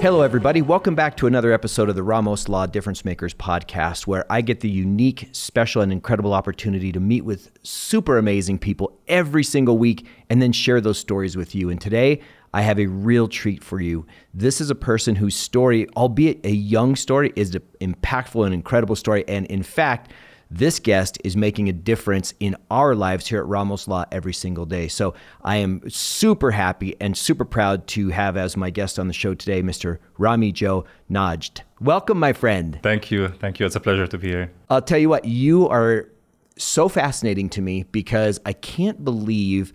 Hello, 0.00 0.22
everybody. 0.22 0.62
Welcome 0.62 0.94
back 0.94 1.16
to 1.16 1.26
another 1.26 1.52
episode 1.52 1.88
of 1.88 1.96
the 1.96 2.04
Ramos 2.04 2.48
Law 2.48 2.66
Difference 2.66 3.04
Makers 3.04 3.34
podcast, 3.34 4.06
where 4.06 4.24
I 4.30 4.42
get 4.42 4.60
the 4.60 4.70
unique, 4.70 5.28
special, 5.32 5.82
and 5.82 5.90
incredible 5.90 6.34
opportunity 6.34 6.92
to 6.92 7.00
meet 7.00 7.24
with 7.24 7.50
super 7.64 8.16
amazing 8.16 8.60
people 8.60 8.96
every 9.08 9.42
single 9.42 9.76
week 9.76 10.06
and 10.30 10.40
then 10.40 10.52
share 10.52 10.80
those 10.80 11.00
stories 11.00 11.36
with 11.36 11.52
you. 11.52 11.68
And 11.68 11.80
today, 11.80 12.20
I 12.54 12.62
have 12.62 12.78
a 12.78 12.86
real 12.86 13.26
treat 13.26 13.64
for 13.64 13.80
you. 13.80 14.06
This 14.32 14.60
is 14.60 14.70
a 14.70 14.76
person 14.76 15.16
whose 15.16 15.34
story, 15.34 15.88
albeit 15.96 16.46
a 16.46 16.52
young 16.52 16.94
story, 16.94 17.32
is 17.34 17.56
an 17.56 17.62
impactful 17.80 18.44
and 18.44 18.54
incredible 18.54 18.94
story. 18.94 19.24
And 19.26 19.46
in 19.46 19.64
fact, 19.64 20.12
this 20.50 20.78
guest 20.78 21.18
is 21.24 21.36
making 21.36 21.68
a 21.68 21.72
difference 21.72 22.32
in 22.40 22.56
our 22.70 22.94
lives 22.94 23.26
here 23.26 23.38
at 23.40 23.46
Ramos 23.46 23.86
Law 23.86 24.04
every 24.10 24.32
single 24.32 24.64
day. 24.64 24.88
So 24.88 25.14
I 25.42 25.56
am 25.56 25.82
super 25.90 26.50
happy 26.52 26.96
and 27.00 27.16
super 27.16 27.44
proud 27.44 27.86
to 27.88 28.08
have 28.08 28.36
as 28.36 28.56
my 28.56 28.70
guest 28.70 28.98
on 28.98 29.08
the 29.08 29.12
show 29.12 29.34
today, 29.34 29.62
Mr. 29.62 29.98
Rami 30.16 30.52
Joe 30.52 30.84
Najd. 31.10 31.60
Welcome, 31.80 32.18
my 32.18 32.32
friend. 32.32 32.78
Thank 32.82 33.10
you. 33.10 33.28
Thank 33.28 33.60
you. 33.60 33.66
It's 33.66 33.76
a 33.76 33.80
pleasure 33.80 34.06
to 34.06 34.18
be 34.18 34.28
here. 34.28 34.50
I'll 34.70 34.80
tell 34.82 34.98
you 34.98 35.10
what, 35.10 35.26
you 35.26 35.68
are 35.68 36.08
so 36.56 36.88
fascinating 36.88 37.50
to 37.50 37.60
me 37.60 37.84
because 37.92 38.40
I 38.46 38.52
can't 38.54 39.04
believe 39.04 39.72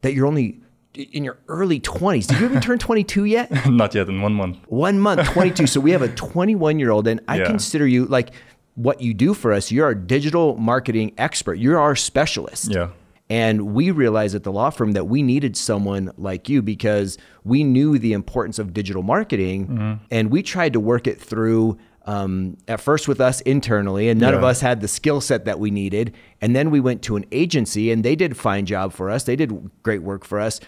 that 0.00 0.14
you're 0.14 0.26
only 0.26 0.60
in 0.94 1.22
your 1.22 1.36
early 1.48 1.78
20s. 1.80 2.26
Did 2.26 2.40
you 2.40 2.46
even 2.46 2.60
turn 2.60 2.78
22 2.78 3.24
yet? 3.24 3.66
Not 3.70 3.94
yet, 3.94 4.08
in 4.08 4.20
one 4.22 4.32
month. 4.32 4.56
One 4.68 4.98
month, 4.98 5.28
22. 5.28 5.66
so 5.66 5.80
we 5.80 5.90
have 5.92 6.02
a 6.02 6.08
21 6.14 6.78
year 6.78 6.90
old, 6.90 7.06
and 7.06 7.20
I 7.28 7.38
Yeah. 7.38 7.44
consider 7.46 7.86
you 7.86 8.06
like 8.06 8.30
what 8.78 9.00
you 9.00 9.12
do 9.12 9.34
for 9.34 9.52
us. 9.52 9.72
You're 9.72 9.86
our 9.86 9.94
digital 9.94 10.56
marketing 10.56 11.12
expert, 11.18 11.54
you're 11.54 11.78
our 11.78 11.96
specialist. 11.96 12.70
Yeah. 12.70 12.90
And 13.30 13.74
we 13.74 13.90
realized 13.90 14.34
at 14.34 14.44
the 14.44 14.52
law 14.52 14.70
firm 14.70 14.92
that 14.92 15.06
we 15.06 15.22
needed 15.22 15.54
someone 15.56 16.12
like 16.16 16.48
you 16.48 16.62
because 16.62 17.18
we 17.44 17.62
knew 17.62 17.98
the 17.98 18.14
importance 18.14 18.58
of 18.58 18.72
digital 18.72 19.02
marketing 19.02 19.66
Mm-hmm. 19.66 20.04
and 20.10 20.30
we 20.30 20.42
tried 20.42 20.72
to 20.74 20.80
work 20.80 21.06
it 21.06 21.20
through 21.20 21.76
um, 22.06 22.56
at 22.66 22.80
first 22.80 23.06
with 23.06 23.20
us 23.20 23.42
internally, 23.42 24.08
and 24.08 24.18
none 24.18 24.32
of 24.32 24.42
us 24.42 24.62
had 24.62 24.80
the 24.80 24.88
skill 24.88 25.20
set 25.20 25.44
that 25.44 25.60
we 25.60 25.70
needed. 25.70 26.14
And 26.40 26.56
then 26.56 26.70
we 26.70 26.80
went 26.80 27.02
to 27.02 27.16
an 27.16 27.26
agency 27.32 27.90
and 27.92 28.02
they 28.02 28.16
did 28.16 28.32
a 28.32 28.34
fine 28.34 28.64
job 28.64 28.94
for 28.94 29.10
us, 29.10 29.24
they 29.24 29.36
did 29.36 29.70
great 29.82 30.02
work 30.02 30.24
for 30.24 30.40
us. 30.40 30.58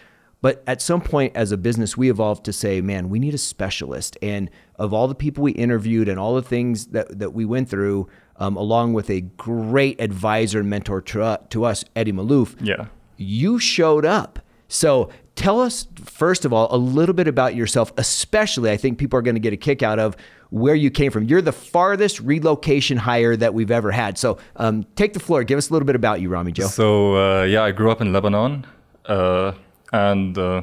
But 0.42 0.62
at 0.66 0.82
some 0.82 1.00
point 1.00 1.36
as 1.36 1.52
a 1.52 1.56
business, 1.56 1.96
we 1.96 2.10
evolved 2.10 2.44
to 2.44 2.52
say, 2.52 2.80
man, 2.80 3.08
we 3.08 3.18
need 3.18 3.34
a 3.34 3.38
specialist. 3.38 4.18
And 4.22 4.50
of 4.80 4.92
all 4.94 5.06
the 5.06 5.14
people 5.14 5.44
we 5.44 5.52
interviewed 5.52 6.08
and 6.08 6.18
all 6.18 6.34
the 6.34 6.42
things 6.42 6.86
that, 6.86 7.18
that 7.18 7.32
we 7.34 7.44
went 7.44 7.68
through, 7.68 8.08
um, 8.36 8.56
along 8.56 8.94
with 8.94 9.10
a 9.10 9.20
great 9.20 10.00
advisor 10.00 10.58
and 10.60 10.70
mentor 10.70 11.00
to, 11.02 11.38
to 11.50 11.64
us, 11.64 11.84
Eddie 11.94 12.12
Malouf, 12.12 12.56
Yeah. 12.60 12.86
you 13.16 13.58
showed 13.58 14.04
up. 14.06 14.38
So 14.68 15.10
tell 15.34 15.60
us, 15.60 15.86
first 16.04 16.44
of 16.44 16.52
all, 16.52 16.66
a 16.74 16.78
little 16.78 17.12
bit 17.14 17.28
about 17.28 17.54
yourself, 17.54 17.92
especially 17.98 18.70
I 18.70 18.76
think 18.76 18.98
people 18.98 19.18
are 19.18 19.22
going 19.22 19.34
to 19.34 19.40
get 19.40 19.52
a 19.52 19.56
kick 19.58 19.82
out 19.82 19.98
of 19.98 20.16
where 20.50 20.74
you 20.74 20.90
came 20.90 21.10
from. 21.12 21.24
You're 21.24 21.42
the 21.42 21.52
farthest 21.52 22.20
relocation 22.20 22.96
hire 22.96 23.36
that 23.36 23.52
we've 23.52 23.70
ever 23.70 23.90
had. 23.90 24.16
So 24.16 24.38
um, 24.56 24.84
take 24.96 25.12
the 25.12 25.20
floor. 25.20 25.44
Give 25.44 25.58
us 25.58 25.68
a 25.70 25.72
little 25.74 25.86
bit 25.86 25.96
about 25.96 26.20
you, 26.20 26.28
Rami 26.30 26.52
Joe. 26.52 26.66
So, 26.68 27.16
uh, 27.16 27.42
yeah, 27.44 27.62
I 27.64 27.72
grew 27.72 27.90
up 27.90 28.00
in 28.00 28.12
Lebanon. 28.12 28.64
Uh, 29.06 29.52
and 29.92 30.38
uh, 30.38 30.62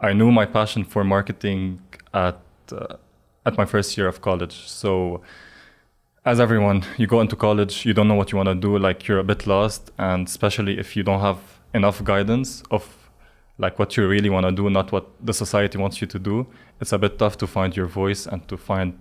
I 0.00 0.12
knew 0.12 0.30
my 0.30 0.46
passion 0.46 0.84
for 0.84 1.02
marketing 1.02 1.80
at, 2.14 2.36
uh, 2.72 2.96
at 3.46 3.56
my 3.56 3.64
first 3.64 3.96
year 3.96 4.06
of 4.06 4.20
college. 4.20 4.68
So, 4.68 5.22
as 6.24 6.38
everyone, 6.38 6.84
you 6.98 7.06
go 7.06 7.20
into 7.20 7.34
college, 7.34 7.84
you 7.84 7.92
don't 7.94 8.08
know 8.08 8.14
what 8.14 8.30
you 8.30 8.36
want 8.36 8.48
to 8.48 8.54
do, 8.54 8.78
like 8.78 9.08
you're 9.08 9.18
a 9.18 9.24
bit 9.24 9.46
lost. 9.46 9.90
And 9.98 10.28
especially 10.28 10.78
if 10.78 10.96
you 10.96 11.02
don't 11.02 11.20
have 11.20 11.38
enough 11.74 12.04
guidance 12.04 12.62
of 12.70 13.10
like 13.58 13.78
what 13.78 13.96
you 13.96 14.06
really 14.06 14.30
want 14.30 14.46
to 14.46 14.52
do, 14.52 14.70
not 14.70 14.92
what 14.92 15.06
the 15.24 15.32
society 15.32 15.78
wants 15.78 16.00
you 16.00 16.06
to 16.06 16.18
do, 16.18 16.46
it's 16.80 16.92
a 16.92 16.98
bit 16.98 17.18
tough 17.18 17.36
to 17.38 17.46
find 17.46 17.76
your 17.76 17.86
voice 17.86 18.26
and 18.26 18.46
to 18.48 18.56
find 18.56 18.98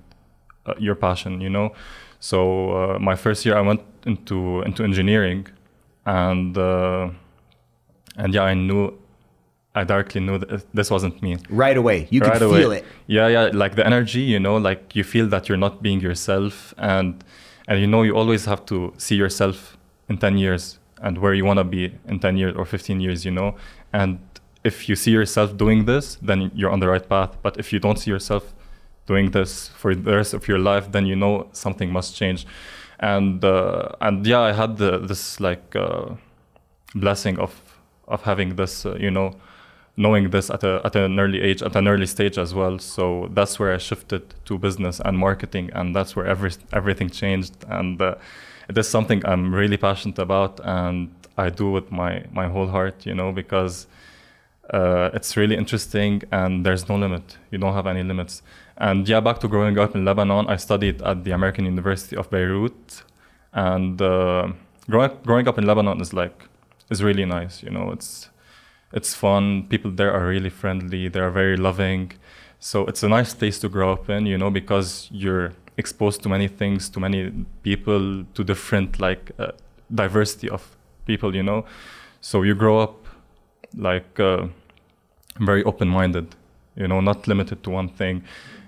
uh, 0.65 0.73
your 0.77 0.95
passion, 0.95 1.41
you 1.41 1.49
know. 1.49 1.73
So 2.19 2.71
uh, 2.71 2.99
my 2.99 3.15
first 3.15 3.45
year, 3.45 3.57
I 3.57 3.61
went 3.61 3.81
into 4.05 4.61
into 4.61 4.83
engineering, 4.83 5.47
and 6.05 6.55
uh, 6.57 7.09
and 8.15 8.33
yeah, 8.33 8.43
I 8.43 8.53
knew, 8.53 8.93
I 9.73 9.83
directly 9.85 10.19
knew 10.21 10.37
that 10.37 10.65
this 10.73 10.91
wasn't 10.91 11.21
me. 11.21 11.37
right 11.49 11.77
away. 11.77 12.07
You 12.09 12.21
right 12.21 12.33
could 12.33 12.41
away. 12.41 12.59
feel 12.59 12.71
it. 12.71 12.85
Yeah, 13.07 13.27
yeah, 13.27 13.49
like 13.53 13.75
the 13.75 13.85
energy, 13.85 14.21
you 14.21 14.39
know, 14.39 14.57
like 14.57 14.95
you 14.95 15.03
feel 15.03 15.27
that 15.27 15.47
you're 15.47 15.57
not 15.57 15.81
being 15.81 16.01
yourself, 16.01 16.73
and 16.77 17.23
and 17.67 17.79
you 17.79 17.87
know 17.87 18.03
you 18.03 18.15
always 18.15 18.45
have 18.45 18.65
to 18.65 18.93
see 18.97 19.15
yourself 19.15 19.77
in 20.09 20.17
ten 20.17 20.37
years 20.37 20.79
and 21.01 21.17
where 21.17 21.33
you 21.33 21.45
want 21.45 21.57
to 21.57 21.63
be 21.63 21.93
in 22.07 22.19
ten 22.19 22.35
years 22.37 22.55
or 22.55 22.65
fifteen 22.65 22.99
years, 22.99 23.23
you 23.25 23.31
know, 23.31 23.55
and 23.93 24.19
if 24.63 24.87
you 24.87 24.95
see 24.95 25.11
yourself 25.11 25.57
doing 25.57 25.85
this, 25.85 26.17
then 26.21 26.51
you're 26.53 26.69
on 26.69 26.79
the 26.79 26.87
right 26.87 27.07
path. 27.07 27.35
But 27.41 27.57
if 27.57 27.73
you 27.73 27.79
don't 27.79 27.97
see 27.97 28.11
yourself 28.11 28.53
doing 29.07 29.31
this 29.31 29.69
for 29.69 29.95
the 29.95 30.15
rest 30.15 30.33
of 30.33 30.47
your 30.47 30.59
life, 30.59 30.91
then 30.91 31.05
you 31.05 31.15
know 31.15 31.47
something 31.51 31.91
must 31.91 32.15
change. 32.15 32.45
And 32.99 33.43
uh, 33.43 33.89
and 33.99 34.25
yeah, 34.27 34.41
I 34.41 34.51
had 34.51 34.77
the, 34.77 34.99
this 34.99 35.39
like 35.39 35.75
uh, 35.75 36.15
blessing 36.93 37.39
of 37.39 37.59
of 38.07 38.21
having 38.23 38.55
this, 38.55 38.85
uh, 38.85 38.95
you 38.99 39.09
know, 39.09 39.33
knowing 39.97 40.29
this 40.29 40.49
at 40.49 40.63
a 40.63 40.81
at 40.83 40.95
an 40.95 41.19
early 41.19 41.41
age, 41.41 41.61
at 41.61 41.75
an 41.75 41.87
early 41.87 42.07
stage 42.07 42.37
as 42.37 42.53
well. 42.53 42.79
So 42.79 43.29
that's 43.33 43.59
where 43.59 43.73
I 43.73 43.77
shifted 43.77 44.33
to 44.45 44.57
business 44.57 44.99
and 45.03 45.17
marketing, 45.17 45.69
and 45.73 45.95
that's 45.95 46.15
where 46.15 46.25
every 46.25 46.51
everything 46.73 47.09
changed. 47.09 47.53
And 47.67 48.01
uh, 48.01 48.15
it 48.69 48.77
is 48.77 48.87
something 48.87 49.25
I'm 49.25 49.53
really 49.53 49.77
passionate 49.77 50.19
about, 50.19 50.59
and 50.63 51.09
I 51.37 51.49
do 51.49 51.71
with 51.71 51.91
my 51.91 52.25
my 52.31 52.47
whole 52.47 52.67
heart, 52.67 53.05
you 53.05 53.15
know, 53.15 53.31
because 53.31 53.87
uh, 54.71 55.09
it's 55.13 55.35
really 55.35 55.55
interesting 55.55 56.21
and 56.31 56.65
there's 56.65 56.87
no 56.87 56.95
limit. 56.95 57.37
You 57.51 57.57
don't 57.57 57.73
have 57.73 57.87
any 57.87 58.03
limits. 58.03 58.41
And 58.77 59.07
yeah, 59.07 59.19
back 59.19 59.39
to 59.39 59.47
growing 59.47 59.77
up 59.77 59.95
in 59.95 60.05
Lebanon, 60.05 60.47
I 60.47 60.55
studied 60.55 61.01
at 61.01 61.23
the 61.23 61.31
American 61.31 61.65
University 61.65 62.15
of 62.15 62.29
Beirut, 62.29 63.03
and 63.53 64.01
uh, 64.01 64.51
growing 64.89 65.11
growing 65.25 65.47
up 65.47 65.57
in 65.57 65.65
Lebanon 65.67 66.01
is 66.01 66.13
like 66.13 66.47
is 66.89 67.03
really 67.03 67.25
nice. 67.25 67.61
You 67.61 67.69
know, 67.69 67.91
it's 67.91 68.29
it's 68.93 69.13
fun. 69.13 69.67
People 69.67 69.91
there 69.91 70.11
are 70.11 70.27
really 70.27 70.49
friendly. 70.49 71.07
They 71.07 71.19
are 71.19 71.31
very 71.31 71.57
loving. 71.57 72.13
So 72.59 72.85
it's 72.85 73.03
a 73.03 73.09
nice 73.09 73.33
place 73.33 73.59
to 73.59 73.69
grow 73.69 73.93
up 73.93 74.09
in. 74.09 74.25
You 74.25 74.37
know, 74.37 74.49
because 74.49 75.07
you're 75.11 75.53
exposed 75.77 76.21
to 76.23 76.29
many 76.29 76.47
things, 76.47 76.89
to 76.89 76.99
many 76.99 77.31
people, 77.63 78.25
to 78.33 78.43
different 78.43 78.99
like 78.99 79.31
uh, 79.39 79.51
diversity 79.93 80.49
of 80.49 80.75
people. 81.05 81.35
You 81.35 81.43
know, 81.43 81.65
so 82.21 82.43
you 82.43 82.55
grow 82.55 82.79
up 82.79 83.05
like 83.75 84.19
uh, 84.19 84.47
very 85.39 85.63
open-minded 85.63 86.35
you 86.75 86.87
know 86.87 87.01
not 87.01 87.27
limited 87.27 87.63
to 87.63 87.69
one 87.69 87.89
thing 87.89 88.23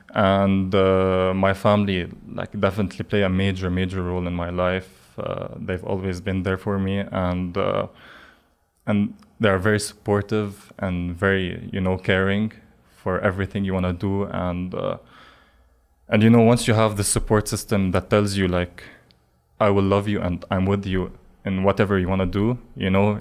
and 0.10 0.74
uh, 0.76 1.34
my 1.36 1.54
family 1.54 2.10
like 2.34 2.58
definitely 2.60 3.04
play 3.04 3.24
a 3.24 3.30
major 3.30 3.70
major 3.70 4.04
role 4.04 4.28
in 4.28 4.34
my 4.34 4.50
life 4.50 5.18
uh, 5.18 5.48
they've 5.58 5.84
always 5.84 6.22
been 6.22 6.44
there 6.44 6.58
for 6.58 6.80
me 6.80 7.00
and 7.00 7.58
uh, 7.58 7.88
and 8.86 9.14
they 9.40 9.50
are 9.50 9.60
very 9.60 9.80
supportive 9.80 10.72
and 10.80 11.16
very 11.16 11.70
you 11.72 11.82
know 11.82 11.98
caring 11.98 12.52
for 12.96 13.20
everything 13.20 13.66
you 13.66 13.74
want 13.74 13.86
to 13.86 13.94
do 13.94 14.24
and 14.24 14.74
uh, 14.76 14.98
and 16.10 16.24
you 16.24 16.30
know 16.30 16.42
once 16.42 16.68
you 16.68 16.74
have 16.74 16.98
the 16.98 17.04
support 17.04 17.48
system 17.48 17.92
that 17.92 18.10
tells 18.10 18.38
you 18.38 18.48
like 18.48 18.84
i 19.60 19.70
will 19.70 19.84
love 19.84 20.08
you 20.08 20.22
and 20.22 20.46
i'm 20.52 20.66
with 20.66 20.86
you 20.86 21.12
in 21.46 21.64
whatever 21.64 21.98
you 22.00 22.08
want 22.08 22.22
to 22.22 22.26
do 22.26 22.58
you 22.76 22.90
know 22.90 23.20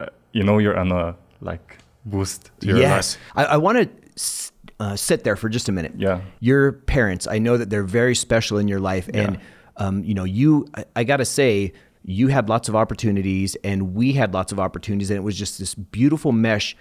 uh, 0.00 0.06
you 0.32 0.42
know 0.42 0.58
you're 0.58 0.78
on 0.78 0.90
a 0.92 1.14
like 1.40 1.78
boost 2.04 2.50
to 2.60 2.66
your 2.66 2.78
yes. 2.78 3.16
life 3.16 3.22
I, 3.36 3.54
I 3.54 3.56
want 3.56 3.78
to 3.78 4.52
uh, 4.82 4.96
sit 4.96 5.22
there 5.22 5.36
for 5.36 5.48
just 5.48 5.68
a 5.68 5.72
minute. 5.72 5.92
yeah 5.96 6.20
Your 6.40 6.72
parents, 6.72 7.26
I 7.26 7.38
know 7.38 7.56
that 7.56 7.70
they're 7.70 7.84
very 7.84 8.14
special 8.14 8.58
in 8.58 8.66
your 8.66 8.80
life. 8.80 9.08
And, 9.14 9.38
um, 9.76 10.02
you 10.02 10.14
know, 10.14 10.24
you, 10.24 10.66
I, 10.74 10.84
I 10.96 11.04
got 11.04 11.18
to 11.18 11.24
say, 11.24 11.72
you 12.04 12.28
had 12.28 12.48
lots 12.48 12.68
of 12.68 12.76
opportunities 12.76 13.56
and 13.62 13.94
we 13.94 14.12
had 14.12 14.34
lots 14.34 14.52
of 14.52 14.58
opportunities. 14.58 15.10
And 15.10 15.16
it 15.16 15.22
was 15.22 15.36
just 15.36 15.58
this 15.58 15.74
beautiful 15.74 16.32
mesh. 16.32 16.76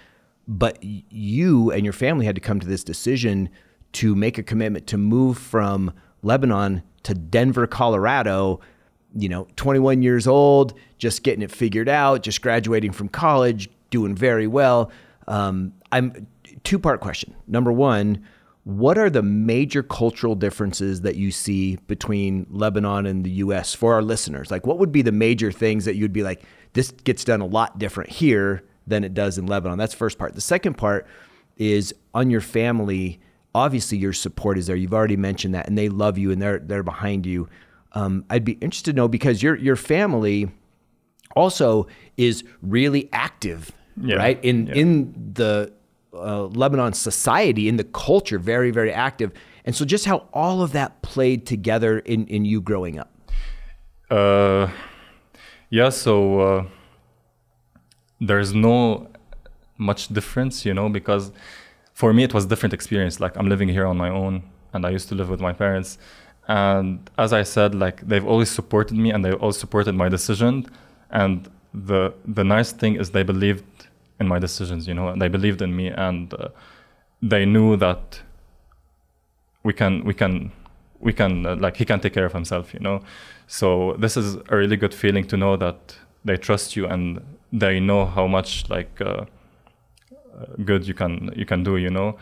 But 0.48 0.80
you 0.82 1.72
and 1.72 1.84
your 1.84 1.94
family 1.94 2.26
had 2.26 2.36
to 2.36 2.42
come 2.42 2.60
to 2.60 2.68
this 2.68 2.84
decision 2.84 3.50
to 3.94 4.16
make 4.16 4.38
a 4.38 4.44
commitment 4.44 4.88
to 4.88 4.98
move 4.98 5.38
from 5.38 5.94
Lebanon 6.24 6.82
to 7.04 7.14
Denver, 7.14 7.68
Colorado. 7.68 8.60
You 9.16 9.30
know, 9.30 9.48
21 9.58 10.02
years 10.02 10.26
old, 10.26 10.74
just 10.98 11.24
getting 11.24 11.42
it 11.42 11.52
figured 11.52 11.90
out, 11.90 12.24
just 12.24 12.42
graduating 12.42 12.94
from 12.94 13.10
college, 13.10 13.70
doing 13.90 14.16
very 14.16 14.48
well. 14.48 14.92
Um, 15.28 15.74
I'm 15.92 16.28
two 16.64 16.80
part 16.80 17.02
question. 17.02 17.36
Number 17.48 17.72
one, 17.72 18.26
what 18.64 18.98
are 18.98 19.10
the 19.10 19.24
major 19.24 19.82
cultural 19.82 20.36
differences 20.36 21.02
that 21.02 21.16
you 21.16 21.32
see 21.32 21.78
between 21.88 22.46
Lebanon 22.50 23.06
and 23.06 23.24
the 23.24 23.32
US 23.32 23.74
for 23.74 23.94
our 23.96 24.02
listeners? 24.04 24.52
Like, 24.52 24.68
what 24.68 24.78
would 24.78 24.92
be 24.92 25.02
the 25.02 25.12
major 25.12 25.52
things 25.52 25.86
that 25.86 25.96
you'd 25.96 26.14
be 26.14 26.24
like, 26.24 26.44
this 26.74 26.92
gets 26.92 27.24
done 27.24 27.42
a 27.42 27.46
lot 27.46 27.80
different 27.80 28.12
here 28.12 28.64
than 28.86 29.04
it 29.04 29.14
does 29.14 29.38
in 29.38 29.48
Lebanon? 29.48 29.78
That's 29.80 29.94
the 29.94 29.98
first 29.98 30.20
part. 30.20 30.36
The 30.36 30.42
second 30.42 30.76
part 30.76 31.08
is 31.58 31.94
on 32.14 32.30
your 32.30 32.42
family. 32.42 33.20
Obviously, 33.56 33.98
your 33.98 34.14
support 34.14 34.58
is 34.58 34.68
there. 34.68 34.76
You've 34.76 34.94
already 34.94 35.18
mentioned 35.18 35.56
that, 35.56 35.68
and 35.68 35.78
they 35.78 35.90
love 35.90 36.18
you 36.18 36.32
and 36.32 36.42
they're 36.42 36.60
they're 36.60 36.84
behind 36.84 37.26
you. 37.26 37.50
Um, 37.94 38.24
I'd 38.30 38.46
be 38.46 38.54
interested 38.54 38.92
to 38.92 38.96
know 38.96 39.08
because 39.08 39.44
your 39.44 39.56
your 39.56 39.76
family 39.76 40.50
also 41.36 41.88
is 42.16 42.44
really 42.62 43.10
active, 43.12 43.72
Yeah, 43.98 44.16
right? 44.16 44.44
In 44.44 44.68
yeah. 44.68 44.74
in 44.76 45.32
the 45.34 45.74
uh, 46.14 46.46
Lebanon 46.46 46.94
society 46.94 47.68
in 47.68 47.78
the 47.78 47.84
culture 47.84 48.40
very 48.40 48.72
very 48.72 48.92
active, 48.92 49.32
and 49.66 49.76
so 49.76 49.86
just 49.86 50.06
how 50.06 50.28
all 50.34 50.62
of 50.62 50.72
that 50.74 51.02
played 51.02 51.46
together 51.46 52.00
in 52.00 52.28
in 52.28 52.46
you 52.46 52.62
growing 52.62 53.00
up. 53.00 53.12
Uh, 54.10 54.70
yeah, 55.70 55.90
so 55.90 56.40
uh, 56.40 56.66
there's 58.20 58.54
no 58.54 59.08
much 59.78 60.10
difference, 60.10 60.66
you 60.66 60.74
know, 60.74 60.90
because 60.90 61.32
for 61.94 62.14
me 62.14 62.24
it 62.24 62.34
was 62.34 62.46
different 62.46 62.74
experience. 62.74 63.20
Like 63.20 63.36
I'm 63.38 63.48
living 63.48 63.70
here 63.70 63.88
on 63.88 63.98
my 63.98 64.10
own, 64.10 64.44
and 64.74 64.86
I 64.86 64.90
used 64.90 65.08
to 65.10 65.16
live 65.16 65.30
with 65.30 65.40
my 65.40 65.54
parents. 65.54 65.98
And 66.48 67.10
as 67.18 67.32
I 67.34 67.44
said, 67.44 67.74
like 67.74 68.02
they've 68.02 68.26
always 68.26 68.50
supported 68.50 68.98
me, 68.98 69.12
and 69.12 69.24
they 69.24 69.32
always 69.32 69.58
supported 69.58 69.96
my 69.96 70.10
decision. 70.10 70.66
And 71.10 71.50
the 71.74 72.14
the 72.26 72.44
nice 72.44 72.72
thing 72.72 72.96
is 72.96 73.12
they 73.12 73.24
believed 73.24 73.64
in 74.20 74.28
my 74.28 74.40
decisions, 74.40 74.88
you 74.88 74.94
know, 74.94 75.08
and 75.10 75.22
they 75.22 75.28
believed 75.28 75.62
in 75.62 75.76
me, 75.76 75.88
and 75.88 76.34
uh, 76.34 76.50
they 77.22 77.46
knew 77.46 77.78
that 77.78 78.22
we 79.64 79.74
can 79.74 80.04
we 80.04 80.14
can 80.14 80.52
we 81.00 81.14
can 81.14 81.46
uh, 81.46 81.56
like 81.56 81.78
he 81.78 81.86
can 81.86 82.00
take 82.00 82.14
care 82.14 82.26
of 82.26 82.34
himself, 82.34 82.74
you 82.74 82.80
know. 82.80 83.02
So 83.48 83.96
this 84.00 84.18
is 84.18 84.36
a 84.50 84.56
really 84.56 84.78
good 84.78 84.94
feeling 84.94 85.28
to 85.28 85.38
know 85.38 85.58
that 85.58 85.96
they 86.24 86.38
trust 86.38 86.76
you 86.76 86.86
and 86.86 87.22
they 87.52 87.80
know 87.80 88.06
how 88.06 88.28
much 88.28 88.70
like 88.70 89.02
uh, 89.02 89.26
good 90.64 90.88
you 90.88 90.94
can 90.94 91.32
you 91.36 91.46
can 91.46 91.64
do, 91.64 91.78
you 91.78 91.90
know. 91.90 92.18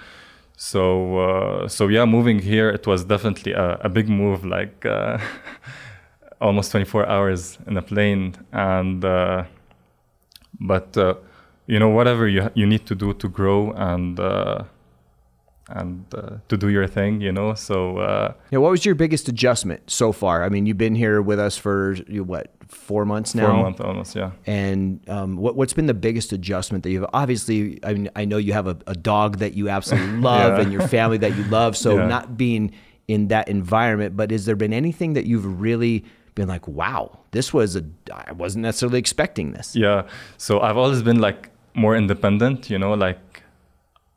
So 0.58 1.20
uh, 1.20 1.68
so 1.68 1.88
yeah, 1.88 2.06
moving 2.06 2.40
here 2.40 2.70
it 2.70 2.88
was 2.88 3.06
definitely 3.06 3.54
a, 3.54 3.78
a 3.82 3.90
big 3.90 4.10
move, 4.10 4.46
like 4.46 4.86
uh, 4.86 5.20
almost 6.42 6.72
24 6.72 7.08
hours 7.08 7.58
in 7.68 7.78
a 7.78 7.82
plane, 7.82 8.36
and 8.52 9.04
uh, 9.06 9.44
but 10.60 10.98
uh, 10.98 11.16
you 11.72 11.80
know 11.82 11.90
whatever 11.98 12.24
you 12.36 12.42
you 12.60 12.66
need 12.74 12.84
to 12.92 12.96
do 13.04 13.14
to 13.14 13.28
grow 13.40 13.60
and 13.90 14.20
and 15.72 16.04
uh, 16.16 16.38
to 16.48 16.58
do 16.58 16.68
your 16.70 16.88
thing, 16.88 17.22
you 17.22 17.32
know. 17.32 17.54
So, 17.54 18.00
uh, 18.00 18.34
yeah, 18.50 18.58
what 18.58 18.72
was 18.72 18.86
your 18.86 18.96
biggest 18.96 19.28
adjustment 19.30 19.82
so 19.90 20.12
far? 20.12 20.44
I 20.44 20.50
mean, 20.50 20.66
you've 20.66 20.80
been 20.80 20.96
here 20.96 21.22
with 21.22 21.40
us 21.40 21.58
for 21.58 21.96
you, 22.08 22.24
what 22.24 22.52
four 22.68 23.06
months 23.06 23.36
now? 23.36 23.52
Four 23.54 23.62
months 23.64 23.80
almost, 23.80 24.16
yeah. 24.16 24.32
And 24.48 25.00
um, 25.08 25.38
what 25.38 25.56
what's 25.56 25.74
been 25.74 25.86
the 25.86 25.94
biggest 25.94 26.34
adjustment 26.34 26.84
that 26.84 26.90
you've 26.92 27.06
obviously? 27.14 27.78
I 27.84 27.94
mean, 27.94 28.10
I 28.16 28.26
know 28.26 28.38
you 28.38 28.54
have 28.54 28.66
a, 28.68 28.78
a 28.88 28.96
dog 28.96 29.38
that 29.40 29.54
you 29.54 29.70
absolutely 29.70 30.18
love 30.32 30.54
Yeah. 30.58 30.64
and 30.64 30.72
your 30.74 30.88
family 30.88 31.18
that 31.20 31.36
you 31.38 31.44
love. 31.46 31.78
So 31.78 31.98
Yeah. 31.98 32.08
not 32.08 32.36
being 32.36 32.72
in 33.08 33.28
that 33.28 33.48
environment, 33.48 34.18
but 34.18 34.32
has 34.32 34.46
there 34.48 34.56
been 34.56 34.74
anything 34.74 35.14
that 35.14 35.26
you've 35.26 35.62
really 35.62 36.04
been 36.34 36.48
like, 36.48 36.68
wow, 36.68 37.20
this 37.32 37.54
was 37.54 37.76
a 37.76 37.84
I 38.12 38.32
wasn't 38.32 38.64
necessarily 38.64 38.98
expecting 38.98 39.52
this. 39.52 39.76
yeah. 39.76 40.08
So 40.38 40.62
I've 40.62 40.78
always 40.78 41.04
been 41.04 41.20
like 41.22 41.52
more 41.80 41.96
independent, 41.98 42.70
you 42.70 42.80
know, 42.80 42.94
like 43.08 43.44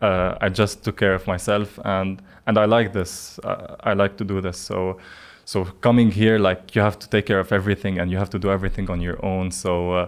uh, 0.01 0.47
I 0.47 0.49
just 0.49 0.85
took 0.85 0.97
care 0.97 1.15
of 1.15 1.27
myself, 1.27 1.79
and 1.85 2.21
and 2.47 2.59
I 2.59 2.67
like 2.67 2.93
this. 2.93 3.39
Uh, 3.45 3.77
I 3.91 3.93
like 3.95 4.17
to 4.17 4.25
do 4.25 4.41
this. 4.41 4.59
So. 4.59 4.99
So 5.45 5.65
coming 5.81 6.13
here, 6.13 6.39
like 6.39 6.77
you 6.77 6.83
have 6.83 6.99
to 6.99 7.09
take 7.09 7.27
care 7.27 7.41
of 7.41 7.53
everything, 7.53 7.99
and 8.01 8.11
you 8.13 8.19
have 8.19 8.31
to 8.31 8.39
do 8.39 8.49
everything 8.49 8.91
on 8.91 9.01
your 9.01 9.19
own. 9.25 9.51
So 9.51 9.93
uh, 9.93 10.07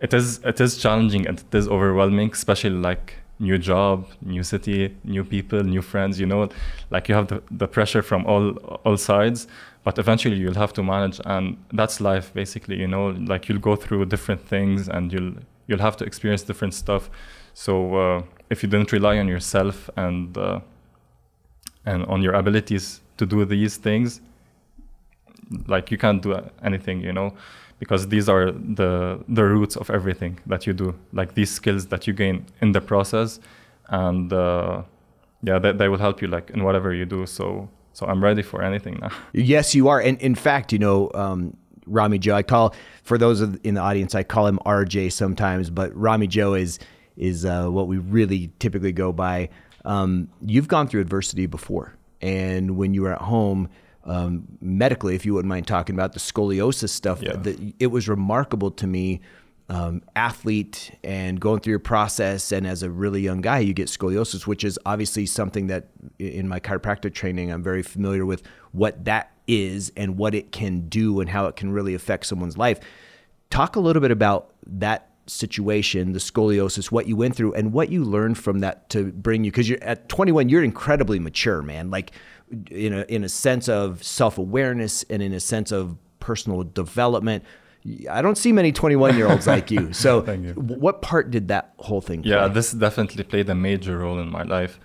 it 0.00 0.12
is 0.12 0.40
it 0.44 0.60
is 0.60 0.76
challenging 0.76 1.26
and 1.28 1.38
it 1.38 1.54
is 1.54 1.68
overwhelming, 1.68 2.30
especially 2.32 2.80
like 2.90 3.14
new 3.38 3.58
job, 3.58 3.96
new 4.20 4.42
city, 4.42 4.80
new 5.04 5.24
people, 5.24 5.62
new 5.62 5.82
friends. 5.82 6.18
You 6.18 6.26
know, 6.26 6.48
like 6.90 7.08
you 7.08 7.14
have 7.14 7.28
the, 7.28 7.38
the 7.62 7.68
pressure 7.68 8.02
from 8.02 8.26
all 8.26 8.46
all 8.84 8.96
sides. 8.96 9.46
But 9.84 9.98
eventually, 9.98 10.36
you'll 10.36 10.60
have 10.64 10.72
to 10.72 10.82
manage, 10.82 11.20
and 11.24 11.56
that's 11.72 12.00
life, 12.00 12.32
basically. 12.34 12.76
You 12.76 12.88
know, 12.88 13.04
like 13.32 13.48
you'll 13.48 13.64
go 13.70 13.76
through 13.76 14.06
different 14.06 14.42
things, 14.48 14.88
and 14.88 15.12
you'll 15.12 15.34
you'll 15.72 15.86
have 15.90 15.96
to 15.96 16.04
experience 16.04 16.42
different 16.42 16.74
stuff. 16.74 17.10
So 17.54 17.94
uh, 17.96 18.22
if 18.50 18.62
you 18.62 18.68
didn't 18.68 18.92
rely 18.92 19.18
on 19.18 19.26
yourself 19.26 19.88
and 19.96 20.36
uh, 20.36 20.60
and 21.86 22.04
on 22.06 22.22
your 22.22 22.34
abilities 22.34 23.00
to 23.16 23.24
do 23.26 23.44
these 23.44 23.76
things, 23.78 24.20
like 25.66 25.90
you 25.90 25.98
can't 25.98 26.22
do 26.22 26.30
anything, 26.62 27.00
you 27.00 27.12
know, 27.12 27.34
because 27.78 28.08
these 28.08 28.28
are 28.28 28.52
the 28.52 29.18
the 29.28 29.44
roots 29.44 29.76
of 29.76 29.90
everything 29.90 30.38
that 30.46 30.66
you 30.66 30.74
do. 30.74 30.94
Like 31.12 31.34
these 31.34 31.50
skills 31.50 31.86
that 31.86 32.06
you 32.06 32.12
gain 32.12 32.44
in 32.60 32.72
the 32.72 32.80
process, 32.80 33.40
and 33.88 34.32
uh, 34.32 34.82
yeah, 35.42 35.58
they, 35.58 35.72
they 35.72 35.88
will 35.88 35.98
help 35.98 36.22
you 36.22 36.28
like 36.28 36.50
in 36.50 36.62
whatever 36.62 36.92
you 36.94 37.06
do. 37.06 37.26
So 37.26 37.68
so 37.92 38.06
I'm 38.06 38.22
ready 38.22 38.42
for 38.42 38.62
anything 38.62 38.98
now. 39.00 39.12
Yes, 39.32 39.74
you 39.74 39.88
are. 39.88 40.00
And 40.00 40.20
in 40.20 40.34
fact, 40.34 40.72
you 40.72 40.78
know, 40.78 41.10
um, 41.14 41.56
Rami 41.86 42.18
Joe, 42.18 42.34
I 42.34 42.42
call 42.42 42.74
for 43.02 43.18
those 43.18 43.40
in 43.40 43.74
the 43.74 43.80
audience, 43.80 44.14
I 44.14 44.22
call 44.22 44.46
him 44.46 44.58
RJ 44.64 45.12
sometimes, 45.12 45.70
but 45.70 45.94
Rami 45.96 46.26
Joe 46.26 46.54
is 46.54 46.78
is 47.16 47.44
uh, 47.44 47.68
what 47.68 47.88
we 47.88 47.98
really 47.98 48.50
typically 48.58 48.92
go 48.92 49.12
by. 49.12 49.50
Um, 49.84 50.28
you've 50.44 50.68
gone 50.68 50.88
through 50.88 51.00
adversity 51.02 51.46
before, 51.46 51.94
and 52.20 52.76
when 52.76 52.94
you 52.94 53.02
were 53.02 53.12
at 53.12 53.22
home. 53.22 53.68
Um, 54.04 54.48
medically, 54.60 55.14
if 55.14 55.24
you 55.24 55.32
wouldn't 55.34 55.48
mind 55.48 55.68
talking 55.68 55.94
about 55.94 56.12
the 56.12 56.18
scoliosis 56.18 56.88
stuff, 56.88 57.22
Yeah. 57.22 57.36
the, 57.36 57.72
it 57.78 57.86
was 57.86 58.08
remarkable 58.08 58.72
to 58.72 58.86
me. 58.88 59.20
Um, 59.72 60.02
athlete 60.14 60.90
and 61.02 61.40
going 61.40 61.60
through 61.60 61.70
your 61.70 61.78
process, 61.78 62.52
and 62.52 62.66
as 62.66 62.82
a 62.82 62.90
really 62.90 63.22
young 63.22 63.40
guy, 63.40 63.60
you 63.60 63.72
get 63.72 63.88
scoliosis, 63.88 64.46
which 64.46 64.64
is 64.64 64.78
obviously 64.84 65.24
something 65.24 65.68
that 65.68 65.88
in 66.18 66.46
my 66.46 66.60
chiropractic 66.60 67.14
training, 67.14 67.50
I'm 67.50 67.62
very 67.62 67.82
familiar 67.82 68.26
with 68.26 68.42
what 68.72 69.06
that 69.06 69.32
is 69.46 69.90
and 69.96 70.18
what 70.18 70.34
it 70.34 70.52
can 70.52 70.88
do 70.90 71.20
and 71.20 71.30
how 71.30 71.46
it 71.46 71.56
can 71.56 71.72
really 71.72 71.94
affect 71.94 72.26
someone's 72.26 72.58
life. 72.58 72.80
Talk 73.48 73.76
a 73.76 73.80
little 73.80 74.02
bit 74.02 74.10
about 74.10 74.52
that 74.66 75.08
situation, 75.26 76.12
the 76.12 76.18
scoliosis, 76.18 76.90
what 76.90 77.06
you 77.06 77.16
went 77.16 77.34
through, 77.34 77.54
and 77.54 77.72
what 77.72 77.88
you 77.88 78.04
learned 78.04 78.36
from 78.36 78.60
that 78.60 78.90
to 78.90 79.10
bring 79.12 79.42
you. 79.42 79.50
Because 79.50 79.70
you're 79.70 79.82
at 79.82 80.06
21, 80.10 80.50
you're 80.50 80.62
incredibly 80.62 81.18
mature, 81.18 81.62
man. 81.62 81.90
Like 81.90 82.12
in 82.70 82.92
a 82.92 83.02
in 83.08 83.24
a 83.24 83.28
sense 83.28 83.68
of 83.68 84.02
self 84.02 84.38
awareness 84.38 85.02
and 85.04 85.22
in 85.22 85.32
a 85.32 85.40
sense 85.40 85.72
of 85.72 85.96
personal 86.20 86.62
development. 86.62 87.44
I 88.10 88.22
don't 88.22 88.36
see 88.38 88.52
many 88.52 88.70
21 88.72 89.16
year 89.16 89.28
olds 89.30 89.46
like 89.46 89.70
you. 89.70 89.92
So, 90.04 90.22
Thank 90.22 90.44
you. 90.44 90.52
what 90.54 91.02
part 91.02 91.30
did 91.30 91.48
that 91.48 91.72
whole 91.78 92.00
thing 92.00 92.22
Yeah, 92.24 92.44
play? 92.46 92.54
this 92.54 92.72
definitely 92.72 93.24
played 93.24 93.48
a 93.50 93.54
major 93.54 93.98
role 93.98 94.18
in 94.20 94.30
my 94.30 94.42
life. 94.44 94.78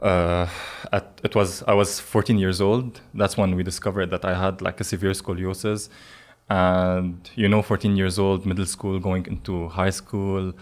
Uh, 0.00 0.46
at, 0.92 1.20
it 1.24 1.34
was 1.34 1.64
I 1.66 1.74
was 1.74 1.98
14 1.98 2.38
years 2.38 2.60
old. 2.60 3.00
That's 3.14 3.36
when 3.36 3.56
we 3.56 3.62
discovered 3.64 4.10
that 4.10 4.24
I 4.24 4.34
had 4.34 4.62
like 4.62 4.80
a 4.80 4.84
severe 4.84 5.10
scoliosis, 5.10 5.88
and 6.48 7.28
you 7.34 7.48
know, 7.48 7.62
14 7.62 7.96
years 7.96 8.18
old, 8.18 8.46
middle 8.46 8.66
school, 8.66 9.00
going 9.00 9.26
into 9.26 9.68
high 9.68 9.90
school, 9.90 10.52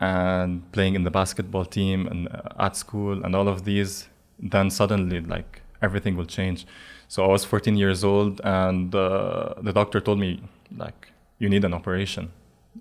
and 0.00 0.70
playing 0.72 0.94
in 0.94 1.04
the 1.04 1.10
basketball 1.10 1.66
team 1.66 2.06
and 2.06 2.28
uh, 2.28 2.40
at 2.66 2.76
school 2.76 3.22
and 3.24 3.36
all 3.36 3.46
of 3.48 3.64
these. 3.64 4.08
Then 4.38 4.70
suddenly, 4.70 5.20
like 5.20 5.60
everything 5.82 6.16
will 6.16 6.26
change. 6.38 6.66
So 7.08 7.24
I 7.24 7.28
was 7.28 7.44
14 7.44 7.76
years 7.76 8.02
old, 8.04 8.40
and 8.42 8.94
uh, 8.94 9.52
the 9.60 9.72
doctor 9.72 10.00
told 10.00 10.18
me 10.18 10.40
like 10.76 11.12
you 11.38 11.48
need 11.48 11.64
an 11.64 11.74
operation. 11.74 12.30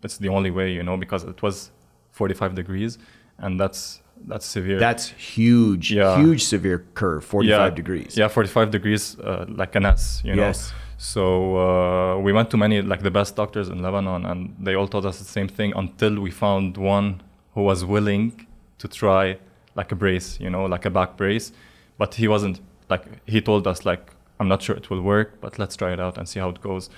It's 0.03 0.17
the 0.17 0.29
only 0.29 0.51
way, 0.51 0.71
you 0.71 0.83
know, 0.83 0.97
because 0.97 1.23
it 1.23 1.41
was 1.41 1.71
45 2.11 2.55
degrees, 2.55 2.97
and 3.37 3.59
that's 3.59 4.01
that's 4.27 4.45
severe. 4.45 4.77
That's 4.79 5.09
huge, 5.09 5.91
Yeah. 5.91 6.17
huge 6.17 6.43
severe 6.43 6.85
curve, 6.93 7.25
45 7.25 7.49
yeah, 7.49 7.69
degrees. 7.75 8.17
Yeah, 8.17 8.27
45 8.27 8.69
degrees, 8.69 9.19
uh, 9.19 9.45
like 9.49 9.75
an 9.75 9.85
S, 9.85 10.21
you 10.23 10.35
know. 10.35 10.43
Yes. 10.43 10.71
So 10.97 11.57
uh, 11.57 12.19
we 12.19 12.31
went 12.31 12.51
to 12.51 12.57
many, 12.57 12.83
like 12.83 13.01
the 13.01 13.09
best 13.09 13.35
doctors 13.35 13.69
in 13.69 13.81
Lebanon, 13.81 14.25
and 14.25 14.55
they 14.59 14.75
all 14.75 14.87
told 14.87 15.05
us 15.07 15.17
the 15.17 15.25
same 15.25 15.47
thing 15.47 15.73
until 15.75 16.19
we 16.21 16.29
found 16.29 16.77
one 16.77 17.23
who 17.55 17.63
was 17.63 17.83
willing 17.83 18.45
to 18.77 18.87
try 18.87 19.37
like 19.75 19.91
a 19.91 19.95
brace, 19.95 20.39
you 20.39 20.49
know, 20.49 20.65
like 20.65 20.85
a 20.85 20.91
back 20.91 21.17
brace. 21.17 21.51
But 21.97 22.13
he 22.15 22.27
wasn't 22.27 22.59
like 22.89 23.03
he 23.25 23.41
told 23.41 23.65
us 23.65 23.85
like 23.85 24.13
I'm 24.39 24.47
not 24.47 24.61
sure 24.61 24.75
it 24.75 24.89
will 24.91 25.01
work, 25.01 25.41
but 25.41 25.57
let's 25.57 25.75
try 25.75 25.93
it 25.93 25.99
out 25.99 26.17
and 26.17 26.27
see 26.29 26.39
how 26.39 26.49
it 26.49 26.61
goes. 26.61 26.89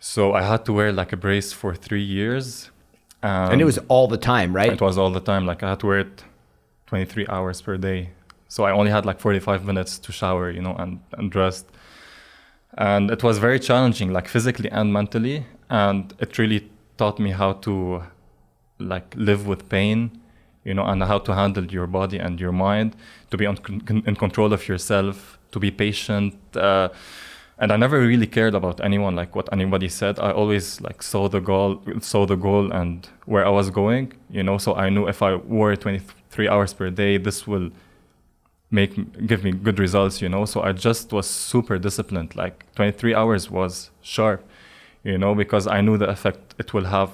So 0.00 0.32
I 0.32 0.42
had 0.42 0.64
to 0.66 0.72
wear 0.72 0.92
like 0.92 1.12
a 1.12 1.16
brace 1.16 1.52
for 1.52 1.74
three 1.74 2.02
years. 2.02 2.70
And 3.50 3.60
it 3.60 3.64
was 3.64 3.78
all 3.88 4.06
the 4.06 4.16
time, 4.16 4.54
right? 4.54 4.72
It 4.72 4.80
was 4.80 4.96
all 4.96 5.10
the 5.10 5.20
time. 5.20 5.44
Like 5.44 5.62
I 5.62 5.70
had 5.70 5.80
to 5.80 5.86
wear 5.86 6.00
it 6.00 6.24
23 6.86 7.26
hours 7.28 7.60
per 7.60 7.76
day. 7.76 8.10
So 8.48 8.64
I 8.64 8.72
only 8.72 8.90
had 8.90 9.04
like 9.04 9.20
45 9.20 9.64
minutes 9.64 9.98
to 9.98 10.12
shower, 10.12 10.50
you 10.50 10.62
know, 10.62 10.74
and, 10.74 11.00
and 11.12 11.30
dressed. 11.30 11.66
And 12.76 13.10
it 13.10 13.22
was 13.22 13.38
very 13.38 13.58
challenging, 13.58 14.12
like 14.12 14.28
physically 14.28 14.70
and 14.70 14.92
mentally. 14.92 15.44
And 15.68 16.14
it 16.20 16.38
really 16.38 16.70
taught 16.96 17.18
me 17.18 17.30
how 17.32 17.54
to 17.54 18.04
like 18.78 19.12
live 19.16 19.46
with 19.46 19.68
pain, 19.68 20.20
you 20.64 20.74
know, 20.74 20.84
and 20.84 21.02
how 21.02 21.18
to 21.18 21.34
handle 21.34 21.64
your 21.66 21.88
body 21.88 22.18
and 22.18 22.40
your 22.40 22.52
mind, 22.52 22.94
to 23.30 23.36
be 23.36 23.46
on, 23.46 23.58
in 24.06 24.14
control 24.14 24.52
of 24.52 24.68
yourself, 24.68 25.38
to 25.50 25.58
be 25.58 25.70
patient. 25.72 26.34
Uh, 26.54 26.88
and 27.60 27.72
I 27.72 27.76
never 27.76 28.00
really 28.00 28.26
cared 28.26 28.54
about 28.54 28.80
anyone, 28.80 29.16
like 29.16 29.34
what 29.34 29.52
anybody 29.52 29.88
said. 29.88 30.20
I 30.20 30.30
always 30.30 30.80
like 30.80 31.02
saw 31.02 31.28
the 31.28 31.40
goal, 31.40 31.82
saw 32.00 32.24
the 32.24 32.36
goal, 32.36 32.70
and 32.70 33.08
where 33.26 33.44
I 33.44 33.50
was 33.50 33.70
going, 33.70 34.12
you 34.30 34.44
know. 34.44 34.58
So 34.58 34.74
I 34.76 34.90
knew 34.90 35.08
if 35.08 35.22
I 35.22 35.34
wore 35.34 35.74
23 35.74 36.48
hours 36.48 36.72
per 36.72 36.90
day, 36.90 37.18
this 37.18 37.48
will 37.48 37.70
make 38.70 39.26
give 39.26 39.42
me 39.42 39.50
good 39.50 39.80
results, 39.80 40.22
you 40.22 40.28
know. 40.28 40.44
So 40.44 40.62
I 40.62 40.70
just 40.72 41.12
was 41.12 41.28
super 41.28 41.78
disciplined. 41.78 42.36
Like 42.36 42.64
23 42.76 43.14
hours 43.14 43.50
was 43.50 43.90
sharp, 44.02 44.46
you 45.02 45.18
know, 45.18 45.34
because 45.34 45.66
I 45.66 45.80
knew 45.80 45.98
the 45.98 46.08
effect 46.08 46.54
it 46.58 46.72
will 46.72 46.84
have 46.84 47.10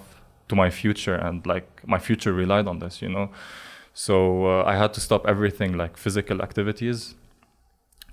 to 0.49 0.55
my 0.55 0.69
future, 0.69 1.15
and 1.15 1.47
like 1.47 1.67
my 1.87 1.99
future 1.99 2.35
relied 2.35 2.67
on 2.67 2.81
this, 2.81 3.01
you 3.01 3.09
know. 3.09 3.31
So 3.95 4.47
uh, 4.47 4.65
I 4.67 4.77
had 4.77 4.93
to 4.95 5.01
stop 5.01 5.27
everything 5.27 5.79
like 5.79 5.97
physical 5.97 6.43
activities, 6.43 7.15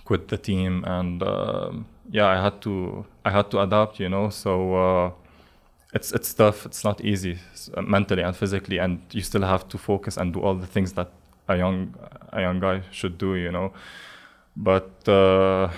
quit 0.06 0.30
the 0.30 0.38
team, 0.38 0.86
and 0.86 1.22
um 1.24 1.88
yeah, 2.10 2.28
I 2.28 2.42
had 2.42 2.62
to 2.62 3.06
I 3.26 3.32
had 3.32 3.52
to 3.52 3.62
adapt, 3.62 4.00
you 4.00 4.10
know. 4.10 4.30
So 4.30 4.76
uh, 4.76 5.12
it's 5.94 6.12
it's 6.12 6.34
tough. 6.34 6.66
It's 6.66 6.84
not 6.84 7.02
easy 7.02 7.38
uh, 7.76 7.82
mentally 7.82 8.24
and 8.24 8.36
physically, 8.36 8.80
and 8.80 9.02
you 9.12 9.22
still 9.22 9.44
have 9.44 9.68
to 9.70 9.78
focus 9.78 10.18
and 10.18 10.34
do 10.34 10.42
all 10.42 10.56
the 10.56 10.68
things 10.68 10.94
that 10.94 11.10
a 11.48 11.58
young 11.58 11.94
a 12.32 12.42
young 12.42 12.60
guy 12.60 12.82
should 12.92 13.18
do, 13.18 13.36
you 13.36 13.52
know. 13.52 13.74
But 14.56 15.08
uh, 15.08 15.70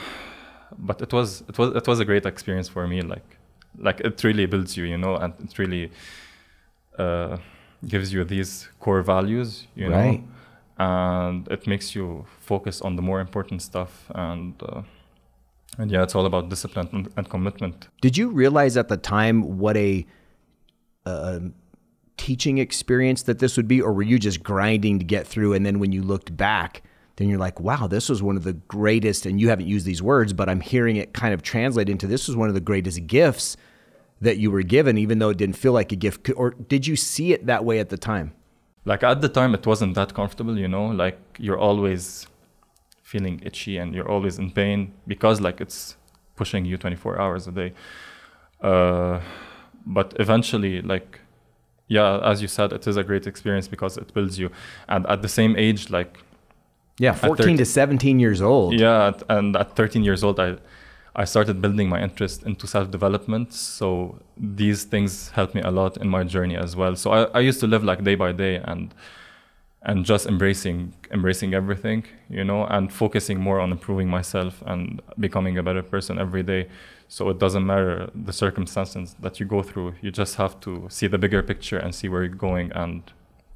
but 0.78 1.02
it 1.02 1.12
was 1.14 1.44
it 1.48 1.58
was 1.58 1.76
it 1.76 1.88
was 1.88 2.00
a 2.00 2.06
great 2.06 2.26
experience 2.26 2.70
for 2.70 2.88
me. 2.88 3.02
Like 3.02 3.38
like 3.78 4.00
it 4.02 4.24
really 4.24 4.46
builds 4.46 4.78
you, 4.78 4.86
you 4.86 4.98
know, 4.98 5.16
and 5.16 5.34
it 5.44 5.58
really 5.58 5.92
uh, 6.98 7.38
gives 7.88 8.14
you 8.14 8.24
these 8.24 8.70
core 8.80 9.02
values, 9.02 9.68
you 9.76 9.90
right. 9.90 10.22
know, 10.22 10.24
and 10.78 11.48
it 11.50 11.68
makes 11.68 11.96
you 11.96 12.26
focus 12.40 12.82
on 12.82 12.96
the 12.96 13.02
more 13.02 13.20
important 13.20 13.62
stuff 13.62 14.10
and. 14.16 14.54
And 15.78 15.92
yeah, 15.92 16.04
it's 16.04 16.16
all 16.16 16.26
about 16.26 16.50
discipline 16.50 16.90
and, 16.92 17.10
and, 17.18 17.30
commitment. 17.30 17.88
Did 18.02 18.18
you 18.18 18.30
realize 18.30 18.78
at 18.78 18.90
the 18.90 18.98
time 18.98 19.58
what 19.58 19.76
a 19.76 20.06
uh, 21.06 21.40
teaching 22.18 22.60
experience 22.60 23.24
that 23.24 23.40
this 23.40 23.58
would 23.58 23.68
be, 23.68 23.82
or 23.82 23.92
were 23.92 24.04
you 24.04 24.20
just 24.20 24.44
grinding 24.44 25.00
to 25.00 25.06
get 25.06 25.26
through? 25.26 25.54
And 25.54 25.66
then 25.66 25.80
when 25.80 25.92
you 25.92 26.04
looked 26.04 26.36
back, 26.38 26.84
then 27.16 27.28
you're 27.28 27.40
like, 27.40 27.60
wow, 27.60 27.88
this 27.88 28.10
was 28.10 28.24
one 28.24 28.36
of 28.36 28.44
the 28.44 28.54
greatest, 28.54 29.26
and 29.26 29.40
you 29.40 29.50
haven't 29.50 29.68
used 29.68 29.86
these 29.86 30.02
words, 30.02 30.34
but 30.34 30.50
I'm 30.50 30.62
hearing 30.62 30.96
it 30.96 31.14
kind 31.14 31.34
of 31.34 31.42
translate 31.42 31.90
into 31.90 32.08
this 32.08 32.28
was 32.28 32.36
one 32.36 32.50
of 32.50 32.56
the 32.56 32.62
greatest 32.62 33.06
gifts 33.08 33.58
that 34.22 34.38
you 34.38 34.50
were 34.52 34.64
given, 34.64 34.98
even 34.98 35.20
though 35.20 35.30
it 35.30 35.38
didn't 35.38 35.58
feel 35.58 35.74
like 35.74 35.92
a 35.92 35.96
gift. 35.96 36.30
Or 36.36 36.52
did 36.52 36.88
you 36.88 36.96
see 36.96 37.34
it 37.34 37.46
that 37.46 37.66
way 37.66 37.80
at 37.80 37.90
the 37.90 37.98
time? 37.98 38.34
Like 38.86 39.04
at 39.04 39.22
the 39.22 39.30
time, 39.30 39.54
it 39.54 39.66
wasn't 39.66 39.96
that 39.96 40.14
comfortable, 40.14 40.58
you 40.58 40.68
know, 40.68 40.88
like 40.88 41.20
you're 41.38 41.60
always 41.60 42.28
feeling 43.14 43.36
itchy 43.50 43.76
and 43.82 43.88
you're 43.96 44.12
always 44.16 44.36
in 44.44 44.50
pain 44.62 44.80
because 45.14 45.38
like 45.48 45.58
it's 45.66 45.80
pushing 46.36 46.66
you 46.66 46.76
24 46.78 47.22
hours 47.22 47.48
a 47.48 47.52
day. 47.52 47.72
Uh, 48.70 49.20
but 49.86 50.08
eventually, 50.20 50.82
like, 50.82 51.20
yeah, 51.88 52.32
as 52.32 52.42
you 52.42 52.48
said, 52.48 52.74
it 52.74 52.88
is 52.88 52.96
a 52.98 53.04
great 53.04 53.26
experience 53.28 53.68
because 53.68 53.98
it 53.98 54.14
builds 54.16 54.40
you. 54.40 54.50
And 54.88 55.06
at 55.14 55.22
the 55.22 55.28
same 55.28 55.54
age, 55.58 55.90
like, 55.90 56.12
yeah, 56.98 57.14
14 57.14 57.58
to 57.58 57.66
17 57.66 58.20
years 58.20 58.42
old. 58.42 58.80
Yeah, 58.80 59.12
and 59.30 59.56
at 59.56 59.76
13 59.76 60.04
years 60.04 60.24
old, 60.24 60.40
I 60.40 60.58
I 61.16 61.26
started 61.26 61.62
building 61.62 61.88
my 61.90 62.02
interest 62.08 62.44
into 62.44 62.66
self 62.76 62.90
development. 62.98 63.54
So 63.54 64.20
these 64.62 64.84
things 64.94 65.30
helped 65.38 65.54
me 65.54 65.62
a 65.62 65.72
lot 65.72 65.98
in 65.98 66.08
my 66.18 66.24
journey 66.24 66.58
as 66.66 66.76
well. 66.76 66.96
So 66.96 67.12
I, 67.12 67.20
I 67.38 67.40
used 67.50 67.60
to 67.60 67.68
live 67.68 67.84
like 67.84 68.04
day 68.04 68.16
by 68.16 68.32
day 68.32 68.56
and 68.72 68.94
and 69.86 70.06
just 70.06 70.26
embracing 70.26 70.94
embracing 71.12 71.54
everything, 71.54 72.06
you 72.30 72.44
know, 72.44 72.66
and 72.66 72.92
focusing 72.92 73.40
more 73.40 73.60
on 73.60 73.72
improving 73.72 74.10
myself 74.10 74.64
and 74.66 75.02
becoming 75.20 75.58
a 75.58 75.64
better 75.64 75.84
person 75.84 76.18
every 76.18 76.44
day. 76.44 76.70
So 77.08 77.30
it 77.30 77.38
doesn't 77.38 77.66
matter 77.66 78.10
the 78.16 78.34
circumstances 78.34 79.16
that 79.20 79.40
you 79.40 79.46
go 79.46 79.62
through. 79.62 79.96
You 80.02 80.12
just 80.12 80.36
have 80.36 80.60
to 80.62 80.88
see 80.90 81.08
the 81.08 81.18
bigger 81.18 81.44
picture 81.44 81.78
and 81.78 81.94
see 81.94 82.08
where 82.08 82.24
you're 82.24 82.36
going 82.36 82.72
and 82.72 83.04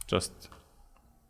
just 0.05 0.49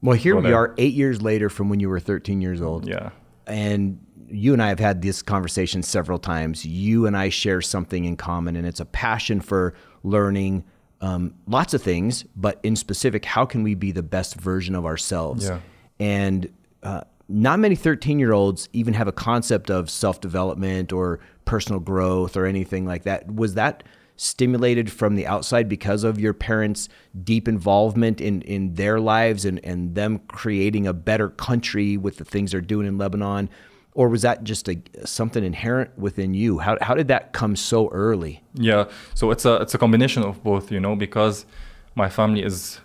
well, 0.02 0.18
here 0.18 0.36
we 0.36 0.52
are, 0.52 0.76
eight 0.78 0.94
years 0.94 1.22
later 1.22 1.50
from 1.50 1.70
when 1.70 1.80
you 1.80 1.90
were 1.90 2.00
13 2.00 2.42
years 2.42 2.62
old. 2.62 2.88
Yeah. 2.88 3.10
And 3.48 4.00
you 4.30 4.54
and 4.54 4.62
I 4.62 4.70
have 4.70 4.80
had 4.80 5.02
this 5.02 5.22
conversation 5.22 5.82
several 5.82 6.20
times. 6.20 6.66
You 6.66 7.08
and 7.08 7.18
I 7.18 7.30
share 7.30 7.62
something 7.62 8.06
in 8.06 8.16
common, 8.16 8.56
and 8.56 8.68
it's 8.68 8.80
a 8.80 8.86
passion 8.86 9.42
for 9.42 9.74
learning 10.04 10.66
um, 11.02 11.36
lots 11.48 11.74
of 11.74 11.82
things, 11.82 12.24
but 12.36 12.60
in 12.64 12.76
specific, 12.76 13.26
how 13.26 13.46
can 13.46 13.64
we 13.64 13.76
be 13.76 13.92
the 13.92 14.04
best 14.04 14.36
version 14.36 14.76
of 14.76 14.86
ourselves? 14.86 15.46
Yeah. 15.46 15.60
And 16.00 16.52
uh, 16.84 17.02
not 17.30 17.60
many 17.60 17.76
13 17.76 18.20
year 18.20 18.34
olds 18.34 18.70
even 18.74 18.94
have 18.94 19.08
a 19.08 19.12
concept 19.12 19.70
of 19.70 19.90
self 19.90 20.22
development 20.22 20.92
or 20.92 21.20
personal 21.46 21.80
growth 21.80 22.36
or 22.36 22.46
anything 22.46 22.86
like 22.86 23.04
that. 23.04 23.34
Was 23.34 23.56
that 23.56 23.84
stimulated 24.16 24.92
from 24.92 25.16
the 25.16 25.28
outside 25.28 25.70
because 25.70 26.04
of 26.04 26.20
your 26.20 26.34
parents' 26.34 26.90
deep 27.24 27.48
involvement 27.48 28.20
in, 28.20 28.42
in 28.44 28.74
their 28.74 29.00
lives 29.00 29.46
and, 29.46 29.64
and 29.64 29.94
them 29.94 30.20
creating 30.28 30.88
a 30.88 30.94
better 30.94 31.30
country 31.30 31.98
with 31.98 32.18
the 32.18 32.26
things 32.26 32.52
they're 32.52 32.62
doing 32.62 32.88
in 32.88 32.98
Lebanon? 32.98 33.50
Or 33.98 34.10
was 34.10 34.22
that 34.22 34.44
just 34.44 34.70
a 34.70 34.76
something 35.06 35.44
inherent 35.44 35.90
within 35.98 36.36
you? 36.36 36.60
How, 36.60 36.78
how 36.82 36.94
did 36.94 37.08
that 37.08 37.34
come 37.34 37.56
so 37.56 37.90
early? 37.90 38.44
Yeah, 38.54 38.86
so 39.16 39.32
it's 39.32 39.44
a 39.44 39.56
it's 39.64 39.74
a 39.74 39.80
combination 39.80 40.22
of 40.22 40.44
both, 40.44 40.72
you 40.72 40.80
know, 40.80 40.96
because 40.96 41.48
my 41.96 42.08
family 42.08 42.44
is 42.44 42.80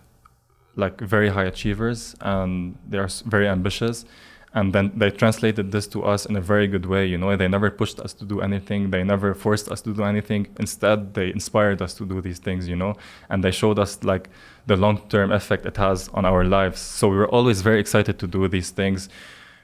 like 0.75 0.99
very 1.15 1.29
high 1.29 1.45
achievers 1.45 2.17
and 2.23 2.79
they 2.89 2.97
are 2.97 3.11
very 3.27 3.47
ambitious 3.47 4.07
and 4.55 4.73
then 4.75 4.93
they 4.97 5.11
translated 5.11 5.73
this 5.73 5.87
to 5.87 6.03
us 6.03 6.27
in 6.27 6.37
a 6.37 6.41
very 6.41 6.67
good 6.67 6.87
way 6.87 7.05
you 7.07 7.19
know 7.19 7.37
they 7.37 7.49
never 7.49 7.71
pushed 7.71 7.99
us 8.01 8.13
to 8.15 8.25
do 8.25 8.41
anything 8.41 8.91
they 8.91 9.05
never 9.05 9.35
forced 9.35 9.71
us 9.71 9.81
to 9.83 9.93
do 9.93 10.03
anything 10.03 10.47
instead 10.59 11.15
they 11.15 11.29
inspired 11.31 11.81
us 11.83 11.93
to 11.95 12.07
do 12.07 12.21
these 12.21 12.39
things 12.39 12.69
you 12.69 12.77
know 12.77 12.95
and 13.31 13.43
they 13.45 13.51
showed 13.51 13.79
us 13.79 14.03
like 14.03 14.29
the 14.67 14.77
long-term 14.77 15.31
effect 15.33 15.67
it 15.67 15.77
has 15.77 16.09
on 16.15 16.25
our 16.25 16.45
lives 16.45 16.81
so 16.81 17.09
we 17.09 17.17
were 17.17 17.29
always 17.29 17.61
very 17.63 17.81
excited 17.81 18.19
to 18.19 18.27
do 18.27 18.49
these 18.49 18.71
things 18.71 19.09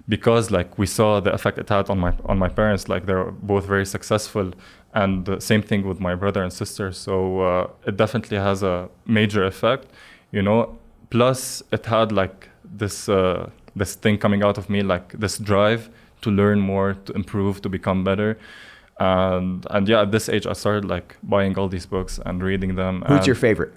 because 0.08 0.50
like 0.50 0.78
we 0.78 0.86
saw 0.86 1.20
the 1.20 1.32
effect 1.32 1.58
it 1.58 1.68
had 1.68 1.90
on 1.90 1.98
my 1.98 2.12
on 2.24 2.38
my 2.38 2.48
parents 2.48 2.88
like 2.88 3.06
they're 3.06 3.30
both 3.30 3.66
very 3.66 3.84
successful 3.86 4.52
and 4.94 5.26
the 5.26 5.40
same 5.40 5.62
thing 5.62 5.86
with 5.86 6.00
my 6.00 6.14
brother 6.14 6.42
and 6.42 6.52
sister 6.52 6.92
so 6.92 7.40
uh, 7.40 7.70
it 7.86 7.96
definitely 7.96 8.38
has 8.38 8.62
a 8.62 8.88
major 9.06 9.44
effect 9.44 9.86
you 10.32 10.42
know 10.42 10.78
plus 11.10 11.62
it 11.72 11.86
had 11.86 12.12
like 12.12 12.48
this 12.64 13.08
uh, 13.08 13.48
this 13.78 13.94
thing 13.94 14.18
coming 14.18 14.42
out 14.42 14.58
of 14.58 14.68
me, 14.68 14.82
like 14.82 15.12
this 15.12 15.38
drive 15.38 15.88
to 16.22 16.30
learn 16.30 16.60
more, 16.60 16.94
to 16.94 17.12
improve, 17.12 17.62
to 17.62 17.68
become 17.68 18.04
better. 18.04 18.38
And 18.98 19.66
and 19.70 19.88
yeah, 19.88 20.02
at 20.02 20.12
this 20.12 20.28
age, 20.28 20.46
I 20.46 20.52
started 20.52 20.84
like 20.84 21.16
buying 21.22 21.56
all 21.58 21.68
these 21.68 21.86
books 21.86 22.18
and 22.26 22.42
reading 22.42 22.74
them. 22.74 23.02
Who's 23.06 23.26
your 23.26 23.36
favorite? 23.36 23.72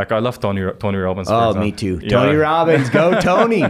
Like 0.00 0.12
I 0.12 0.18
love 0.18 0.40
Tony 0.40 0.62
Tony 0.78 0.96
Robbins. 0.96 1.28
Oh, 1.30 1.52
me 1.52 1.72
too. 1.72 2.00
Yeah. 2.02 2.08
Tony 2.08 2.34
Robbins, 2.34 2.88
go 2.88 3.20
Tony. 3.30 3.60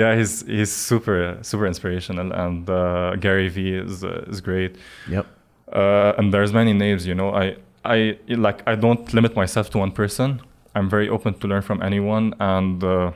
yeah, 0.00 0.14
he's 0.18 0.46
he's 0.46 0.70
super 0.70 1.36
super 1.42 1.66
inspirational, 1.66 2.32
and 2.32 2.70
uh, 2.70 3.16
Gary 3.16 3.48
Vee 3.48 3.74
is 3.84 4.04
uh, 4.04 4.24
is 4.32 4.40
great. 4.40 4.76
Yep. 5.10 5.26
Uh, 5.72 6.12
and 6.18 6.32
there's 6.32 6.52
many 6.52 6.72
names. 6.72 7.08
You 7.08 7.16
know, 7.16 7.30
I 7.34 7.56
I 7.84 8.16
like 8.28 8.62
I 8.68 8.76
don't 8.76 9.12
limit 9.12 9.34
myself 9.34 9.68
to 9.70 9.78
one 9.78 9.90
person. 9.90 10.40
I'm 10.76 10.88
very 10.88 11.08
open 11.08 11.34
to 11.40 11.48
learn 11.48 11.62
from 11.62 11.82
anyone, 11.82 12.34
and 12.38 12.78
uh, 12.84 13.10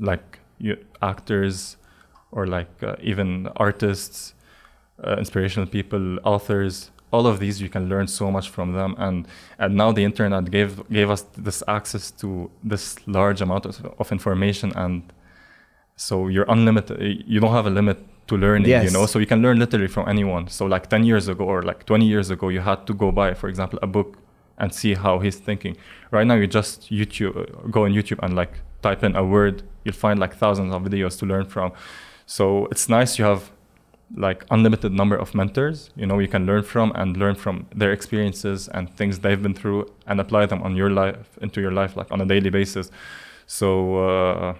like 0.00 0.40
you, 0.58 0.76
actors 1.00 1.76
or 2.32 2.48
like 2.48 2.72
uh, 2.82 2.96
even 3.00 3.46
artists, 3.54 4.34
uh, 5.06 5.14
inspirational 5.16 5.68
people, 5.68 6.18
authors. 6.24 6.90
All 7.12 7.26
of 7.26 7.38
these 7.38 7.60
you 7.60 7.68
can 7.68 7.88
learn 7.88 8.06
so 8.06 8.30
much 8.30 8.48
from 8.50 8.72
them, 8.72 8.94
and 8.98 9.28
and 9.58 9.76
now 9.76 9.92
the 9.92 10.04
internet 10.04 10.50
gave 10.50 10.88
gave 10.88 11.10
us 11.10 11.22
this 11.36 11.62
access 11.68 12.10
to 12.22 12.50
this 12.64 12.96
large 13.06 13.40
amount 13.40 13.66
of, 13.66 13.94
of 13.98 14.12
information, 14.12 14.72
and 14.74 15.12
so 15.96 16.28
you're 16.28 16.46
unlimited. 16.48 17.24
You 17.26 17.40
don't 17.40 17.52
have 17.52 17.66
a 17.66 17.70
limit 17.70 17.98
to 18.28 18.36
learning, 18.36 18.68
yes. 18.68 18.84
you 18.84 18.90
know. 18.90 19.06
So 19.06 19.18
you 19.18 19.26
can 19.26 19.42
learn 19.42 19.58
literally 19.58 19.88
from 19.88 20.08
anyone. 20.08 20.48
So 20.48 20.66
like 20.66 20.88
10 20.88 21.04
years 21.04 21.28
ago 21.28 21.44
or 21.44 21.62
like 21.62 21.84
20 21.86 22.06
years 22.06 22.30
ago, 22.30 22.48
you 22.48 22.60
had 22.60 22.86
to 22.86 22.94
go 22.94 23.12
buy, 23.12 23.34
for 23.34 23.48
example, 23.48 23.78
a 23.82 23.86
book 23.86 24.18
and 24.58 24.72
see 24.72 24.94
how 24.94 25.18
he's 25.18 25.36
thinking. 25.36 25.76
Right 26.10 26.26
now, 26.26 26.34
you 26.34 26.46
just 26.46 26.90
YouTube, 26.90 27.70
go 27.70 27.84
on 27.84 27.92
YouTube 27.92 28.20
and 28.22 28.34
like 28.34 28.60
type 28.82 29.02
in 29.04 29.16
a 29.16 29.24
word, 29.24 29.62
you'll 29.84 29.94
find 29.94 30.18
like 30.18 30.34
thousands 30.36 30.74
of 30.74 30.82
videos 30.82 31.18
to 31.20 31.26
learn 31.26 31.46
from. 31.46 31.72
So 32.26 32.66
it's 32.70 32.88
nice 32.88 33.18
you 33.18 33.24
have 33.24 33.50
like 34.16 34.44
unlimited 34.50 34.92
number 34.92 35.16
of 35.16 35.34
mentors 35.34 35.90
you 35.96 36.04
know 36.04 36.18
you 36.18 36.28
can 36.28 36.44
learn 36.44 36.62
from 36.62 36.92
and 36.94 37.16
learn 37.16 37.34
from 37.34 37.66
their 37.74 37.92
experiences 37.92 38.68
and 38.68 38.94
things 38.94 39.20
they've 39.20 39.42
been 39.42 39.54
through 39.54 39.90
and 40.06 40.20
apply 40.20 40.44
them 40.46 40.62
on 40.62 40.76
your 40.76 40.90
life 40.90 41.38
into 41.40 41.60
your 41.60 41.72
life 41.72 41.96
like 41.96 42.10
on 42.10 42.20
a 42.20 42.26
daily 42.26 42.50
basis. 42.50 42.90
So 43.46 44.08
uh, 44.08 44.54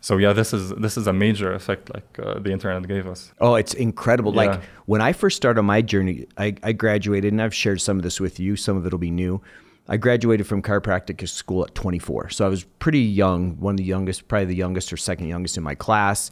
so 0.00 0.16
yeah 0.16 0.32
this 0.32 0.52
is 0.52 0.70
this 0.70 0.96
is 0.96 1.06
a 1.06 1.12
major 1.12 1.52
effect 1.52 1.92
like 1.92 2.18
uh, 2.18 2.38
the 2.38 2.52
internet 2.52 2.86
gave 2.86 3.06
us. 3.06 3.32
Oh 3.40 3.56
it's 3.56 3.74
incredible. 3.74 4.32
Yeah. 4.34 4.42
like 4.42 4.62
when 4.86 5.00
i 5.00 5.12
first 5.12 5.36
started 5.36 5.62
my 5.62 5.82
journey 5.82 6.26
I, 6.38 6.54
I 6.62 6.72
graduated 6.72 7.32
and 7.32 7.42
i've 7.42 7.54
shared 7.54 7.80
some 7.80 7.96
of 7.96 8.02
this 8.02 8.20
with 8.20 8.38
you. 8.38 8.56
Some 8.56 8.76
of 8.76 8.86
it 8.86 8.92
will 8.92 8.98
be 8.98 9.10
new. 9.10 9.42
I 9.88 9.96
graduated 9.96 10.46
from 10.46 10.62
chiropractic 10.62 11.28
school 11.28 11.64
at 11.64 11.74
24. 11.76 12.30
So 12.30 12.44
I 12.44 12.48
was 12.48 12.64
pretty 12.64 13.00
young, 13.00 13.56
one 13.60 13.74
of 13.74 13.78
the 13.78 13.84
youngest, 13.84 14.26
probably 14.26 14.46
the 14.46 14.56
youngest 14.56 14.92
or 14.92 14.96
second 14.96 15.28
youngest 15.28 15.56
in 15.56 15.62
my 15.62 15.76
class, 15.76 16.30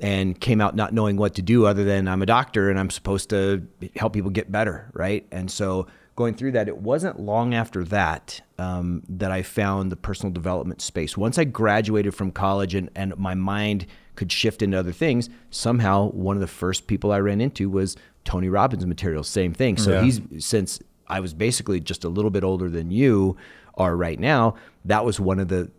and 0.00 0.38
came 0.40 0.60
out 0.60 0.76
not 0.76 0.92
knowing 0.92 1.16
what 1.16 1.34
to 1.34 1.42
do 1.42 1.66
other 1.66 1.84
than 1.84 2.06
I'm 2.06 2.22
a 2.22 2.26
doctor 2.26 2.70
and 2.70 2.78
I'm 2.78 2.90
supposed 2.90 3.30
to 3.30 3.66
help 3.96 4.12
people 4.12 4.30
get 4.30 4.52
better, 4.52 4.90
right? 4.92 5.26
And 5.32 5.50
so 5.50 5.86
going 6.16 6.34
through 6.34 6.52
that, 6.52 6.68
it 6.68 6.78
wasn't 6.78 7.20
long 7.20 7.54
after 7.54 7.84
that 7.84 8.40
um, 8.58 9.02
that 9.08 9.30
I 9.30 9.42
found 9.42 9.92
the 9.92 9.96
personal 9.96 10.32
development 10.32 10.82
space. 10.82 11.16
Once 11.16 11.38
I 11.38 11.44
graduated 11.44 12.14
from 12.14 12.30
college 12.30 12.74
and, 12.74 12.90
and 12.94 13.16
my 13.16 13.34
mind 13.34 13.86
could 14.16 14.32
shift 14.32 14.62
into 14.62 14.78
other 14.78 14.92
things, 14.92 15.28
somehow 15.50 16.10
one 16.10 16.36
of 16.36 16.40
the 16.40 16.46
first 16.46 16.86
people 16.86 17.12
I 17.12 17.20
ran 17.20 17.40
into 17.40 17.70
was 17.70 17.96
Tony 18.24 18.48
Robbins 18.48 18.84
material. 18.84 19.22
Same 19.22 19.52
thing. 19.54 19.76
So 19.76 19.92
yeah. 19.92 20.02
he's 20.02 20.20
since 20.44 20.80
I 21.06 21.20
was 21.20 21.32
basically 21.32 21.80
just 21.80 22.04
a 22.04 22.08
little 22.08 22.30
bit 22.30 22.44
older 22.44 22.68
than 22.68 22.90
you 22.90 23.36
are 23.74 23.96
right 23.96 24.18
now. 24.18 24.56
That 24.84 25.04
was 25.04 25.20
one 25.20 25.38
of 25.38 25.48
the 25.48 25.70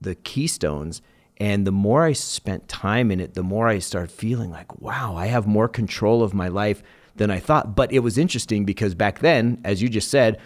the 0.00 0.14
keystones. 0.16 1.00
And 1.42 1.66
the 1.66 1.72
more 1.72 2.04
I 2.04 2.12
spent 2.12 2.68
time 2.68 3.10
in 3.10 3.18
it, 3.18 3.34
the 3.34 3.42
more 3.42 3.66
I 3.66 3.80
started 3.80 4.12
feeling 4.12 4.50
like, 4.52 4.80
wow, 4.80 5.16
I 5.16 5.26
have 5.26 5.44
more 5.44 5.66
control 5.66 6.22
of 6.22 6.32
my 6.34 6.46
life 6.46 6.84
than 7.16 7.32
I 7.32 7.40
thought. 7.40 7.74
But 7.74 7.90
it 7.92 7.98
was 7.98 8.16
interesting 8.16 8.64
because 8.64 8.94
back 8.94 9.18
then, 9.18 9.60
as 9.64 9.82
you 9.82 9.88
just 9.88 10.08
said, 10.08 10.38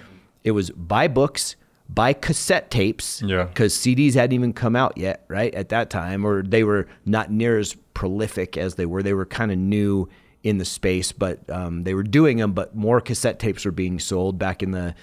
it 0.43 0.53
was 0.53 0.71
buy 0.71 1.07
books, 1.07 1.55
buy 1.87 2.15
cassette 2.15 2.71
tapes, 2.71 3.21
Yeah. 3.21 3.45
because 3.45 3.75
CDs 3.75 4.15
hadn't 4.15 4.33
even 4.33 4.55
come 4.55 4.75
out 4.75 4.97
yet, 4.97 5.27
right? 5.29 5.55
At 5.55 5.69
that 5.69 5.91
time, 5.91 6.25
or 6.25 6.43
they 6.43 6.65
were 6.65 6.89
not 7.05 7.31
near 7.31 7.59
as 7.59 7.75
prolific 7.93 8.57
as 8.57 8.77
they 8.77 8.87
were. 8.87 9.03
They 9.03 9.13
were 9.15 9.27
kind 9.27 9.53
of 9.53 9.59
new 9.59 10.09
in 10.43 10.57
the 10.57 10.65
space, 10.65 11.13
but 11.13 11.39
um, 11.51 11.85
they 11.85 11.93
were 11.93 12.05
doing 12.05 12.39
them. 12.39 12.55
But 12.55 12.75
more 12.75 13.03
cassette 13.03 13.39
tapes 13.39 13.67
were 13.67 13.71
being 13.71 13.99
sold 13.99 14.39
back 14.39 14.63
in 14.63 14.71
the, 14.71 14.95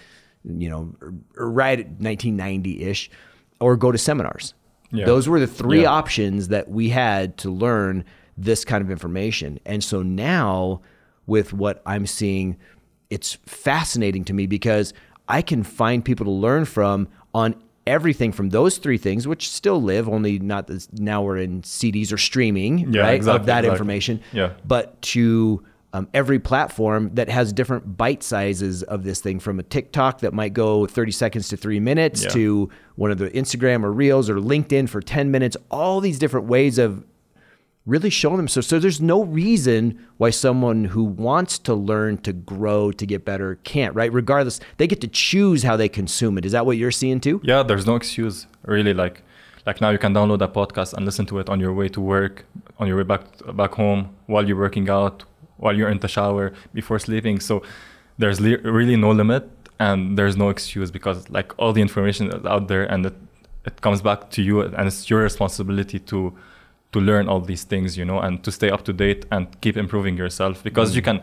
you 0.44 0.72
know, 0.72 0.96
right 1.36 1.80
at 1.80 1.86
1990 1.86 2.82
ish, 2.82 3.12
or 3.60 3.78
go 3.78 3.92
to 3.92 3.98
seminars. 4.00 4.56
Yeah. 4.94 5.06
Those 5.06 5.28
were 5.28 5.40
the 5.40 5.48
three 5.48 5.82
Yeah. 5.82 5.90
options 5.92 6.48
that 6.50 6.70
we 6.70 6.90
had 6.90 7.38
to 7.40 7.50
learn 7.52 8.06
this 8.38 8.64
kind 8.64 8.82
of 8.84 8.90
information. 8.90 9.60
And 9.66 9.84
so 9.84 10.02
now, 10.02 10.82
with 11.28 11.52
what 11.54 11.82
I'm 11.86 12.06
seeing, 12.06 12.58
it's 13.10 13.38
fascinating 13.46 14.24
to 14.26 14.34
me 14.34 14.46
because 14.48 14.94
I 15.28 15.42
can 15.42 15.64
find 15.64 16.04
people 16.04 16.26
to 16.26 16.32
learn 16.32 16.66
from 16.66 17.08
on 17.34 17.56
everything 17.86 18.32
from 18.32 18.50
those 18.50 18.78
three 18.78 18.98
things, 18.98 19.28
which 19.28 19.50
still 19.50 19.82
live, 19.82 20.08
only 20.08 20.40
not 20.40 20.68
this, 20.68 20.88
now 20.94 21.22
we're 21.22 21.38
in 21.38 21.62
CDs 21.64 22.14
or 22.14 22.18
streaming, 22.18 22.94
Yeah, 22.94 23.02
right? 23.02 23.20
of 23.20 23.26
that 23.26 23.38
exactly. 23.66 23.70
information. 23.72 24.20
Yeah. 24.32 24.52
But 24.66 25.02
to 25.14 25.64
um, 25.94 26.08
every 26.14 26.40
platform 26.40 27.12
that 27.14 27.30
has 27.30 27.54
different 27.54 27.96
bite 27.98 28.24
sizes 28.24 28.82
of 28.84 29.04
this 29.04 29.22
thing 29.22 29.40
from 29.40 29.60
a 29.60 29.64
TikTok 29.64 30.22
that 30.22 30.34
might 30.34 30.54
go 30.54 30.86
30 30.88 31.12
seconds 31.12 31.48
to 31.50 31.58
three 31.58 31.80
minutes 31.80 32.24
Yeah. 32.24 32.30
to 32.32 32.70
one 32.96 33.12
of 33.12 33.20
the 33.20 33.30
Instagram 33.30 33.84
or 33.84 33.92
Reels 33.94 34.30
or 34.30 34.36
LinkedIn 34.38 34.90
for 34.90 35.02
10 35.02 35.30
minutes, 35.32 35.56
all 35.70 36.02
these 36.02 36.18
different 36.18 36.48
ways 36.48 36.78
of 36.80 37.06
really 37.86 38.10
showing 38.10 38.38
them. 38.38 38.48
So, 38.48 38.62
so 38.62 38.80
there's 38.80 39.02
no 39.02 39.24
reason 39.24 40.04
why 40.18 40.30
someone 40.32 40.86
who 40.86 41.04
wants 41.04 41.60
to 41.60 41.74
learn 41.76 42.18
to 42.20 42.34
grow 42.34 42.92
to 42.94 43.06
get 43.06 43.24
better 43.26 43.60
can't, 43.64 43.94
right? 43.94 44.12
Regardless, 44.12 44.60
they 44.78 44.88
get 44.88 45.02
to 45.02 45.08
choose 45.08 45.64
how 45.64 45.76
they 45.78 45.90
consume 45.90 46.38
it. 46.38 46.46
Is 46.46 46.54
that 46.54 46.66
what 46.66 46.78
you're 46.78 46.92
seeing 46.92 47.20
too? 47.20 47.40
Yeah, 47.44 47.62
there's 47.62 47.86
no 47.86 47.96
excuse 47.96 48.48
really. 48.66 48.94
Like, 48.94 49.22
like 49.66 49.80
now 49.82 49.90
you 49.92 49.98
can 49.98 50.14
download 50.14 50.42
a 50.42 50.48
podcast 50.48 50.94
and 50.94 51.06
listen 51.06 51.26
to 51.28 51.40
it 51.40 51.50
on 51.50 51.60
your 51.60 51.74
way 51.74 51.88
to 51.90 52.02
work, 52.02 52.46
on 52.80 52.88
your 52.88 52.98
way 52.98 53.04
back 53.04 53.22
back 53.56 53.74
home, 53.74 54.10
while 54.28 54.48
you're 54.48 54.58
working 54.58 54.90
out, 54.90 55.24
while 55.58 55.76
you're 55.76 55.90
in 55.90 56.00
the 56.00 56.08
shower, 56.08 56.54
before 56.74 57.00
sleeping. 57.00 57.40
So 57.40 57.64
there's 58.18 58.40
li- 58.40 58.58
really 58.58 58.96
no 58.96 59.12
limit 59.12 59.50
and 59.80 60.18
there's 60.18 60.38
no 60.38 60.50
excuse 60.50 60.92
because 60.92 61.30
like 61.30 61.54
all 61.58 61.74
the 61.74 61.82
information 61.82 62.32
is 62.32 62.46
out 62.46 62.68
there 62.68 62.84
and 62.84 63.06
it, 63.06 63.16
it 63.66 63.82
comes 63.82 64.02
back 64.02 64.30
to 64.32 64.42
you 64.42 64.62
and 64.62 64.88
it's 64.88 65.10
your 65.10 65.22
responsibility 65.22 66.00
to 66.00 66.34
to 66.92 67.00
learn 67.00 67.28
all 67.28 67.42
these 67.42 67.64
things, 67.64 67.98
you 67.98 68.06
know, 68.06 68.20
and 68.20 68.44
to 68.44 68.52
stay 68.52 68.70
up 68.70 68.84
to 68.86 68.94
date 68.94 69.26
and 69.32 69.60
keep 69.62 69.76
improving 69.76 70.16
yourself 70.16 70.64
because 70.64 70.96
you 70.96 71.02
mm. 71.02 71.06
can 71.06 71.22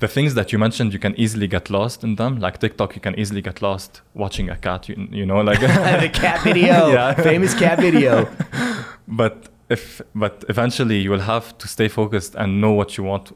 the 0.00 0.08
things 0.08 0.34
that 0.34 0.52
you 0.52 0.58
mentioned 0.58 0.92
you 0.92 0.98
can 0.98 1.14
easily 1.16 1.46
get 1.46 1.70
lost 1.70 2.02
in 2.02 2.16
them 2.16 2.40
like 2.40 2.58
tiktok 2.58 2.94
you 2.96 3.00
can 3.00 3.18
easily 3.18 3.40
get 3.40 3.62
lost 3.62 4.02
watching 4.12 4.50
a 4.50 4.56
cat 4.56 4.88
you, 4.88 4.96
you 5.10 5.24
know 5.24 5.40
like 5.40 5.60
the 6.06 6.10
cat 6.12 6.42
video, 6.42 6.88
Yeah. 6.92 7.14
famous 7.14 7.54
cat 7.54 7.78
video. 7.78 8.28
but 9.08 9.48
if 9.68 10.02
but 10.14 10.44
eventually 10.48 10.98
you 10.98 11.10
will 11.10 11.20
have 11.20 11.56
to 11.58 11.66
stay 11.66 11.88
focused 11.88 12.34
and 12.34 12.60
know 12.60 12.72
what 12.72 12.96
you 12.96 13.04
want 13.04 13.32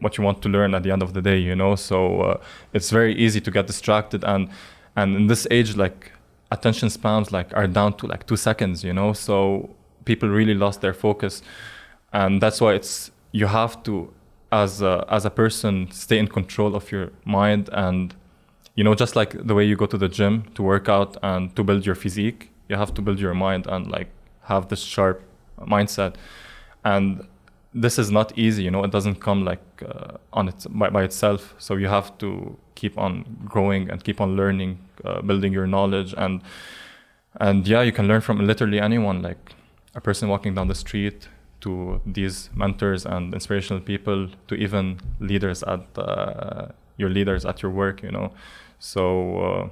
what 0.00 0.18
you 0.18 0.24
want 0.24 0.42
to 0.42 0.48
learn 0.48 0.74
at 0.74 0.82
the 0.82 0.90
end 0.90 1.02
of 1.02 1.14
the 1.14 1.22
day 1.22 1.38
you 1.38 1.54
know? 1.54 1.74
So 1.74 2.20
uh, 2.20 2.40
it's 2.72 2.90
very 2.90 3.14
easy 3.14 3.40
to 3.40 3.50
get 3.50 3.66
distracted 3.66 4.24
and 4.24 4.48
and 4.96 5.16
in 5.16 5.26
this 5.26 5.46
age 5.50 5.76
like 5.76 6.12
attention 6.50 6.90
spans 6.90 7.32
like 7.32 7.56
are 7.56 7.66
down 7.66 7.94
to 7.94 8.06
like 8.06 8.26
2 8.26 8.36
seconds 8.36 8.84
you 8.84 8.92
know? 8.92 9.12
So 9.12 9.70
people 10.04 10.28
really 10.28 10.54
lost 10.54 10.80
their 10.80 10.94
focus. 10.94 11.42
And 12.12 12.42
that's 12.42 12.60
why 12.60 12.74
it's 12.74 13.10
you 13.32 13.46
have 13.46 13.82
to 13.84 14.12
as 14.52 14.82
a, 14.82 15.04
as 15.08 15.24
a 15.24 15.30
person 15.30 15.90
stay 15.92 16.18
in 16.18 16.26
control 16.26 16.74
of 16.74 16.90
your 16.90 17.12
mind 17.24 17.70
and 17.72 18.14
you 18.74 18.82
know 18.82 18.94
just 18.94 19.14
like 19.14 19.46
the 19.46 19.54
way 19.54 19.64
you 19.64 19.76
go 19.76 19.86
to 19.86 19.96
the 19.96 20.08
gym 20.08 20.42
to 20.54 20.62
work 20.62 20.88
out 20.88 21.16
and 21.22 21.54
to 21.54 21.62
build 21.62 21.86
your 21.86 21.94
physique 21.94 22.50
you 22.68 22.76
have 22.76 22.92
to 22.92 23.00
build 23.00 23.20
your 23.20 23.34
mind 23.34 23.66
and 23.68 23.88
like 23.90 24.08
have 24.42 24.68
this 24.68 24.80
sharp 24.80 25.22
mindset. 25.66 26.14
And 26.84 27.26
this 27.72 27.98
is 27.98 28.10
not 28.10 28.36
easy 28.36 28.64
you 28.64 28.70
know 28.70 28.82
it 28.82 28.90
doesn't 28.90 29.20
come 29.20 29.44
like 29.44 29.62
uh, 29.86 30.16
on 30.32 30.48
its 30.48 30.66
by, 30.66 30.90
by 30.90 31.04
itself. 31.04 31.54
So 31.58 31.76
you 31.76 31.88
have 31.88 32.16
to 32.18 32.56
keep 32.74 32.98
on 32.98 33.24
growing 33.44 33.90
and 33.90 34.02
keep 34.02 34.20
on 34.20 34.36
learning 34.36 34.78
uh, 35.04 35.22
building 35.22 35.52
your 35.52 35.66
knowledge. 35.66 36.14
And 36.16 36.42
and 37.38 37.66
yeah 37.66 37.82
you 37.82 37.92
can 37.92 38.08
learn 38.08 38.20
from 38.20 38.44
literally 38.44 38.80
anyone 38.80 39.22
like 39.22 39.54
a 39.94 40.00
person 40.00 40.28
walking 40.28 40.54
down 40.54 40.68
the 40.68 40.74
street 40.74 41.28
to 41.60 42.00
these 42.06 42.50
mentors 42.54 43.04
and 43.06 43.34
inspirational 43.34 43.82
people 43.82 44.28
to 44.48 44.54
even 44.54 44.98
leaders 45.20 45.62
at 45.62 45.86
uh, 45.98 46.68
your 46.96 47.10
leaders 47.10 47.44
at 47.44 47.62
your 47.62 47.70
work 47.70 48.02
you 48.02 48.10
know. 48.10 48.32
So 48.78 49.38
uh, 49.38 49.68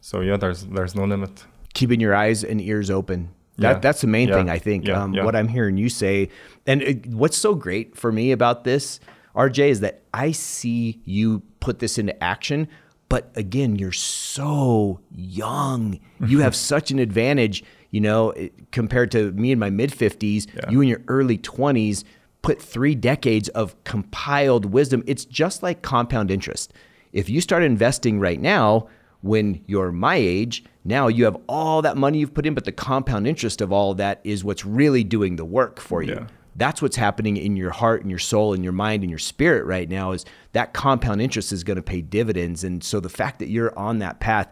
so 0.00 0.22
yeah 0.22 0.36
there's 0.36 0.64
there's 0.66 0.94
no 0.94 1.04
limit. 1.04 1.44
Keeping 1.74 2.00
your 2.00 2.16
eyes 2.16 2.42
and 2.42 2.60
ears 2.60 2.90
open. 2.90 3.28
That, 3.58 3.68
Yeah. 3.74 3.78
That's 3.80 4.00
the 4.00 4.06
main 4.06 4.28
Yeah. 4.28 4.34
thing, 4.36 4.50
I 4.50 4.58
think. 4.58 4.86
Yeah. 4.86 5.02
Um. 5.02 5.12
What 5.12 5.34
I'm 5.36 5.48
hearing 5.48 5.76
you 5.76 5.88
say, 5.88 6.28
and 6.66 6.82
it, 6.82 7.06
what's 7.06 7.36
so 7.36 7.54
great 7.54 7.96
for 7.96 8.10
me 8.12 8.32
about 8.32 8.64
this, 8.64 9.00
RJ, 9.34 9.68
is 9.68 9.80
that 9.80 10.02
I 10.14 10.32
see 10.32 11.00
you 11.04 11.42
put 11.60 11.78
this 11.80 11.98
into 11.98 12.20
action. 12.22 12.68
But 13.08 13.30
again, 13.36 13.76
you're 13.76 13.90
so 13.92 15.00
young. 15.14 15.98
You 16.24 16.40
have 16.40 16.54
such 16.72 16.90
an 16.90 16.98
advantage, 16.98 17.64
you 17.90 18.00
know, 18.00 18.34
compared 18.70 19.10
to 19.12 19.32
me 19.32 19.50
in 19.50 19.58
my 19.58 19.70
mid 19.70 19.90
50s. 19.90 20.46
Yeah. 20.54 20.70
You 20.70 20.80
in 20.82 20.88
your 20.88 21.00
early 21.08 21.38
20s 21.38 22.04
put 22.42 22.60
three 22.62 22.94
decades 22.94 23.48
of 23.50 23.74
compiled 23.84 24.66
wisdom. 24.66 25.02
It's 25.06 25.24
just 25.24 25.62
like 25.62 25.82
compound 25.82 26.30
interest. 26.30 26.72
If 27.12 27.28
you 27.30 27.40
start 27.40 27.62
investing 27.62 28.20
right 28.20 28.40
now, 28.40 28.88
when 29.22 29.62
you're 29.66 29.92
my 29.92 30.16
age, 30.16 30.64
now 30.84 31.08
you 31.08 31.24
have 31.24 31.36
all 31.48 31.82
that 31.82 31.96
money 31.96 32.18
you've 32.18 32.34
put 32.34 32.46
in, 32.46 32.54
but 32.54 32.64
the 32.64 32.72
compound 32.72 33.26
interest 33.26 33.60
of 33.60 33.72
all 33.72 33.94
that 33.94 34.20
is 34.24 34.44
what's 34.44 34.64
really 34.64 35.04
doing 35.04 35.36
the 35.36 35.44
work 35.44 35.80
for 35.80 36.02
you. 36.02 36.14
Yeah. 36.14 36.26
That's 36.56 36.82
what's 36.82 36.96
happening 36.96 37.36
in 37.36 37.56
your 37.56 37.70
heart 37.70 38.00
and 38.02 38.10
your 38.10 38.18
soul 38.18 38.52
and 38.52 38.64
your 38.64 38.72
mind 38.72 39.02
and 39.02 39.10
your 39.10 39.18
spirit 39.20 39.64
right 39.64 39.88
now 39.88 40.12
is 40.12 40.24
that 40.52 40.72
compound 40.72 41.20
interest 41.22 41.52
is 41.52 41.62
going 41.62 41.76
to 41.76 41.82
pay 41.82 42.00
dividends. 42.00 42.64
And 42.64 42.82
so 42.82 42.98
the 43.00 43.08
fact 43.08 43.38
that 43.38 43.48
you're 43.48 43.76
on 43.78 43.98
that 44.00 44.18
path, 44.18 44.48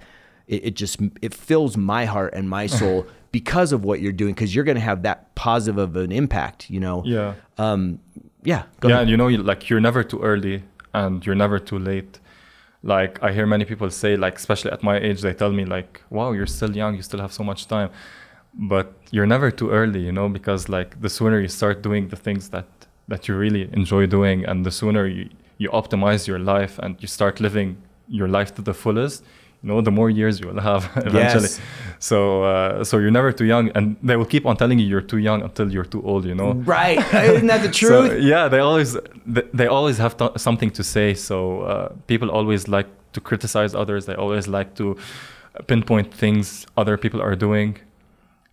it, 0.47 0.67
it 0.67 0.75
just 0.75 1.01
it 1.21 1.35
fills 1.35 1.77
my 1.77 2.05
heart 2.05 2.33
and 2.35 2.49
my 2.49 2.67
soul 2.81 3.07
because 3.33 3.73
of 3.73 3.85
what 3.85 4.01
you're 4.01 4.13
doing 4.13 4.35
because 4.35 4.55
you're 4.55 4.65
going 4.65 4.77
to 4.77 4.81
have 4.81 5.03
that 5.03 5.35
positive 5.35 5.79
of 5.79 5.97
an 5.97 6.13
impact, 6.13 6.71
you 6.71 6.79
know. 6.81 7.03
yeah 7.05 7.35
Um 7.59 7.99
yeah, 8.45 8.63
yeah 8.83 8.91
ahead. 8.91 9.01
and 9.03 9.11
you 9.11 9.17
know 9.17 9.27
like 9.27 9.69
you're 9.69 9.81
never 9.81 10.05
too 10.05 10.21
early 10.21 10.63
and 10.95 11.27
you're 11.27 11.35
never 11.35 11.59
too 11.59 11.79
late 11.81 12.21
like 12.87 13.23
i 13.23 13.33
hear 13.33 13.47
many 13.47 13.65
people 13.65 13.91
say 13.91 14.17
like 14.17 14.37
especially 14.37 14.71
at 14.71 14.83
my 14.83 14.97
age 14.99 15.21
they 15.21 15.35
tell 15.35 15.53
me 15.53 15.65
like 15.65 16.03
wow 16.09 16.33
you're 16.33 16.53
still 16.59 16.75
young 16.75 16.95
you 16.95 17.03
still 17.03 17.21
have 17.21 17.33
so 17.33 17.45
much 17.45 17.67
time. 17.67 17.91
But 18.59 18.95
you're 19.11 19.27
never 19.27 19.51
too 19.51 19.71
early 19.71 20.01
you 20.01 20.13
know 20.13 20.29
because 20.31 20.71
like 20.71 20.91
the 21.03 21.11
sooner 21.11 21.39
you 21.41 21.49
start 21.49 21.83
doing 21.83 22.09
the 22.09 22.17
things 22.17 22.49
that 22.55 22.69
that 23.07 23.29
you 23.29 23.37
really 23.37 23.69
enjoy 23.81 24.07
doing 24.07 24.47
and 24.47 24.65
the 24.65 24.71
sooner 24.71 25.07
you 25.07 25.29
you 25.59 25.69
optimize 25.71 26.27
your 26.27 26.39
life 26.39 26.79
and 26.79 26.97
you 27.03 27.09
start 27.19 27.35
living 27.39 27.77
your 28.09 28.29
life 28.29 28.55
to 28.55 28.63
the 28.63 28.73
fullest 28.73 29.23
know 29.69 29.79
the 29.89 29.91
more 30.01 30.09
years 30.21 30.35
you 30.41 30.47
will 30.51 30.61
have 30.71 30.83
eventually 31.11 31.51
Yes. 31.51 31.61
so 32.11 32.19
uh, 32.53 32.85
so 32.89 32.95
you're 33.03 33.17
never 33.21 33.31
too 33.41 33.45
young 33.55 33.65
and 33.77 33.85
they 34.09 34.17
will 34.21 34.31
keep 34.35 34.45
on 34.51 34.55
telling 34.63 34.79
you 34.81 34.87
you're 34.93 35.09
too 35.15 35.19
young 35.29 35.39
until 35.49 35.67
you're 35.75 35.91
too 35.95 36.03
old 36.11 36.23
you 36.31 36.35
know 36.41 36.51
Right. 36.79 36.99
Isn't 37.35 37.49
that 37.53 37.63
the 37.67 37.73
truth? 37.81 38.11
so, 38.11 38.17
yeah, 38.33 38.45
they 38.53 38.61
always 38.69 38.91
they, 39.35 39.45
they 39.61 39.67
always 39.79 39.97
have 40.05 40.15
to, 40.21 40.25
something 40.49 40.71
to 40.79 40.83
say. 40.95 41.09
So 41.29 41.37
uh, 41.73 41.89
people 42.11 42.29
always 42.39 42.63
like 42.77 42.89
to 43.15 43.21
criticize 43.29 43.73
others. 43.83 44.01
They 44.09 44.15
always 44.25 44.47
like 44.59 44.71
to 44.81 44.87
pinpoint 45.71 46.09
things 46.23 46.67
other 46.77 46.97
people 47.05 47.21
are 47.27 47.37
doing, 47.47 47.71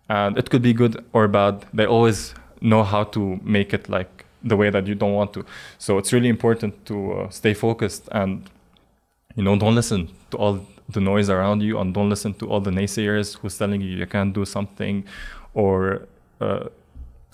and 0.08 0.38
it 0.40 0.46
could 0.50 0.62
be 0.62 0.72
good 0.72 0.94
or 1.12 1.28
bad. 1.28 1.54
They 1.78 1.86
always 1.86 2.34
know 2.60 2.82
how 2.82 3.04
to 3.16 3.20
make 3.42 3.74
it 3.76 3.88
like 3.88 4.10
the 4.50 4.56
way 4.56 4.70
that 4.70 4.86
you 4.86 4.94
don't 4.94 5.12
want 5.20 5.32
to. 5.34 5.44
So 5.78 5.98
it's 5.98 6.12
really 6.12 6.28
important 6.28 6.72
to 6.86 6.96
uh, 7.12 7.28
stay 7.30 7.54
focused 7.54 8.08
and 8.12 8.30
you 9.36 9.42
know 9.44 9.56
don't 9.58 9.74
listen 9.74 10.08
to 10.30 10.36
all 10.42 10.56
the 10.88 11.00
noise 11.00 11.30
around 11.30 11.62
you 11.62 11.78
and 11.78 11.94
don't 11.94 12.08
listen 12.10 12.34
to 12.34 12.48
all 12.48 12.60
the 12.60 12.70
naysayers 12.70 13.38
who's 13.38 13.56
telling 13.58 13.80
you 13.80 13.88
you 13.88 14.06
can't 14.06 14.34
do 14.34 14.44
something 14.44 15.04
or 15.54 16.06
uh, 16.40 16.64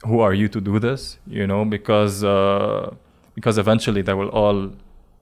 who 0.05 0.21
are 0.21 0.33
you 0.33 0.49
to 0.49 0.61
do 0.61 0.79
this 0.79 1.19
you 1.27 1.47
know 1.47 1.65
because 1.65 2.23
uh, 2.25 2.95
because 3.35 3.59
eventually 3.59 4.03
they 4.03 4.15
will 4.15 4.29
all 4.29 4.71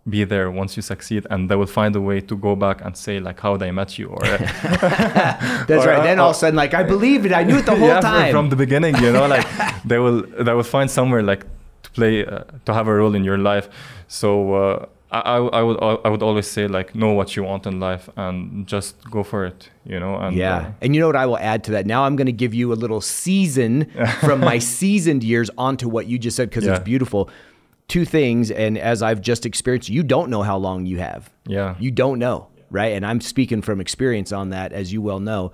be 0.08 0.24
there 0.24 0.50
once 0.50 0.74
you 0.76 0.82
succeed 0.82 1.26
and 1.30 1.50
they 1.50 1.56
will 1.56 1.66
find 1.66 1.94
a 1.96 2.00
way 2.00 2.20
to 2.20 2.34
go 2.36 2.54
back 2.56 2.82
and 2.84 2.96
say 2.96 3.20
like 3.20 3.38
how 3.40 3.56
they 3.56 3.70
met 3.70 3.98
you 3.98 4.08
or 4.08 4.20
That's 5.68 5.84
Or, 5.84 5.88
right. 5.88 5.98
uh, 6.00 6.02
Then 6.02 6.18
all 6.18 6.30
of 6.30 6.36
a 6.36 6.38
sudden, 6.38 6.56
like 6.56 6.72
I 6.74 6.82
believed 6.82 7.26
it. 7.26 7.32
I 7.32 7.42
knew 7.42 7.58
it 7.58 7.66
the 7.66 7.76
whole 7.76 7.88
yeah, 7.96 8.00
time. 8.00 8.30
from 8.32 8.48
the 8.48 8.56
beginning 8.56 8.96
you 9.02 9.12
know 9.12 9.26
like 9.26 9.46
they 9.84 9.98
will 9.98 10.22
they 10.46 10.52
will 10.54 10.62
find 10.76 10.90
somewhere 10.90 11.22
like 11.22 11.44
to 11.82 11.90
play 11.90 12.24
uh, 12.24 12.44
to 12.64 12.72
have 12.74 12.86
a 12.88 12.94
role 12.94 13.14
in 13.14 13.24
your 13.24 13.38
life 13.38 13.68
so 14.08 14.54
uh, 14.54 14.86
I, 15.10 15.20
I, 15.20 15.36
I 15.60 15.62
would 15.62 15.78
I 16.04 16.08
would 16.08 16.22
always 16.22 16.46
say 16.46 16.68
like 16.68 16.94
know 16.94 17.12
what 17.14 17.34
you 17.34 17.42
want 17.42 17.66
in 17.66 17.80
life 17.80 18.10
and 18.16 18.66
just 18.66 18.96
go 19.10 19.22
for 19.22 19.46
it, 19.46 19.70
you 19.84 19.98
know. 19.98 20.16
And 20.16 20.36
yeah, 20.36 20.56
uh, 20.56 20.70
and 20.82 20.94
you 20.94 21.00
know 21.00 21.06
what 21.06 21.16
I 21.16 21.24
will 21.26 21.38
add 21.38 21.64
to 21.64 21.70
that. 21.72 21.86
Now 21.86 22.04
I'm 22.04 22.14
going 22.16 22.26
to 22.26 22.32
give 22.32 22.52
you 22.52 22.72
a 22.72 22.78
little 22.84 23.00
season 23.00 23.90
from 24.20 24.40
my 24.40 24.58
seasoned 24.58 25.24
years 25.24 25.50
onto 25.56 25.88
what 25.88 26.06
you 26.06 26.18
just 26.18 26.36
said 26.36 26.50
because 26.50 26.64
Yeah. 26.66 26.74
it's 26.74 26.84
beautiful. 26.84 27.30
Two 27.88 28.04
things, 28.04 28.50
and 28.50 28.76
as 28.76 29.02
I've 29.02 29.22
just 29.22 29.46
experienced, 29.46 29.88
you 29.88 30.02
don't 30.02 30.28
know 30.28 30.42
how 30.42 30.58
long 30.58 30.84
you 30.84 30.98
have. 30.98 31.30
Yeah. 31.46 31.74
you 31.80 31.90
don't 31.90 32.18
know, 32.18 32.48
right? 32.70 32.92
And 32.92 33.06
I'm 33.06 33.22
speaking 33.22 33.62
from 33.62 33.80
experience 33.80 34.30
on 34.30 34.50
that, 34.50 34.74
as 34.74 34.92
you 34.92 35.00
well 35.00 35.20
know. 35.20 35.52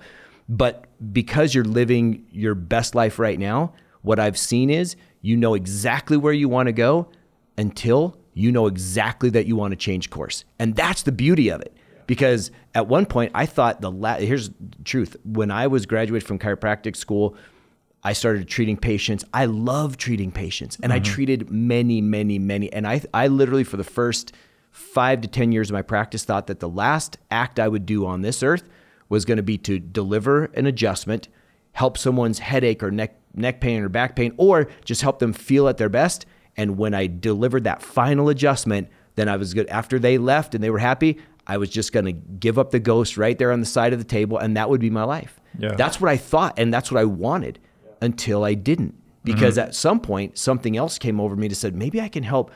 But 0.49 0.83
because 1.13 1.55
you're 1.55 1.63
living 1.63 2.25
your 2.33 2.53
best 2.53 2.93
life 2.93 3.19
right 3.19 3.39
now, 3.39 3.71
what 4.01 4.19
I've 4.19 4.37
seen 4.37 4.69
is 4.69 4.97
you 5.21 5.37
know 5.37 5.53
exactly 5.53 6.17
where 6.17 6.33
you 6.33 6.49
want 6.49 6.67
to 6.67 6.73
go 6.73 7.07
until 7.57 8.17
you 8.35 8.51
know 8.51 8.67
exactly 8.67 9.31
that 9.31 9.47
you 9.47 9.55
want 9.55 9.71
to 9.71 9.75
change 9.75 10.11
course. 10.11 10.45
And 10.59 10.75
that's 10.75 11.01
the 11.01 11.11
beauty 11.11 11.49
of 11.49 11.61
it. 11.61 11.75
Because 12.05 12.51
at 12.75 12.87
one 12.87 13.07
point 13.07 13.31
I 13.33 13.47
thought 13.47 13.81
the 13.81 13.89
la- 13.89 14.17
here's 14.17 14.49
the 14.49 14.83
truth. 14.83 15.15
When 15.23 15.49
I 15.49 15.65
was 15.65 15.87
graduated 15.87 16.27
from 16.27 16.37
chiropractic 16.37 16.95
school, 16.95 17.35
I 18.03 18.13
started 18.13 18.47
treating 18.47 18.77
patients. 18.77 19.25
I 19.33 19.45
love 19.45 19.97
treating 19.97 20.31
patients, 20.31 20.77
and 20.83 20.93
I 20.93 20.99
mm-hmm. 20.99 21.11
treated 21.11 21.49
many, 21.49 22.01
many, 22.01 22.37
many. 22.37 22.71
And 22.71 22.85
I, 22.85 23.01
I 23.11 23.25
literally 23.25 23.63
for 23.63 23.77
the 23.77 23.83
first 23.83 24.33
five 24.69 25.21
to 25.21 25.27
ten 25.27 25.51
years 25.51 25.71
of 25.71 25.73
my 25.73 25.81
practice 25.81 26.23
thought 26.23 26.45
that 26.45 26.59
the 26.59 26.69
last 26.69 27.17
act 27.31 27.59
I 27.59 27.67
would 27.67 27.87
do 27.87 28.05
on 28.05 28.21
this 28.21 28.43
earth 28.43 28.69
was 29.09 29.25
going 29.25 29.37
to 29.37 29.43
be 29.43 29.57
to 29.59 29.79
deliver 29.79 30.45
an 30.53 30.67
adjustment, 30.67 31.29
help 31.71 31.97
someone's 31.97 32.37
headache 32.37 32.83
or 32.83 32.91
neck 32.91 33.17
neck 33.33 33.59
pain 33.59 33.81
or 33.81 33.89
back 33.89 34.15
pain, 34.15 34.35
or 34.37 34.67
just 34.83 35.01
help 35.01 35.17
them 35.17 35.33
feel 35.33 35.67
at 35.67 35.77
their 35.77 35.89
best. 35.89 36.27
And 36.57 36.77
when 36.77 36.93
I 36.93 37.07
delivered 37.07 37.65
that 37.65 37.81
final 37.81 38.29
adjustment, 38.29 38.89
then 39.15 39.27
I 39.29 39.37
was 39.37 39.53
good. 39.53 39.67
After 39.67 39.99
they 39.99 40.17
left 40.17 40.55
and 40.55 40.63
they 40.63 40.69
were 40.69 40.79
happy, 40.79 41.19
I 41.47 41.57
was 41.57 41.69
just 41.69 41.93
going 41.93 42.05
to 42.05 42.11
give 42.11 42.57
up 42.57 42.71
the 42.71 42.79
ghost 42.79 43.17
right 43.17 43.37
there 43.37 43.51
on 43.51 43.59
the 43.59 43.65
side 43.65 43.93
of 43.93 43.99
the 43.99 44.05
table, 44.05 44.37
and 44.37 44.57
that 44.57 44.69
would 44.69 44.81
be 44.81 44.89
my 44.89 45.03
life. 45.03 45.39
Yeah. 45.57 45.75
That's 45.75 46.01
what 46.01 46.09
I 46.09 46.17
thought, 46.17 46.57
and 46.57 46.73
that's 46.73 46.91
what 46.91 46.99
I 46.99 47.05
wanted 47.05 47.59
until 48.01 48.43
I 48.43 48.53
didn't. 48.53 48.95
Because 49.23 49.57
mm-hmm. 49.57 49.67
at 49.67 49.75
some 49.75 49.99
point, 49.99 50.37
something 50.37 50.77
else 50.77 50.97
came 50.97 51.19
over 51.19 51.35
me 51.35 51.47
to 51.47 51.55
said, 51.55 51.75
maybe 51.75 52.01
I 52.01 52.09
can 52.09 52.23
help 52.23 52.51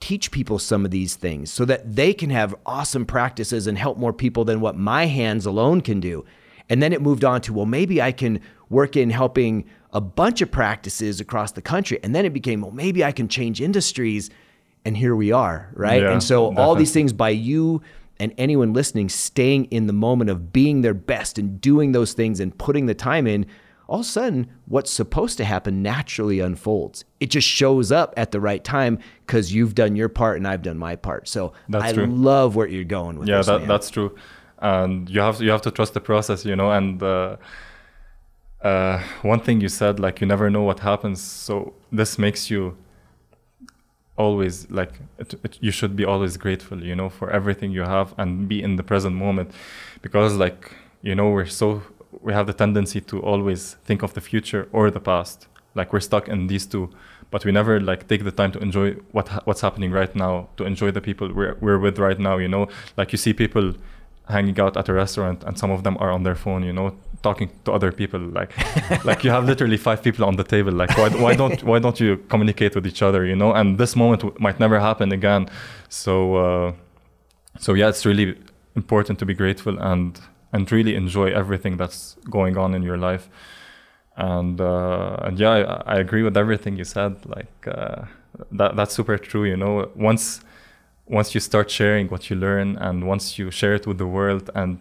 teach 0.00 0.30
people 0.30 0.58
some 0.58 0.84
of 0.84 0.90
these 0.90 1.16
things 1.16 1.50
so 1.50 1.64
that 1.64 1.96
they 1.96 2.14
can 2.14 2.30
have 2.30 2.54
awesome 2.64 3.04
practices 3.04 3.66
and 3.66 3.76
help 3.76 3.98
more 3.98 4.12
people 4.12 4.44
than 4.44 4.60
what 4.60 4.76
my 4.76 5.06
hands 5.06 5.44
alone 5.46 5.80
can 5.80 5.98
do. 6.00 6.24
And 6.68 6.82
then 6.82 6.92
it 6.92 7.02
moved 7.02 7.24
on 7.24 7.40
to, 7.42 7.52
well, 7.52 7.66
maybe 7.66 8.00
I 8.00 8.12
can 8.12 8.40
work 8.68 8.96
in 8.96 9.10
helping 9.10 9.68
a 9.92 10.00
bunch 10.00 10.42
of 10.42 10.50
practices 10.50 11.20
across 11.20 11.52
the 11.52 11.62
country. 11.62 11.98
And 12.02 12.14
then 12.14 12.24
it 12.24 12.32
became, 12.32 12.60
well, 12.60 12.70
maybe 12.70 13.04
I 13.04 13.12
can 13.12 13.28
change 13.28 13.60
industries. 13.60 14.30
And 14.84 14.96
here 14.96 15.16
we 15.16 15.32
are, 15.32 15.70
right? 15.74 16.02
Yeah, 16.02 16.12
and 16.12 16.22
so 16.22 16.54
all 16.56 16.74
these 16.74 16.92
things 16.92 17.12
by 17.12 17.30
you 17.30 17.82
and 18.20 18.34
anyone 18.36 18.72
listening 18.72 19.08
staying 19.08 19.66
in 19.66 19.86
the 19.86 19.92
moment 19.92 20.30
of 20.30 20.52
being 20.52 20.82
their 20.82 20.94
best 20.94 21.38
and 21.38 21.60
doing 21.60 21.92
those 21.92 22.12
things 22.12 22.40
and 22.40 22.56
putting 22.58 22.86
the 22.86 22.94
time 22.94 23.26
in, 23.26 23.46
all 23.86 24.00
of 24.00 24.06
a 24.06 24.08
sudden, 24.08 24.50
what's 24.66 24.90
supposed 24.90 25.38
to 25.38 25.44
happen 25.44 25.82
naturally 25.82 26.40
unfolds. 26.40 27.04
It 27.20 27.30
just 27.30 27.48
shows 27.48 27.90
up 27.90 28.12
at 28.16 28.32
the 28.32 28.40
right 28.40 28.62
time 28.62 28.98
because 29.26 29.54
you've 29.54 29.74
done 29.74 29.96
your 29.96 30.10
part 30.10 30.36
and 30.36 30.46
I've 30.46 30.62
done 30.62 30.76
my 30.78 30.96
part. 30.96 31.28
So 31.28 31.54
That's 31.68 31.84
I 31.84 31.92
true. 31.92 32.06
love 32.06 32.54
where 32.54 32.66
you're 32.66 32.84
going 32.84 33.18
with 33.18 33.28
yeah 33.28 33.38
this. 33.38 33.46
that, 33.46 33.66
that's 33.66 33.88
true 33.90 34.14
and 34.60 35.08
you 35.08 35.20
have 35.20 35.38
to, 35.38 35.44
you 35.44 35.50
have 35.50 35.62
to 35.62 35.70
trust 35.70 35.94
the 35.94 36.00
process 36.00 36.44
you 36.44 36.56
know 36.56 36.70
and 36.72 37.02
uh, 37.02 37.36
uh, 38.62 39.02
one 39.22 39.40
thing 39.40 39.60
you 39.60 39.68
said 39.68 40.00
like 40.00 40.20
you 40.20 40.26
never 40.26 40.50
know 40.50 40.62
what 40.62 40.80
happens 40.80 41.20
so 41.20 41.74
this 41.92 42.18
makes 42.18 42.50
you 42.50 42.76
always 44.18 44.68
like 44.70 45.00
it, 45.18 45.34
it, 45.44 45.58
you 45.60 45.70
should 45.70 45.94
be 45.94 46.04
always 46.04 46.36
grateful 46.36 46.82
you 46.84 46.94
know 46.94 47.08
for 47.08 47.30
everything 47.30 47.70
you 47.70 47.82
have 47.82 48.12
and 48.18 48.48
be 48.48 48.60
in 48.62 48.76
the 48.76 48.82
present 48.82 49.14
moment. 49.14 49.52
Because 50.02 50.34
like 50.34 50.72
you 51.02 51.14
know 51.14 51.30
we're 51.30 51.46
so 51.46 51.82
we 52.20 52.32
have 52.32 52.46
the 52.46 52.52
tendency 52.52 53.00
to 53.00 53.20
always 53.20 53.76
think 53.84 54.02
of 54.02 54.14
the 54.14 54.20
future 54.20 54.68
or 54.72 54.90
the 54.90 55.00
past. 55.00 55.46
Like 55.74 55.92
we're 55.92 56.00
stuck 56.00 56.28
in 56.28 56.48
these 56.48 56.66
two 56.66 56.90
but 57.30 57.44
we 57.44 57.52
never 57.52 57.78
like 57.78 58.08
take 58.08 58.24
the 58.24 58.32
time 58.32 58.50
to 58.50 58.58
enjoy 58.58 58.94
what 59.12 59.28
ha- 59.28 59.42
what's 59.44 59.60
happening 59.60 59.92
right 59.92 60.14
now 60.16 60.48
to 60.56 60.64
enjoy 60.64 60.90
the 60.90 61.00
people 61.00 61.32
we're, 61.32 61.56
we're 61.60 61.78
with 61.78 61.98
right 61.98 62.18
now 62.18 62.38
you 62.38 62.48
know? 62.48 62.66
Like 62.96 63.12
you 63.12 63.18
see 63.18 63.32
people 63.32 63.74
hanging 64.28 64.58
out 64.58 64.76
at 64.76 64.88
a 64.88 64.92
restaurant 64.92 65.44
and 65.44 65.58
some 65.58 65.70
of 65.70 65.84
them 65.84 65.96
are 66.00 66.10
on 66.10 66.22
their 66.22 66.34
phone 66.34 66.64
you 66.64 66.72
know 66.72 66.96
talking 67.22 67.50
to 67.64 67.72
other 67.72 67.90
people 67.90 68.20
like 68.20 68.52
like 69.04 69.24
you 69.24 69.30
have 69.30 69.44
literally 69.44 69.76
five 69.76 70.02
people 70.02 70.24
on 70.24 70.36
the 70.36 70.44
table 70.44 70.72
like 70.72 70.96
why, 70.96 71.08
why 71.08 71.34
don't 71.34 71.62
why 71.64 71.78
don't 71.78 71.98
you 72.00 72.16
communicate 72.28 72.74
with 72.74 72.86
each 72.86 73.02
other 73.02 73.24
you 73.24 73.34
know? 73.34 73.52
And 73.52 73.78
this 73.78 73.96
moment 73.96 74.22
w- 74.22 74.36
might 74.40 74.60
never 74.60 74.78
happen 74.78 75.12
again. 75.12 75.48
So 75.88 76.36
uh, 76.36 76.72
so 77.58 77.74
yeah 77.74 77.88
it's 77.88 78.06
really 78.06 78.36
important 78.76 79.18
to 79.18 79.26
be 79.26 79.34
grateful 79.34 79.78
and 79.78 80.20
and 80.52 80.70
really 80.70 80.94
enjoy 80.94 81.30
everything 81.30 81.76
that's 81.76 82.16
going 82.30 82.56
on 82.56 82.74
in 82.74 82.82
your 82.82 82.96
life. 82.96 83.28
And 84.16 84.60
uh, 84.60 85.16
and 85.22 85.38
yeah 85.38 85.50
I, 85.50 85.94
I 85.94 85.96
agree 85.96 86.22
with 86.22 86.36
everything 86.36 86.76
you 86.76 86.84
said 86.84 87.26
like 87.26 87.66
uh, 87.66 88.04
that 88.52 88.76
that's 88.76 88.94
super 88.94 89.18
true 89.18 89.44
you 89.44 89.56
know? 89.56 89.90
Once 89.94 90.40
once 91.06 91.34
you 91.34 91.40
start 91.40 91.70
sharing 91.70 92.08
what 92.08 92.30
you 92.30 92.36
learn 92.36 92.76
and 92.76 93.06
once 93.06 93.38
you 93.38 93.50
share 93.50 93.74
it 93.74 93.86
with 93.86 93.98
the 93.98 94.06
world 94.06 94.50
and 94.54 94.78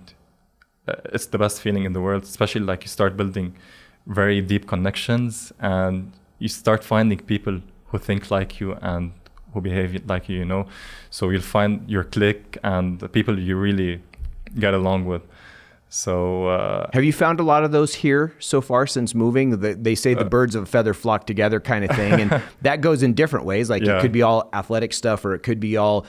it's 1.14 1.28
the 1.28 1.38
best 1.38 1.62
feeling 1.62 1.84
in 1.84 1.94
the 1.94 2.02
world 2.02 2.24
especially 2.24 2.62
like 2.62 2.84
you 2.84 2.88
start 2.88 3.16
building 3.18 3.56
very 4.06 4.42
deep 4.42 4.68
connections 4.68 5.52
and 5.60 6.12
you 6.40 6.48
start 6.48 6.84
finding 6.84 7.20
people 7.20 7.62
who 7.88 7.98
think 7.98 8.32
like 8.32 8.60
you 8.60 8.74
and 8.82 9.12
who 9.54 9.62
behave 9.62 10.02
like 10.08 10.30
you 10.30 10.38
you 10.40 10.46
know 10.46 10.66
so 11.10 11.30
you'll 11.30 11.42
find 11.42 11.90
your 11.90 12.04
clique 12.04 12.58
and 12.64 13.00
the 13.00 13.10
people 13.10 13.38
you 13.40 13.56
really 13.56 14.02
get 14.60 14.74
along 14.74 15.06
with 15.06 15.24
so 15.90 16.48
uh, 16.48 16.90
Have 16.94 17.06
you 17.06 17.14
found 17.14 17.40
a 17.40 17.44
lot 17.44 17.64
of 17.64 17.72
those 17.72 17.96
here 17.96 18.34
so 18.40 18.60
far 18.60 18.86
since 18.88 19.16
moving? 19.16 19.52
The, 19.62 19.74
they 19.74 19.96
say 19.96 20.14
Uh, 20.16 20.20
the 20.20 20.26
birds 20.26 20.54
of 20.54 20.64
a 20.64 20.66
feather 20.66 20.94
flock 20.94 21.26
together 21.26 21.60
kind 21.62 21.86
of 21.86 21.96
thing. 21.96 22.20
And 22.20 22.42
that 22.62 22.82
goes 22.82 23.04
in 23.04 23.14
different 23.14 23.46
ways. 23.46 23.70
Like 23.70 23.84
it 23.84 24.02
could 24.02 24.12
be 24.12 24.22
all 24.22 24.50
athletic 24.54 24.92
stuff 24.94 25.24
or 25.24 25.34
it 25.34 25.44
could 25.44 25.60
be 25.62 25.78
all 25.78 26.06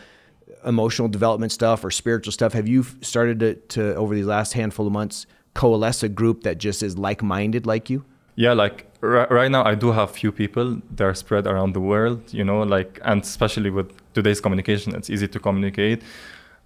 emotional 0.65 1.09
development 1.09 1.53
stuff 1.53 1.85
or 1.85 1.91
spiritual 1.91 2.33
stuff. 2.33 2.53
Have 2.53 2.69
you 2.69 2.85
started 3.01 3.41
to, 3.41 3.55
to 3.55 3.95
over 3.95 4.15
these 4.15 4.27
last 4.27 4.53
handful 4.53 4.87
of 4.87 4.93
months, 4.93 5.27
coalesce 5.55 6.03
a 6.03 6.09
group 6.09 6.43
that 6.43 6.59
just 6.59 6.83
is 6.83 6.99
like 6.99 7.23
minded 7.23 7.67
like 7.67 7.91
you? 7.91 8.05
yeah 8.39 8.53
like 8.53 8.87
ri- 9.01 9.27
right 9.31 9.51
now 9.51 9.65
i 9.65 9.75
do 9.75 9.91
have 9.91 10.13
few 10.13 10.31
people 10.31 10.81
they're 10.93 11.15
spread 11.15 11.45
around 11.47 11.75
the 11.75 11.81
world 11.81 12.21
you 12.33 12.45
know 12.45 12.63
like 12.63 13.01
and 13.05 13.23
especially 13.23 13.69
with 13.69 13.91
today's 14.15 14.41
communication 14.41 14.95
it's 14.95 15.11
easy 15.11 15.27
to 15.27 15.41
communicate 15.41 16.01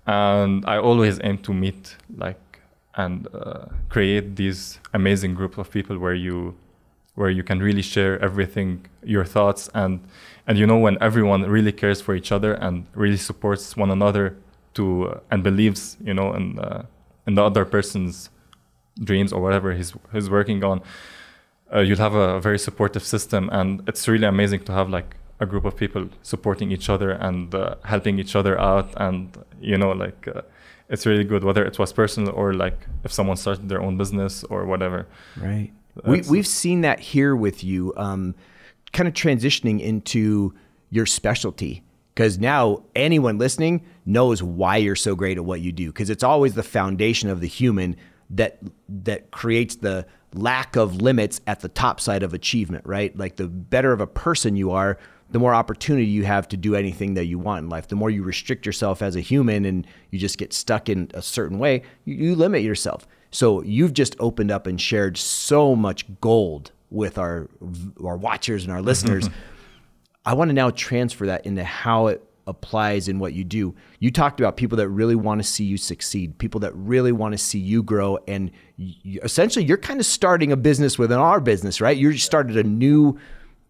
and 0.06 0.64
i 0.66 0.76
always 0.76 1.18
aim 1.24 1.38
to 1.38 1.54
meet 1.54 1.96
like 2.18 2.60
and 2.96 3.26
uh, 3.34 3.64
create 3.88 4.36
these 4.36 4.78
amazing 4.92 5.32
group 5.34 5.56
of 5.56 5.70
people 5.70 5.96
where 5.98 6.14
you 6.14 6.54
where 7.14 7.30
you 7.30 7.42
can 7.42 7.58
really 7.60 7.80
share 7.80 8.22
everything 8.22 8.84
your 9.02 9.24
thoughts 9.24 9.70
and 9.72 10.00
and 10.46 10.58
you 10.58 10.66
know 10.66 10.78
when 10.78 10.98
everyone 11.00 11.42
really 11.42 11.72
cares 11.72 12.00
for 12.00 12.14
each 12.14 12.32
other 12.32 12.54
and 12.54 12.86
really 12.94 13.16
supports 13.16 13.76
one 13.76 13.90
another 13.90 14.36
to 14.74 15.08
uh, 15.08 15.20
and 15.30 15.42
believes 15.42 15.96
you 16.02 16.14
know 16.14 16.32
in 16.34 16.58
uh, 16.58 16.84
in 17.26 17.34
the 17.34 17.42
other 17.42 17.64
person's 17.64 18.30
dreams 19.02 19.32
or 19.32 19.40
whatever 19.40 19.72
he's 19.72 19.94
he's 20.12 20.28
working 20.28 20.62
on 20.64 20.82
uh, 21.74 21.80
you'll 21.80 21.98
have 21.98 22.14
a 22.14 22.40
very 22.40 22.58
supportive 22.58 23.02
system. 23.02 23.48
And 23.52 23.82
it's 23.88 24.06
really 24.06 24.26
amazing 24.26 24.64
to 24.64 24.72
have 24.72 24.90
like 24.90 25.16
a 25.40 25.46
group 25.46 25.64
of 25.64 25.76
people 25.76 26.08
supporting 26.22 26.70
each 26.70 26.88
other 26.88 27.10
and 27.10 27.54
uh, 27.54 27.76
helping 27.84 28.18
each 28.18 28.36
other 28.36 28.58
out. 28.60 28.92
And 28.96 29.36
you 29.60 29.78
know 29.78 29.92
like 29.92 30.28
uh, 30.28 30.42
it's 30.88 31.06
really 31.06 31.24
good 31.24 31.44
whether 31.44 31.64
it 31.64 31.78
was 31.78 31.92
personal 31.92 32.32
or 32.34 32.52
like 32.52 32.78
if 33.04 33.12
someone 33.12 33.36
started 33.36 33.68
their 33.68 33.80
own 33.80 33.96
business 33.96 34.44
or 34.44 34.66
whatever. 34.66 35.06
Right. 35.36 35.72
we, 36.04 36.22
we've 36.22 36.46
seen 36.46 36.82
that 36.82 37.00
here 37.00 37.34
with 37.36 37.62
you, 37.64 37.92
um, 37.96 38.34
kind 38.92 39.08
of 39.08 39.14
transitioning 39.14 39.80
into 39.80 40.54
your 40.90 41.06
specialty. 41.06 41.82
Because 42.14 42.38
now 42.38 42.84
anyone 42.94 43.38
listening 43.38 43.86
knows 44.04 44.42
why 44.42 44.76
you're 44.76 44.94
so 44.94 45.14
great 45.14 45.38
at 45.38 45.44
what 45.44 45.60
you 45.60 45.72
do. 45.72 45.86
Because 45.86 46.10
it's 46.10 46.22
always 46.22 46.54
the 46.54 46.62
foundation 46.62 47.30
of 47.30 47.40
the 47.40 47.46
human 47.46 47.96
that 48.30 48.58
that 48.88 49.30
creates 49.30 49.76
the 49.76 50.06
lack 50.34 50.76
of 50.76 51.00
limits 51.00 51.40
at 51.46 51.60
the 51.60 51.68
top 51.68 52.00
side 52.00 52.22
of 52.22 52.34
achievement. 52.34 52.84
Right. 52.86 53.16
Like 53.16 53.36
the 53.36 53.48
better 53.48 53.92
of 53.92 54.00
a 54.00 54.06
person 54.06 54.56
you 54.56 54.72
are, 54.72 54.98
the 55.30 55.38
more 55.38 55.54
opportunity 55.54 56.06
you 56.06 56.24
have 56.24 56.46
to 56.48 56.58
do 56.58 56.74
anything 56.74 57.14
that 57.14 57.24
you 57.24 57.38
want 57.38 57.64
in 57.64 57.70
life. 57.70 57.88
The 57.88 57.96
more 57.96 58.10
you 58.10 58.22
restrict 58.22 58.66
yourself 58.66 59.00
as 59.00 59.16
a 59.16 59.20
human 59.20 59.64
and 59.64 59.86
you 60.10 60.18
just 60.18 60.36
get 60.36 60.52
stuck 60.52 60.90
in 60.90 61.10
a 61.14 61.22
certain 61.22 61.58
way, 61.58 61.82
you, 62.04 62.14
you 62.14 62.34
limit 62.34 62.62
yourself. 62.62 63.06
So 63.30 63.62
you've 63.62 63.94
just 63.94 64.14
opened 64.18 64.50
up 64.50 64.66
and 64.66 64.78
shared 64.78 65.16
so 65.16 65.74
much 65.74 66.04
gold 66.20 66.72
with 66.92 67.18
our 67.18 67.48
our 68.04 68.16
watchers 68.16 68.64
and 68.64 68.72
our 68.72 68.82
listeners. 68.82 69.28
I 70.24 70.34
want 70.34 70.50
to 70.50 70.54
now 70.54 70.70
transfer 70.70 71.26
that 71.26 71.46
into 71.46 71.64
how 71.64 72.06
it 72.06 72.22
applies 72.46 73.08
in 73.08 73.18
what 73.18 73.32
you 73.32 73.44
do. 73.44 73.74
You 73.98 74.10
talked 74.10 74.40
about 74.40 74.56
people 74.56 74.76
that 74.78 74.88
really 74.88 75.14
want 75.14 75.40
to 75.40 75.48
see 75.48 75.64
you 75.64 75.76
succeed, 75.76 76.38
people 76.38 76.60
that 76.60 76.74
really 76.74 77.12
want 77.12 77.32
to 77.32 77.38
see 77.38 77.58
you 77.58 77.82
grow, 77.82 78.18
and 78.28 78.50
you, 78.76 79.20
essentially 79.22 79.64
you're 79.64 79.78
kind 79.78 80.00
of 80.00 80.06
starting 80.06 80.52
a 80.52 80.56
business 80.56 80.98
within 80.98 81.18
our 81.18 81.40
business, 81.40 81.80
right? 81.80 81.96
You 81.96 82.16
started 82.18 82.56
a 82.56 82.64
new 82.64 83.18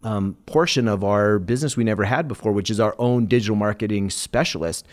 um, 0.03 0.37
portion 0.47 0.89
of 0.89 1.05
our 1.05 1.39
business 1.39 1.77
we 1.77 1.85
never 1.85 2.05
had 2.05 2.29
before, 2.29 2.53
which 2.53 2.71
is 2.71 2.81
our 2.81 2.95
own 2.99 3.27
digital 3.27 3.57
marketing 3.57 4.11
specialist. 4.11 4.87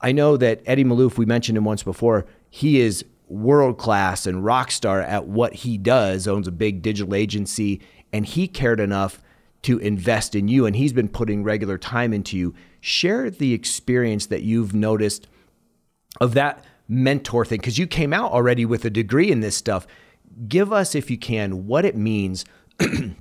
I 0.00 0.12
know 0.12 0.36
that 0.36 0.62
Eddie 0.66 0.84
Malouf, 0.84 1.16
we 1.16 1.26
mentioned 1.26 1.56
him 1.56 1.64
once 1.64 1.82
before, 1.82 2.26
he 2.50 2.80
is 2.80 3.04
world 3.28 3.78
class 3.78 4.26
and 4.26 4.44
rock 4.44 4.70
star 4.70 5.00
at 5.00 5.26
what 5.26 5.54
he 5.54 5.78
does, 5.78 6.28
owns 6.28 6.46
a 6.46 6.52
big 6.52 6.82
digital 6.82 7.14
agency, 7.14 7.80
and 8.12 8.24
he 8.24 8.46
cared 8.46 8.80
enough 8.80 9.20
to 9.62 9.78
invest 9.78 10.34
in 10.34 10.46
you 10.46 10.64
and 10.64 10.76
he's 10.76 10.92
been 10.92 11.08
putting 11.08 11.42
regular 11.42 11.76
time 11.76 12.12
into 12.12 12.36
you. 12.36 12.54
Share 12.80 13.30
the 13.30 13.52
experience 13.52 14.26
that 14.26 14.42
you've 14.42 14.74
noticed 14.74 15.26
of 16.20 16.34
that 16.34 16.64
mentor 16.88 17.44
thing 17.44 17.58
because 17.58 17.78
you 17.78 17.86
came 17.86 18.12
out 18.12 18.30
already 18.30 18.64
with 18.64 18.84
a 18.84 18.90
degree 18.90 19.30
in 19.30 19.40
this 19.40 19.56
stuff. 19.56 19.86
Give 20.46 20.72
us, 20.72 20.94
if 20.94 21.10
you 21.10 21.18
can, 21.18 21.66
what 21.66 21.84
it 21.84 21.96
means 21.96 22.44
to 22.78 23.14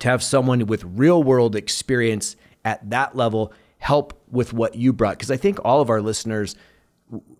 have 0.00 0.22
someone 0.22 0.66
with 0.66 0.84
real 0.84 1.22
world 1.22 1.56
experience 1.56 2.36
at 2.64 2.88
that 2.90 3.16
level 3.16 3.52
help 3.78 4.22
with 4.30 4.52
what 4.52 4.76
you 4.76 4.92
brought. 4.92 5.18
Because 5.18 5.30
I 5.30 5.36
think 5.36 5.58
all 5.64 5.80
of 5.80 5.90
our 5.90 6.00
listeners, 6.00 6.54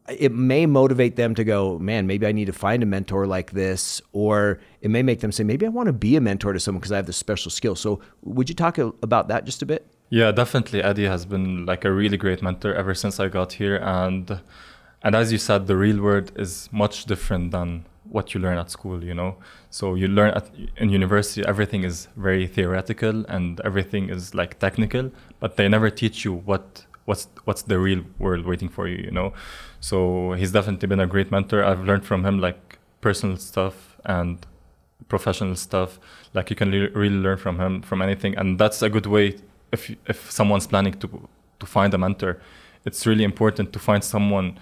it 0.09 0.33
may 0.33 0.67
motivate 0.67 1.17
them 1.17 1.35
to 1.35 1.45
go, 1.45 1.79
man, 1.79 2.07
maybe 2.07 2.27
I 2.27 2.33
need 2.33 2.47
to 2.47 2.53
find 2.53 2.83
a 2.83 2.87
mentor 2.87 3.27
like 3.27 3.53
this, 3.53 4.03
or 4.13 4.61
it 4.83 4.91
may 4.91 5.03
make 5.03 5.21
them 5.21 5.33
say, 5.33 5.45
maybe 5.45 5.65
I 5.65 5.71
want 5.71 5.87
to 5.87 5.93
be 5.93 6.17
a 6.17 6.21
mentor 6.21 6.53
to 6.53 6.61
someone 6.61 6.81
because 6.81 6.93
I 6.93 6.97
have 6.97 7.07
this 7.07 7.17
special 7.17 7.51
skill. 7.51 7.75
So, 7.75 8.01
would 8.23 8.49
you 8.49 8.55
talk 8.55 8.77
about 8.79 9.29
that 9.29 9.45
just 9.45 9.63
a 9.63 9.67
bit? 9.67 9.87
Yeah, 10.11 10.31
definitely. 10.31 10.83
Eddie 10.83 11.07
has 11.07 11.25
been 11.25 11.65
like 11.65 11.85
a 11.85 11.91
really 11.91 12.17
great 12.17 12.43
mentor 12.43 12.75
ever 12.75 12.95
since 12.95 13.19
I 13.19 13.29
got 13.29 13.55
here, 13.55 13.77
and 13.77 14.41
and 15.03 15.15
as 15.15 15.33
you 15.33 15.39
said, 15.39 15.67
the 15.67 15.77
real 15.77 16.01
world 16.03 16.33
is 16.37 16.69
much 16.71 17.07
different 17.07 17.51
than 17.51 17.87
what 18.05 18.35
you 18.35 18.41
learn 18.41 18.59
at 18.59 18.71
school. 18.71 19.03
You 19.03 19.15
know, 19.15 19.37
so 19.71 19.95
you 19.95 20.07
learn 20.07 20.35
at 20.35 20.51
in 20.77 20.91
university, 20.91 21.43
everything 21.47 21.83
is 21.83 22.09
very 22.17 22.47
theoretical 22.47 23.25
and 23.27 23.61
everything 23.65 24.11
is 24.11 24.35
like 24.35 24.59
technical, 24.59 25.11
but 25.41 25.57
they 25.57 25.69
never 25.69 25.89
teach 25.89 26.25
you 26.27 26.35
what 26.35 26.85
what's 27.07 27.29
what's 27.45 27.63
the 27.63 27.79
real 27.79 28.03
world 28.19 28.47
waiting 28.47 28.69
for 28.69 28.87
you. 28.87 28.97
You 28.97 29.11
know, 29.11 29.33
so 29.85 30.33
he's 30.33 30.51
definitely 30.51 30.89
been 30.89 31.01
a 31.01 31.07
great 31.07 31.31
mentor. 31.31 31.63
I've 31.63 31.85
learned 31.85 32.07
from 32.07 32.25
him 32.25 32.39
like 32.39 32.79
personal 33.03 33.37
stuff 33.37 33.99
and 34.07 34.39
professional 35.09 35.57
stuff. 35.57 36.01
Like 36.33 36.49
you 36.49 36.57
can 36.57 36.71
le- 36.71 36.89
really 36.95 37.17
learn 37.27 37.37
from 37.37 37.61
him 37.61 37.83
from 37.83 38.01
anything, 38.01 38.35
and 38.39 38.59
that's 38.59 38.81
a 38.81 38.89
good 38.89 39.05
way 39.05 39.37
if 39.73 39.91
if 40.07 40.31
someone's 40.31 40.67
planning 40.67 40.95
to 41.01 41.29
to 41.61 41.67
find 41.67 41.93
a 41.93 41.99
mentor. 41.99 42.41
It's 42.87 43.07
really 43.07 43.25
important 43.25 43.75
to 43.75 43.79
find 43.79 44.03
someone 44.03 44.59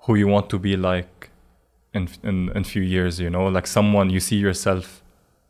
who 0.00 0.14
you 0.14 0.28
want 0.28 0.50
to 0.50 0.58
be 0.58 0.76
like 0.76 1.30
in 1.94 2.08
in 2.22 2.50
in 2.54 2.64
few 2.64 2.82
years. 2.82 3.18
You 3.18 3.30
know, 3.30 3.46
like 3.48 3.66
someone 3.66 4.10
you 4.10 4.20
see 4.20 4.36
yourself 4.36 5.02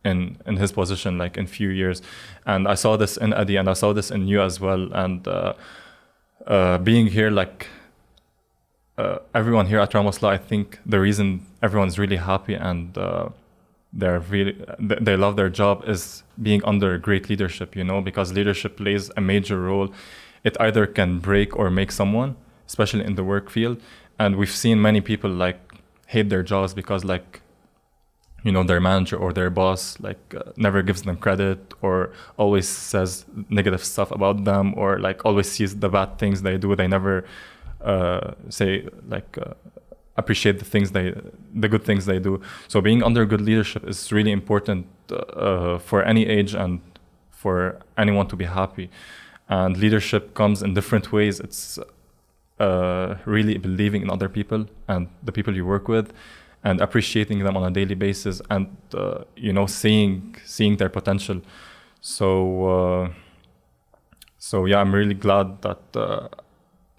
in 0.05 0.37
in 0.47 0.57
his 0.57 0.71
position 0.71 1.19
like 1.19 1.37
in 1.37 1.49
few 1.49 1.71
years. 1.71 2.01
And 2.47 2.69
I 2.69 2.77
saw 2.77 2.97
this 2.97 3.17
in 3.17 3.35
Eddie, 3.35 3.57
and 3.57 3.69
I 3.69 3.75
saw 3.75 3.93
this 3.93 4.13
in 4.13 4.29
you 4.29 4.41
as 4.41 4.61
well. 4.61 4.89
And 4.93 5.27
uh, 5.27 5.55
uh, 6.47 6.79
being 6.79 7.09
here, 7.09 7.31
like 7.33 7.67
uh, 9.01 9.19
everyone 9.35 9.67
here 9.67 9.81
at 9.81 9.95
Ramos 9.95 10.23
Law, 10.23 10.31
I 10.31 10.37
think 10.51 10.79
the 10.85 11.01
reason 11.01 11.27
everyone's 11.63 11.99
really 11.99 12.17
happy 12.17 12.55
and 12.55 12.97
uh, 12.99 13.29
they're 13.93 14.21
really 14.21 14.55
they 14.79 15.17
love 15.17 15.35
their 15.37 15.49
job 15.49 15.77
is 15.95 16.23
being 16.41 16.63
under 16.65 16.99
great 16.99 17.29
leadership. 17.33 17.69
You 17.79 17.85
know, 17.85 18.01
because 18.01 18.33
leadership 18.33 18.77
plays 18.77 19.11
a 19.17 19.21
major 19.21 19.59
role. 19.61 19.89
It 20.45 20.55
either 20.61 20.87
can 20.87 21.19
break 21.19 21.57
or 21.59 21.71
make 21.71 21.91
someone, 22.01 22.37
especially 22.67 23.05
in 23.05 23.15
the 23.15 23.25
work 23.25 23.51
field. 23.51 23.77
And 24.19 24.37
we've 24.37 24.57
seen 24.65 24.77
many 24.81 25.01
people 25.01 25.31
like 25.31 25.61
hate 26.07 26.29
their 26.29 26.43
jobs 26.43 26.75
because 26.75 27.05
like 27.05 27.41
you 28.45 28.53
know 28.53 28.63
their 28.63 28.81
manager 28.81 29.17
or 29.17 29.33
their 29.33 29.51
boss 29.51 29.99
like 30.01 30.23
uh, 30.35 30.43
never 30.57 30.83
gives 30.83 31.03
them 31.03 31.17
credit 31.17 31.59
or 31.83 32.13
always 32.37 32.67
says 32.67 33.27
negative 33.49 33.83
stuff 33.85 34.11
about 34.11 34.45
them 34.45 34.73
or 34.77 34.99
like 34.99 35.25
always 35.27 35.51
sees 35.51 35.77
the 35.85 35.89
bad 35.89 36.19
things 36.19 36.41
they 36.43 36.57
do 36.57 36.75
they 36.75 36.89
never 36.89 37.25
uh, 37.83 38.33
say 38.49 38.89
like 39.09 39.39
uh, 39.39 39.55
appreciate 40.17 40.59
the 40.59 40.65
things 40.65 40.93
they 40.93 41.15
the 41.55 41.69
good 41.69 41.85
things 41.85 42.07
they 42.07 42.19
do. 42.19 42.41
So 42.69 42.81
being 42.81 43.03
under 43.03 43.25
good 43.27 43.41
leadership 43.41 43.89
is 43.89 44.13
really 44.13 44.33
important 44.33 44.87
uh, 45.11 45.79
for 45.79 46.03
any 46.03 46.27
age 46.27 46.55
and 46.55 46.81
for 47.31 47.81
anyone 47.97 48.29
to 48.29 48.37
be 48.37 48.45
happy. 48.45 48.91
And 49.49 49.77
leadership 49.77 50.35
comes 50.35 50.63
in 50.63 50.75
different 50.75 51.11
ways. 51.13 51.41
It's 51.41 51.79
uh, 52.59 53.17
really 53.25 53.59
believing 53.59 54.03
in 54.03 54.11
other 54.11 54.29
people 54.29 54.67
and 54.87 55.09
the 55.23 55.33
people 55.33 55.57
you 55.57 55.65
work 55.65 55.89
with 55.89 56.13
and 56.63 56.81
appreciating 56.81 57.39
them 57.41 57.57
on 57.57 57.65
a 57.65 57.71
daily 57.71 57.95
basis 57.95 58.43
and 58.51 58.77
uh, 58.95 59.25
you 59.37 59.53
know 59.53 59.67
seeing 59.67 60.37
seeing 60.45 60.77
their 60.77 60.91
potential. 60.91 61.41
So 62.01 62.29
uh, 62.67 63.13
so 64.41 64.65
yeah 64.65 64.81
i'm 64.81 64.93
really 64.95 65.15
glad 65.15 65.61
that 65.63 65.83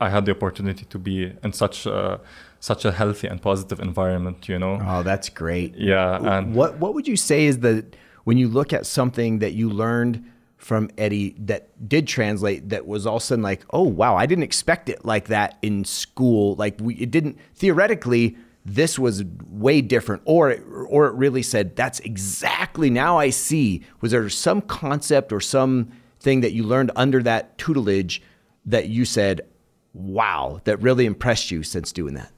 I 0.01 0.09
had 0.09 0.25
the 0.25 0.31
opportunity 0.31 0.85
to 0.85 0.99
be 0.99 1.31
in 1.43 1.53
such 1.53 1.85
a, 1.85 2.19
such 2.59 2.83
a 2.85 2.91
healthy 2.91 3.27
and 3.27 3.41
positive 3.41 3.79
environment. 3.79 4.49
You 4.49 4.59
know. 4.59 4.79
Oh, 4.83 5.03
that's 5.03 5.29
great. 5.29 5.75
Yeah. 5.75 6.19
And 6.19 6.55
what 6.55 6.77
what 6.79 6.93
would 6.95 7.07
you 7.07 7.15
say 7.15 7.45
is 7.45 7.59
the 7.59 7.85
when 8.23 8.37
you 8.37 8.47
look 8.47 8.73
at 8.73 8.85
something 8.85 9.39
that 9.39 9.53
you 9.53 9.69
learned 9.69 10.25
from 10.57 10.89
Eddie 10.97 11.35
that 11.39 11.89
did 11.89 12.07
translate 12.07 12.69
that 12.69 12.85
was 12.85 13.07
all 13.07 13.17
of 13.17 13.23
a 13.23 13.25
sudden 13.25 13.43
like, 13.43 13.63
oh 13.71 13.83
wow, 13.83 14.15
I 14.15 14.25
didn't 14.25 14.43
expect 14.43 14.89
it 14.89 15.05
like 15.05 15.27
that 15.27 15.57
in 15.61 15.85
school. 15.85 16.55
Like 16.55 16.77
we 16.81 16.95
it 16.95 17.11
didn't 17.11 17.37
theoretically 17.55 18.37
this 18.63 18.99
was 18.99 19.23
way 19.49 19.81
different 19.81 20.21
or 20.25 20.57
or 20.87 21.07
it 21.07 21.13
really 21.13 21.41
said 21.43 21.75
that's 21.75 21.99
exactly 22.01 22.89
now 22.89 23.17
I 23.17 23.29
see. 23.29 23.83
Was 24.01 24.11
there 24.11 24.27
some 24.29 24.61
concept 24.61 25.31
or 25.31 25.39
some 25.39 25.91
thing 26.19 26.41
that 26.41 26.53
you 26.53 26.63
learned 26.63 26.91
under 26.95 27.23
that 27.23 27.57
tutelage 27.57 28.21
that 28.65 28.89
you 28.89 29.05
said, 29.05 29.41
wow 29.93 30.61
that 30.63 30.81
really 30.81 31.05
impressed 31.05 31.51
you 31.51 31.63
since 31.63 31.91
doing 31.91 32.13
that? 32.15 32.31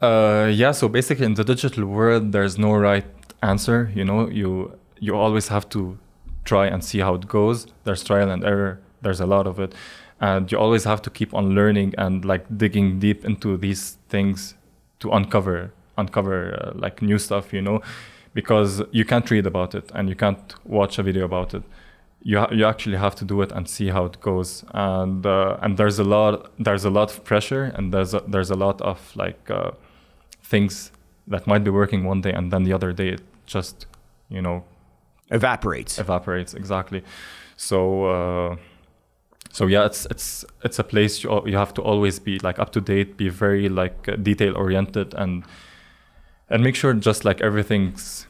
Uh, 0.00 0.46
yeah. 0.46 0.72
So 0.72 0.88
basically, 0.88 1.26
in 1.26 1.34
the 1.34 1.44
digital 1.44 1.84
world, 1.86 2.32
there's 2.32 2.58
no 2.58 2.72
right 2.74 3.04
answer. 3.42 3.90
You 3.94 4.04
know, 4.04 4.28
you 4.28 4.78
you 4.98 5.14
always 5.14 5.48
have 5.48 5.68
to 5.70 5.98
try 6.44 6.66
and 6.66 6.82
see 6.82 7.00
how 7.00 7.14
it 7.14 7.28
goes. 7.28 7.66
There's 7.84 8.02
trial 8.02 8.30
and 8.30 8.44
error. 8.44 8.80
There's 9.02 9.20
a 9.20 9.26
lot 9.26 9.46
of 9.46 9.58
it, 9.58 9.74
and 10.20 10.50
you 10.50 10.58
always 10.58 10.84
have 10.84 11.02
to 11.02 11.10
keep 11.10 11.34
on 11.34 11.54
learning 11.54 11.94
and 11.98 12.24
like 12.24 12.46
digging 12.56 12.98
deep 12.98 13.24
into 13.24 13.56
these 13.56 13.98
things 14.08 14.54
to 15.00 15.10
uncover 15.10 15.72
uncover 15.98 16.54
uh, 16.54 16.72
like 16.74 17.02
new 17.02 17.18
stuff. 17.18 17.52
You 17.52 17.60
know, 17.60 17.82
because 18.32 18.82
you 18.90 19.04
can't 19.04 19.30
read 19.30 19.46
about 19.46 19.74
it 19.74 19.90
and 19.94 20.08
you 20.08 20.14
can't 20.14 20.54
watch 20.64 20.98
a 20.98 21.02
video 21.02 21.24
about 21.24 21.54
it 21.54 21.62
you 22.22 22.38
ha- 22.38 22.50
you 22.52 22.64
actually 22.66 22.96
have 22.96 23.14
to 23.16 23.24
do 23.24 23.40
it 23.42 23.52
and 23.52 23.68
see 23.68 23.88
how 23.88 24.04
it 24.04 24.20
goes. 24.20 24.64
And 24.74 25.24
uh, 25.24 25.56
and 25.62 25.76
there's 25.76 25.98
a 25.98 26.04
lot 26.04 26.50
there's 26.58 26.84
a 26.84 26.90
lot 26.90 27.10
of 27.10 27.24
pressure 27.24 27.64
and 27.64 27.92
there's 27.92 28.14
a, 28.14 28.22
there's 28.26 28.50
a 28.50 28.56
lot 28.56 28.80
of 28.82 29.16
like 29.16 29.50
uh, 29.50 29.70
things 30.42 30.92
that 31.26 31.46
might 31.46 31.64
be 31.64 31.70
working 31.70 32.04
one 32.04 32.20
day 32.20 32.32
and 32.32 32.52
then 32.52 32.64
the 32.64 32.72
other 32.72 32.92
day 32.92 33.10
it 33.10 33.22
just 33.46 33.86
you 34.28 34.42
know 34.42 34.64
evaporates. 35.30 35.98
Evaporates 35.98 36.54
exactly. 36.54 37.02
So 37.56 38.04
uh, 38.04 38.56
so 39.50 39.66
yeah 39.66 39.86
it's 39.86 40.06
it's 40.06 40.44
it's 40.62 40.78
a 40.78 40.84
place 40.84 41.24
you, 41.24 41.42
you 41.46 41.56
have 41.56 41.72
to 41.74 41.82
always 41.82 42.18
be 42.18 42.38
like 42.40 42.58
up 42.58 42.70
to 42.72 42.80
date 42.80 43.16
be 43.16 43.28
very 43.28 43.68
like 43.68 44.08
uh, 44.08 44.16
detail 44.16 44.56
oriented 44.56 45.14
and 45.14 45.44
and 46.50 46.62
make 46.62 46.74
sure 46.74 46.92
just 46.92 47.24
like 47.24 47.40
everything's 47.40 48.26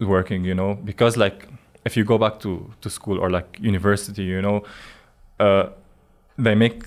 working 0.00 0.44
you 0.44 0.54
know? 0.54 0.74
Because 0.74 1.16
like 1.16 1.48
if 1.84 1.96
you 1.96 2.04
go 2.04 2.18
back 2.18 2.40
to, 2.40 2.70
to 2.80 2.90
school 2.90 3.18
or 3.18 3.30
like 3.30 3.58
university, 3.60 4.22
you 4.22 4.40
know, 4.40 4.64
uh, 5.38 5.68
they 6.38 6.54
make 6.54 6.82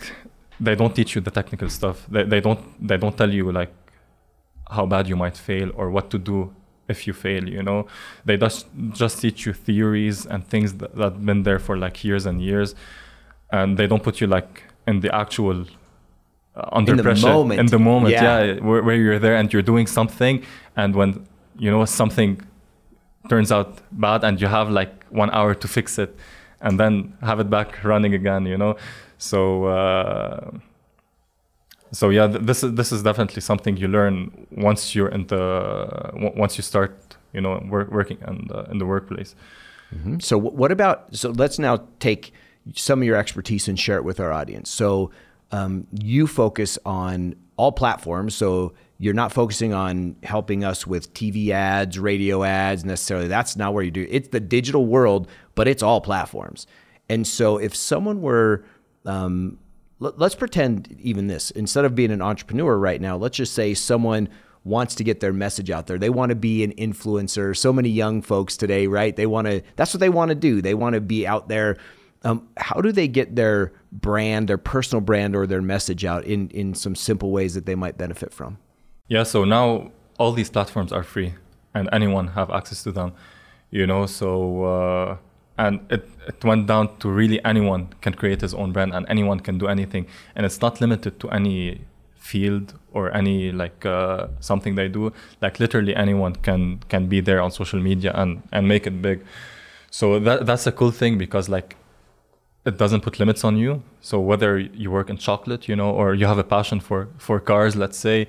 they 0.59 0.75
don't 0.75 0.95
teach 0.95 1.15
you 1.15 1.21
the 1.21 1.31
technical 1.31 1.69
stuff. 1.69 2.05
They, 2.09 2.23
they 2.23 2.41
don't 2.41 2.59
they 2.85 2.97
don't 2.97 3.15
tell 3.17 3.31
you 3.31 3.51
like 3.51 3.73
how 4.69 4.85
bad 4.85 5.07
you 5.07 5.15
might 5.15 5.37
fail 5.37 5.71
or 5.75 5.89
what 5.89 6.09
to 6.09 6.17
do 6.17 6.53
if 6.87 7.05
you 7.05 7.13
fail. 7.13 7.47
You 7.47 7.63
know, 7.63 7.87
they 8.25 8.37
just 8.37 8.65
just 8.91 9.21
teach 9.21 9.45
you 9.45 9.53
theories 9.53 10.25
and 10.25 10.45
things 10.47 10.73
that 10.75 10.95
that 10.95 11.25
been 11.25 11.43
there 11.43 11.59
for 11.59 11.77
like 11.77 12.03
years 12.03 12.25
and 12.25 12.41
years, 12.41 12.75
and 13.51 13.77
they 13.77 13.87
don't 13.87 14.03
put 14.03 14.19
you 14.19 14.27
like 14.27 14.63
in 14.87 15.01
the 15.01 15.13
actual 15.13 15.65
uh, 16.55 16.69
under 16.71 16.91
in 16.91 16.97
the 16.97 17.03
pressure 17.03 17.27
moment. 17.27 17.59
in 17.59 17.65
the 17.67 17.79
moment. 17.79 18.13
Yeah. 18.13 18.43
Yeah, 18.43 18.59
where, 18.59 18.81
where 18.81 18.95
you're 18.95 19.19
there 19.19 19.35
and 19.35 19.51
you're 19.53 19.61
doing 19.61 19.87
something, 19.87 20.43
and 20.75 20.95
when 20.95 21.27
you 21.57 21.69
know 21.69 21.85
something 21.85 22.41
turns 23.29 23.51
out 23.51 23.79
bad 23.91 24.23
and 24.23 24.39
you 24.41 24.47
have 24.47 24.69
like 24.69 25.05
one 25.09 25.29
hour 25.31 25.53
to 25.53 25.67
fix 25.67 25.97
it 25.97 26.15
and 26.61 26.79
then 26.79 27.13
have 27.21 27.39
it 27.39 27.49
back 27.49 27.83
running 27.83 28.13
again 28.13 28.45
you 28.45 28.57
know? 28.57 28.75
So 29.17 29.65
uh, 29.65 30.51
so 31.91 32.09
yeah 32.09 32.27
th- 32.27 32.41
this 32.41 32.63
is 32.63 32.73
this 32.73 32.91
is 32.91 33.03
definitely 33.03 33.41
something 33.41 33.77
you 33.77 33.87
learn 33.87 34.47
once 34.51 34.93
you're 34.95 35.09
in 35.09 35.27
the 35.27 36.11
w- 36.13 36.33
once 36.35 36.57
you 36.57 36.63
start 36.63 37.17
you 37.33 37.41
know 37.41 37.63
work, 37.69 37.91
working 37.91 38.17
in 38.27 38.47
the, 38.47 38.63
in 38.71 38.77
the 38.77 38.85
workplace. 38.85 39.35
Mm-hmm. 39.95 40.19
so 40.19 40.37
what 40.37 40.71
about 40.71 41.15
so 41.15 41.29
let's 41.29 41.57
now 41.57 41.87
take 41.99 42.33
some 42.75 43.01
of 43.01 43.05
your 43.05 43.15
expertise 43.15 43.67
and 43.67 43.79
share 43.79 43.97
it 43.97 44.03
with 44.03 44.19
our 44.19 44.31
audience. 44.31 44.69
So 44.69 45.11
um, 45.51 45.87
you 45.91 46.27
focus 46.27 46.77
on 46.85 47.35
all 47.55 47.71
platforms. 47.71 48.35
So 48.35 48.73
you're 48.99 49.13
not 49.13 49.31
focusing 49.31 49.73
on 49.73 50.15
helping 50.23 50.63
us 50.63 50.87
with 50.87 51.13
TV 51.13 51.49
ads, 51.49 51.99
radio 51.99 52.43
ads 52.43 52.83
necessarily. 52.83 53.27
That's 53.27 53.55
not 53.55 53.73
where 53.73 53.83
you 53.83 53.91
do. 53.91 54.07
It's 54.09 54.29
the 54.29 54.39
digital 54.39 54.85
world, 54.85 55.27
but 55.55 55.67
it's 55.67 55.83
all 55.83 56.01
platforms. 56.01 56.65
And 57.09 57.25
so 57.27 57.57
if 57.57 57.75
someone 57.75 58.21
were 58.21 58.65
um, 59.05 59.59
let's 59.99 60.35
pretend 60.35 60.95
even 60.99 61.27
this. 61.27 61.51
Instead 61.51 61.85
of 61.85 61.95
being 61.95 62.11
an 62.11 62.21
entrepreneur 62.21 62.77
right 62.77 62.99
now 62.99 63.17
let's 63.17 63.37
just 63.37 63.53
say 63.53 63.73
someone 63.73 64.29
wants 64.63 64.95
to 64.95 65.03
get 65.03 65.21
their 65.21 65.31
message 65.31 65.69
out 65.69 65.87
there. 65.87 65.97
They 65.97 66.09
want 66.09 66.31
to 66.31 66.35
be 66.35 66.63
an 66.63 66.73
influencer. 66.73 67.55
So 67.55 67.71
many 67.71 67.89
young 67.89 68.21
folks 68.21 68.57
today 68.57 68.87
right? 68.87 69.15
They 69.15 69.27
want 69.27 69.47
to 69.47 69.61
that's 69.75 69.93
what 69.93 69.99
they 69.99 70.09
want 70.09 70.29
to 70.29 70.35
do. 70.35 70.61
They 70.61 70.73
want 70.73 70.95
to 70.95 71.01
be 71.01 71.27
out 71.27 71.49
there. 71.49 71.77
Um, 72.23 72.49
how 72.57 72.81
do 72.81 72.91
they 72.91 73.07
get 73.07 73.35
their 73.35 73.73
brand 73.91 74.49
their 74.49 74.57
personal 74.57 75.01
brand 75.01 75.35
or 75.35 75.45
their 75.45 75.61
message 75.61 76.03
out 76.03 76.25
in 76.25 76.49
in 76.49 76.73
some 76.73 76.95
simple 76.95 77.31
ways 77.31 77.53
that 77.53 77.67
they 77.67 77.75
might 77.75 77.97
benefit 77.97 78.33
from 78.33 78.57
yeah 79.07 79.23
so 79.23 79.43
now 79.43 79.91
all 80.17 80.31
these 80.31 80.49
platforms 80.49 80.91
are 80.91 81.03
free 81.03 81.33
and 81.73 81.89
anyone 81.91 82.29
have 82.29 82.49
access 82.49 82.83
to 82.83 82.91
them 82.91 83.13
you 83.71 83.85
know 83.85 84.05
so 84.05 84.63
uh, 84.63 85.17
and 85.57 85.79
it, 85.89 86.07
it 86.27 86.43
went 86.43 86.67
down 86.67 86.97
to 86.99 87.09
really 87.09 87.43
anyone 87.43 87.89
can 88.01 88.13
create 88.13 88.41
his 88.41 88.53
own 88.53 88.71
brand 88.71 88.93
and 88.93 89.05
anyone 89.09 89.39
can 89.39 89.57
do 89.57 89.67
anything. 89.67 90.05
And 90.35 90.45
it's 90.45 90.61
not 90.61 90.79
limited 90.79 91.19
to 91.21 91.29
any 91.29 91.81
field 92.15 92.75
or 92.93 93.13
any 93.15 93.51
like 93.51 93.85
uh, 93.85 94.27
something 94.39 94.75
they 94.75 94.87
do. 94.87 95.11
Like 95.41 95.59
literally 95.59 95.95
anyone 95.95 96.35
can 96.35 96.79
can 96.89 97.07
be 97.07 97.21
there 97.21 97.41
on 97.41 97.51
social 97.51 97.79
media 97.79 98.11
and 98.13 98.43
and 98.51 98.67
make 98.67 98.85
it 98.85 99.01
big. 99.01 99.25
So 99.89 100.19
that 100.19 100.45
that's 100.45 100.67
a 100.67 100.71
cool 100.71 100.91
thing 100.91 101.17
because 101.17 101.49
like 101.49 101.75
it 102.65 102.77
doesn't 102.77 103.01
put 103.01 103.19
limits 103.19 103.43
on 103.43 103.57
you. 103.57 103.81
So 104.01 104.19
whether 104.19 104.59
you 104.59 104.91
work 104.91 105.09
in 105.09 105.17
chocolate 105.17 105.67
you 105.67 105.75
know 105.75 105.89
or 105.89 106.13
you 106.13 106.27
have 106.27 106.37
a 106.37 106.43
passion 106.43 106.79
for 106.79 107.07
for 107.17 107.39
cars 107.39 107.75
let's 107.75 107.97
say 107.97 108.27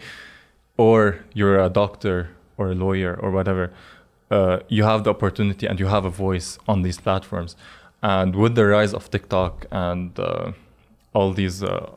or 0.79 1.19
you're 1.35 1.61
a 1.61 1.69
doctor 1.69 2.31
or 2.57 2.71
a 2.71 2.75
lawyer 2.75 3.15
or 3.21 3.31
whatever 3.31 3.71
uh, 4.31 4.59
you 4.69 4.85
have 4.85 5.05
the 5.05 5.11
opportunity 5.11 5.67
and 5.67 5.81
you 5.81 5.87
have 5.87 6.05
a 6.05 6.11
voice 6.11 6.59
on 6.67 6.83
these 6.83 6.99
platforms. 7.01 7.57
And 8.03 8.37
with 8.37 8.55
the 8.55 8.67
rise 8.67 8.95
of 8.95 9.11
TikTok 9.11 9.67
and 9.71 10.19
uh, 10.19 10.53
all 11.13 11.33
these, 11.33 11.63
uh, 11.63 11.91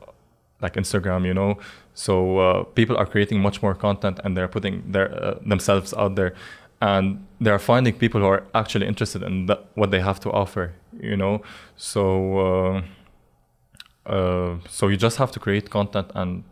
like 0.60 0.74
Instagram, 0.74 1.26
you 1.26 1.34
know, 1.34 1.58
so 1.94 2.38
uh, 2.38 2.62
people 2.64 2.96
are 2.96 3.06
creating 3.06 3.40
much 3.40 3.62
more 3.62 3.74
content 3.74 4.18
and 4.24 4.36
they're 4.36 4.48
putting 4.48 4.90
their 4.90 5.12
uh, 5.12 5.38
themselves 5.44 5.92
out 5.94 6.14
there, 6.16 6.34
and 6.80 7.24
they're 7.40 7.58
finding 7.58 7.92
people 7.94 8.20
who 8.20 8.26
are 8.26 8.44
actually 8.54 8.86
interested 8.86 9.22
in 9.22 9.46
the, 9.46 9.60
what 9.74 9.90
they 9.90 10.00
have 10.00 10.18
to 10.20 10.30
offer, 10.32 10.72
you 10.98 11.16
know. 11.16 11.42
So, 11.76 12.82
uh, 14.06 14.56
so 14.68 14.88
you 14.88 14.96
just 14.96 15.18
have 15.18 15.30
to 15.32 15.38
create 15.38 15.68
content 15.70 16.10
and 16.14 16.44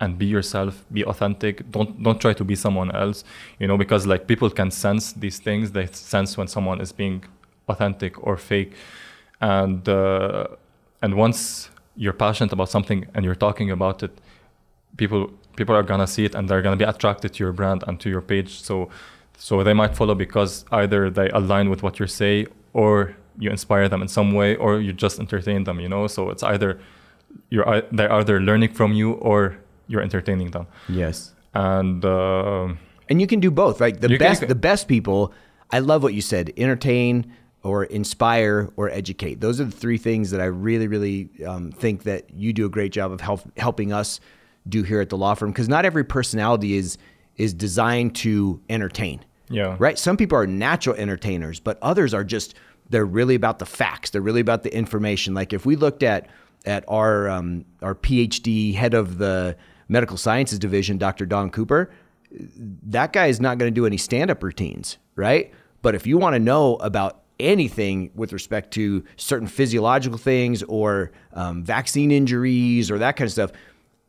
and 0.00 0.18
be 0.18 0.26
yourself 0.26 0.84
be 0.92 1.04
authentic. 1.04 1.70
Don't 1.70 2.02
don't 2.02 2.20
try 2.20 2.32
to 2.34 2.44
be 2.44 2.54
someone 2.54 2.90
else 2.94 3.24
you 3.58 3.66
know 3.66 3.78
because 3.78 4.06
like 4.06 4.26
people 4.26 4.50
can 4.50 4.70
sense 4.70 5.12
these 5.12 5.38
things. 5.38 5.72
They 5.72 5.86
sense 5.86 6.36
when 6.36 6.48
someone 6.48 6.80
is 6.80 6.92
being 6.92 7.24
authentic 7.68 8.22
or 8.26 8.36
fake. 8.36 8.72
And 9.40 9.88
uh, 9.88 10.48
and 11.02 11.14
once 11.14 11.70
you're 11.96 12.12
passionate 12.12 12.52
about 12.52 12.68
something 12.68 13.06
and 13.14 13.24
you're 13.24 13.34
talking 13.34 13.70
about 13.70 14.02
it 14.02 14.18
people 14.96 15.30
people 15.56 15.74
are 15.74 15.82
gonna 15.82 16.06
see 16.06 16.24
it 16.24 16.34
and 16.34 16.48
they're 16.48 16.62
gonna 16.62 16.76
be 16.76 16.84
attracted 16.84 17.32
to 17.34 17.44
your 17.44 17.52
brand 17.52 17.84
and 17.86 18.00
to 18.00 18.10
your 18.10 18.20
page. 18.20 18.60
So 18.62 18.88
so 19.38 19.62
they 19.62 19.74
might 19.74 19.94
follow 19.94 20.14
because 20.14 20.64
either 20.72 21.10
they 21.10 21.28
align 21.30 21.70
with 21.70 21.82
what 21.82 21.98
you 21.98 22.06
say 22.06 22.46
or 22.72 23.14
you 23.38 23.50
inspire 23.50 23.88
them 23.88 24.00
in 24.00 24.08
some 24.08 24.32
way 24.32 24.56
or 24.56 24.80
you 24.80 24.92
just 24.92 25.20
entertain 25.20 25.64
them 25.64 25.80
you 25.80 25.88
know? 25.88 26.06
So 26.06 26.30
it's 26.30 26.42
either 26.42 26.80
you're 27.50 27.82
they're 27.92 28.12
either 28.12 28.40
learning 28.40 28.72
from 28.72 28.92
you 28.92 29.12
or 29.12 29.58
you're 29.86 30.02
entertaining 30.02 30.50
them. 30.50 30.66
Yes. 30.88 31.32
And 31.54 32.04
uh, 32.04 32.74
and 33.08 33.20
you 33.20 33.26
can 33.26 33.40
do 33.40 33.50
both, 33.50 33.80
right? 33.80 33.98
The 33.98 34.18
best 34.18 34.40
can, 34.40 34.48
the 34.48 34.54
best 34.54 34.88
people. 34.88 35.32
I 35.70 35.80
love 35.80 36.02
what 36.02 36.14
you 36.14 36.20
said. 36.20 36.52
Entertain 36.56 37.32
or 37.62 37.84
inspire 37.84 38.70
or 38.76 38.90
educate. 38.90 39.40
Those 39.40 39.60
are 39.60 39.64
the 39.64 39.72
three 39.72 39.98
things 39.98 40.30
that 40.30 40.40
I 40.40 40.44
really, 40.44 40.86
really 40.86 41.30
um, 41.44 41.72
think 41.72 42.04
that 42.04 42.30
you 42.32 42.52
do 42.52 42.66
a 42.66 42.68
great 42.68 42.92
job 42.92 43.10
of 43.10 43.20
help, 43.20 43.40
helping 43.58 43.92
us 43.92 44.20
do 44.68 44.82
here 44.82 45.00
at 45.00 45.08
the 45.08 45.16
law 45.16 45.34
firm. 45.34 45.50
Because 45.50 45.68
not 45.68 45.84
every 45.84 46.04
personality 46.04 46.76
is 46.76 46.98
is 47.36 47.52
designed 47.52 48.14
to 48.16 48.60
entertain. 48.68 49.24
Yeah. 49.48 49.76
Right. 49.78 49.98
Some 49.98 50.16
people 50.16 50.38
are 50.38 50.46
natural 50.46 50.96
entertainers, 50.96 51.60
but 51.60 51.78
others 51.82 52.12
are 52.14 52.24
just 52.24 52.54
they're 52.90 53.06
really 53.06 53.34
about 53.34 53.58
the 53.58 53.66
facts. 53.66 54.10
They're 54.10 54.22
really 54.22 54.40
about 54.40 54.62
the 54.62 54.74
information. 54.74 55.34
Like 55.34 55.52
if 55.52 55.66
we 55.66 55.76
looked 55.76 56.02
at 56.02 56.28
at 56.64 56.84
our 56.88 57.28
um, 57.28 57.64
our 57.82 57.94
PhD 57.94 58.74
head 58.74 58.94
of 58.94 59.18
the 59.18 59.56
medical 59.88 60.16
sciences 60.16 60.58
division, 60.58 60.98
Dr. 60.98 61.26
Don 61.26 61.50
Cooper, 61.50 61.90
that 62.30 63.12
guy 63.12 63.26
is 63.26 63.40
not 63.40 63.58
going 63.58 63.72
to 63.72 63.74
do 63.74 63.86
any 63.86 63.96
stand 63.96 64.30
up 64.30 64.42
routines, 64.42 64.98
right? 65.14 65.52
But 65.82 65.94
if 65.94 66.06
you 66.06 66.18
want 66.18 66.34
to 66.34 66.40
know 66.40 66.76
about 66.76 67.22
anything 67.38 68.10
with 68.14 68.32
respect 68.32 68.72
to 68.72 69.04
certain 69.16 69.46
physiological 69.46 70.18
things 70.18 70.62
or 70.64 71.12
um, 71.32 71.62
vaccine 71.62 72.10
injuries 72.10 72.90
or 72.90 72.98
that 72.98 73.16
kind 73.16 73.26
of 73.26 73.32
stuff, 73.32 73.52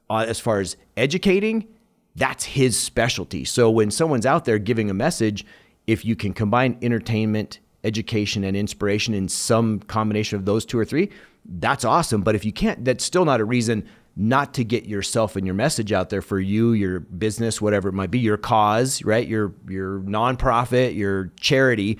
uh, 0.10 0.26
as 0.28 0.40
far 0.40 0.60
as 0.60 0.78
educating, 0.96 1.68
that's 2.16 2.44
his 2.46 2.80
specialty. 2.80 3.46
So 3.46 3.70
when 3.70 3.92
someone's 3.92 4.26
out 4.26 4.46
there 4.46 4.58
giving 4.58 4.90
a 4.90 4.94
message, 4.94 5.46
if 5.86 6.04
you 6.04 6.16
can 6.16 6.34
combine 6.34 6.78
entertainment, 6.82 7.60
education, 7.84 8.44
and 8.44 8.58
inspiration 8.58 9.14
in 9.14 9.30
some 9.30 9.80
combination 9.82 10.38
of 10.38 10.46
those 10.46 10.66
two 10.66 10.80
or 10.80 10.86
three, 10.86 11.12
that's 11.46 11.86
awesome. 11.86 12.22
But 12.22 12.36
if 12.36 12.44
you 12.44 12.52
can't, 12.52 12.84
that's 12.84 13.04
still 13.04 13.26
not 13.26 13.40
a 13.40 13.46
reason 13.46 13.88
not 14.18 14.56
to 14.56 14.64
get 14.64 14.86
yourself 14.86 15.36
and 15.36 15.46
your 15.46 15.54
message 15.54 15.92
out 15.92 16.10
there 16.10 16.24
for 16.24 16.40
you, 16.40 16.74
your 16.74 17.00
business, 17.00 17.62
whatever 17.62 17.90
it 17.90 17.94
might 17.94 18.10
be, 18.10 18.18
your 18.18 18.38
cause, 18.38 19.04
right? 19.04 19.28
Your 19.28 19.54
your 19.70 20.00
nonprofit, 20.00 20.96
your 20.96 21.32
charity, 21.40 22.00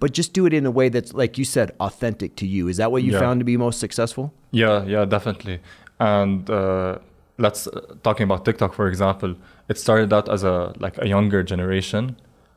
but 0.00 0.12
just 0.12 0.32
do 0.32 0.46
it 0.46 0.54
in 0.54 0.64
a 0.64 0.70
way 0.70 0.88
that's 0.88 1.12
like 1.12 1.36
you 1.36 1.44
said, 1.44 1.72
authentic 1.78 2.36
to 2.36 2.46
you. 2.46 2.68
Is 2.68 2.78
that 2.78 2.90
what 2.90 3.02
you 3.02 3.12
yeah. 3.12 3.20
found 3.20 3.40
to 3.40 3.44
be 3.44 3.58
most 3.58 3.78
successful? 3.80 4.32
Yeah, 4.50 4.84
yeah, 4.84 5.04
definitely. 5.04 5.60
And 6.00 6.48
uh, 6.48 6.98
let's 7.36 7.66
uh, 7.66 7.96
talking 8.02 8.24
about 8.24 8.46
TikTok 8.46 8.72
for 8.72 8.88
example. 8.88 9.36
It 9.68 9.78
started 9.78 10.12
out 10.12 10.30
as 10.30 10.44
a 10.44 10.72
like 10.78 10.96
a 10.98 11.06
younger 11.06 11.42
generation, 11.42 12.16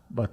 but 0.10 0.32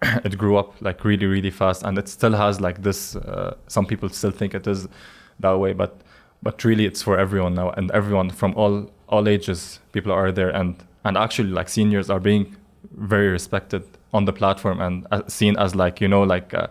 it 0.02 0.38
grew 0.38 0.56
up 0.56 0.80
like 0.80 1.04
really 1.04 1.26
really 1.26 1.50
fast, 1.50 1.82
and 1.82 1.98
it 1.98 2.08
still 2.08 2.34
has 2.34 2.60
like 2.60 2.82
this. 2.82 3.16
Uh, 3.16 3.56
some 3.66 3.84
people 3.84 4.08
still 4.10 4.30
think 4.30 4.54
it 4.54 4.66
is 4.68 4.86
that 5.40 5.58
way, 5.58 5.72
but 5.72 6.00
but 6.42 6.64
really 6.64 6.86
it's 6.86 7.02
for 7.02 7.18
everyone 7.18 7.54
now 7.54 7.70
and 7.70 7.90
everyone 7.90 8.30
from 8.30 8.54
all 8.54 8.90
all 9.08 9.28
ages 9.28 9.80
people 9.92 10.12
are 10.12 10.32
there 10.32 10.50
and 10.50 10.84
and 11.04 11.16
actually 11.16 11.50
like 11.50 11.68
seniors 11.68 12.10
are 12.10 12.20
being 12.20 12.56
very 12.92 13.28
respected 13.28 13.82
on 14.12 14.24
the 14.24 14.32
platform 14.32 14.80
and 14.80 15.06
uh, 15.10 15.22
seen 15.28 15.56
as 15.56 15.74
like 15.74 16.00
you 16.00 16.08
know 16.08 16.22
like 16.22 16.54
uh, 16.54 16.66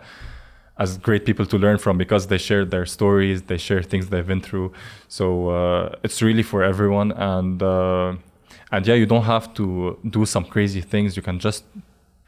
as 0.77 0.97
great 0.97 1.25
people 1.25 1.45
to 1.45 1.57
learn 1.57 1.77
from 1.77 1.97
because 1.97 2.27
they 2.27 2.37
share 2.37 2.65
their 2.65 2.85
stories 2.85 3.43
they 3.43 3.57
share 3.57 3.81
things 3.81 4.09
they've 4.09 4.27
been 4.27 4.41
through. 4.41 4.73
So 5.07 5.49
uh, 5.49 5.95
it's 6.03 6.21
really 6.21 6.43
for 6.43 6.63
everyone 6.63 7.11
and 7.13 7.61
uh, 7.63 8.15
and 8.71 8.85
yeah 8.87 8.95
you 8.95 9.05
don't 9.05 9.23
have 9.23 9.53
to 9.53 9.97
do 10.09 10.25
some 10.25 10.45
crazy 10.45 10.81
things. 10.81 11.15
You 11.15 11.23
can 11.23 11.39
just 11.39 11.63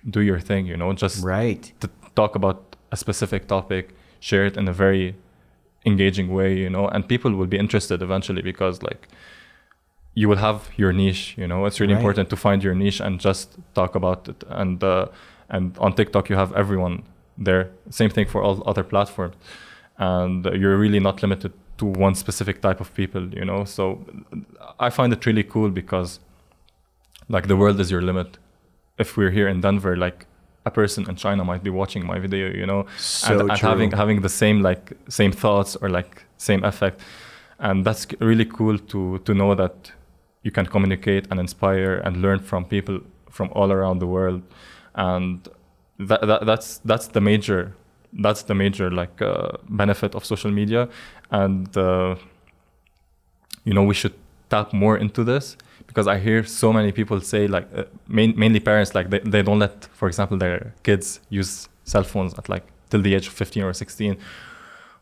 do 0.10 0.22
your 0.22 0.40
thing 0.40 0.66
you 0.66 0.78
know 0.78 0.94
just 0.94 1.24
right. 1.24 1.72
to 1.82 1.90
talk 2.16 2.36
about 2.36 2.76
a 2.92 2.98
specific 2.98 3.48
topic 3.48 3.94
share 4.20 4.46
it 4.46 4.56
in 4.56 4.68
a 4.68 4.74
very 4.74 5.16
engaging 5.92 6.28
way 6.40 6.50
you 6.66 6.70
know 6.70 6.86
and 6.94 7.08
people 7.14 7.32
will 7.40 7.52
be 7.56 7.60
interested 7.66 8.02
eventually 8.02 8.42
because 8.42 8.76
like 8.90 9.08
you 10.18 10.28
will 10.28 10.42
have 10.50 10.60
your 10.78 10.92
niche 10.92 11.36
you 11.38 11.48
know? 11.48 11.66
It's 11.68 11.80
really 11.80 11.94
right. 11.94 12.00
important 12.00 12.30
to 12.32 12.36
find 12.36 12.64
your 12.64 12.74
niche 12.74 13.00
and 13.00 13.20
just 13.20 13.56
talk 13.76 13.94
about 13.94 14.28
it. 14.28 14.44
And 14.62 14.84
uh, 14.84 15.06
and 15.50 15.78
on 15.78 15.94
tiktok 15.94 16.28
you 16.32 16.36
have 16.36 16.52
everyone 16.54 17.04
there. 17.38 17.70
Same 17.92 18.10
thing 18.10 18.28
for 18.34 18.42
all 18.42 18.56
other 18.72 18.84
platforms. 18.84 19.36
And 20.00 20.44
you're 20.62 20.78
really 20.86 21.00
not 21.00 21.22
limited 21.22 21.54
to 21.78 21.86
one 21.86 22.16
specific 22.16 22.62
type 22.62 22.80
of 22.82 22.90
people 22.96 23.24
you 23.40 23.46
know? 23.46 23.64
So 23.64 23.84
i 24.80 24.90
find 24.90 25.14
it 25.14 25.22
really 25.28 25.44
cool 25.44 25.70
because 25.70 26.20
like 27.30 27.48
the 27.48 27.58
world 27.62 27.80
is 27.80 27.92
your 27.92 28.02
limit. 28.02 28.40
If 28.98 29.18
we're 29.18 29.36
here 29.40 29.48
in 29.48 29.62
denver 29.62 29.96
like 29.96 30.26
a 30.68 30.72
person 30.72 31.02
in 31.10 31.16
China 31.16 31.42
might 31.52 31.64
be 31.64 31.72
watching 31.82 32.04
my 32.12 32.18
video, 32.26 32.48
you 32.62 32.66
know, 32.72 32.82
so 32.98 33.40
and, 33.40 33.52
and 33.52 33.60
having 33.60 33.92
having 33.92 34.22
the 34.28 34.34
same 34.42 34.58
like 34.70 34.86
same 35.10 35.32
thoughts 35.44 35.72
or 35.82 35.88
like 35.90 36.12
same 36.38 36.62
effect, 36.72 36.98
and 37.60 37.86
that's 37.88 38.04
really 38.20 38.46
cool 38.58 38.78
to 38.92 39.20
to 39.26 39.32
know 39.34 39.56
that 39.56 39.76
you 40.46 40.52
can 40.52 40.66
communicate 40.66 41.24
and 41.30 41.40
inspire 41.40 41.96
and 42.06 42.22
learn 42.26 42.40
from 42.40 42.66
people 42.66 43.00
from 43.30 43.50
all 43.54 43.72
around 43.72 44.00
the 44.00 44.08
world, 44.08 44.42
and 44.94 45.50
that, 46.10 46.22
that 46.30 46.46
that's 46.46 46.80
that's 46.92 47.08
the 47.16 47.22
major 47.22 47.62
that's 48.24 48.44
the 48.44 48.54
major 48.54 48.88
like 49.02 49.22
uh, 49.22 49.50
benefit 49.70 50.16
of 50.16 50.26
social 50.26 50.52
media, 50.52 50.88
and 51.32 51.78
uh, 51.78 52.16
you 53.64 53.74
know 53.74 53.84
we 53.84 53.94
should 53.94 54.14
tap 54.50 54.74
more 54.74 54.98
into 54.98 55.24
this 55.24 55.58
because 55.88 56.08
I 56.08 56.20
hear 56.20 56.44
so 56.44 56.72
many 56.72 56.92
people 56.92 57.20
say 57.22 57.48
like 57.48 57.68
uh, 57.76 57.86
main, 58.08 58.38
mainly 58.38 58.60
parents 58.60 58.94
like 58.94 59.10
they, 59.10 59.20
they 59.20 59.42
don't 59.42 59.60
let 59.60 59.86
for 59.94 60.08
example 60.08 60.38
their 60.38 60.74
kids 60.84 61.20
use 61.30 61.70
cell 61.84 62.04
phones 62.04 62.34
at 62.36 62.50
like 62.50 62.66
till 62.90 63.02
the 63.02 63.16
age 63.16 63.28
of 63.28 63.34
15 63.34 63.64
or 63.64 63.74
16 63.74 64.18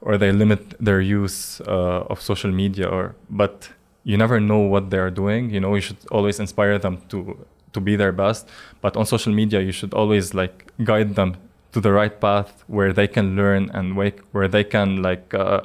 or 0.02 0.18
they 0.18 0.32
limit 0.32 0.76
their 0.80 1.02
use 1.02 1.62
uh, 1.62 2.12
of 2.12 2.22
social 2.22 2.52
media 2.52 2.88
or 2.88 3.16
but 3.30 3.70
you 4.04 4.18
never 4.18 4.40
know 4.40 4.60
what 4.60 4.90
they're 4.90 5.10
doing 5.10 5.50
you 5.50 5.60
know 5.60 5.76
you 5.76 5.82
should 5.82 5.98
always 6.12 6.40
inspire 6.40 6.78
them 6.78 7.02
to 7.10 7.46
to 7.74 7.80
be 7.82 7.96
their 7.96 8.12
best 8.12 8.48
but 8.82 8.96
on 8.96 9.06
social 9.06 9.34
media 9.34 9.60
you 9.60 9.72
should 9.72 9.94
always 9.94 10.34
like 10.34 10.72
guide 10.84 11.16
them 11.16 11.36
to 11.72 11.82
the 11.82 11.92
right 11.92 12.22
path 12.22 12.64
where 12.68 12.94
they 12.94 13.08
can 13.08 13.36
learn 13.36 13.70
and 13.74 13.98
wake, 13.98 14.22
where 14.32 14.48
they 14.48 14.64
can 14.64 15.02
like 15.02 15.34
uh, 15.34 15.62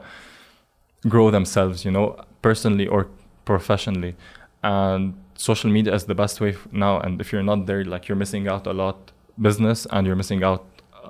grow 1.08 1.30
themselves 1.30 1.84
you 1.84 1.90
know 1.90 2.16
personally 2.42 2.86
or 2.86 3.06
professionally 3.44 4.16
and 4.62 5.14
social 5.36 5.70
media 5.70 5.94
is 5.94 6.04
the 6.04 6.14
best 6.14 6.40
way 6.40 6.54
now 6.70 7.00
and 7.00 7.20
if 7.20 7.32
you're 7.32 7.42
not 7.42 7.66
there 7.66 7.84
like 7.84 8.08
you're 8.08 8.16
missing 8.16 8.46
out 8.46 8.66
a 8.66 8.72
lot 8.72 9.12
business 9.40 9.86
and 9.90 10.06
you're 10.06 10.16
missing 10.16 10.44
out 10.44 10.66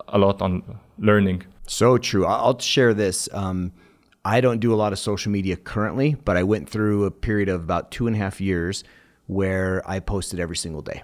a 0.08 0.18
lot 0.18 0.40
on 0.40 0.62
learning. 0.98 1.42
So 1.66 1.98
true. 1.98 2.26
I'll 2.26 2.58
share 2.58 2.94
this 2.94 3.28
um, 3.32 3.72
i 4.24 4.40
don't 4.40 4.60
do 4.60 4.72
a 4.72 4.76
lot 4.76 4.92
of 4.92 4.98
social 4.98 5.32
media 5.32 5.56
currently 5.56 6.14
but 6.26 6.36
i 6.36 6.42
went 6.42 6.68
through 6.68 7.04
a 7.04 7.10
period 7.10 7.48
of 7.48 7.62
about 7.62 7.90
two 7.90 8.06
and 8.06 8.14
a 8.14 8.18
half 8.18 8.40
years 8.40 8.84
where 9.26 9.82
i 9.88 9.98
posted 9.98 10.40
every 10.40 10.56
single 10.56 10.82
day. 10.82 11.02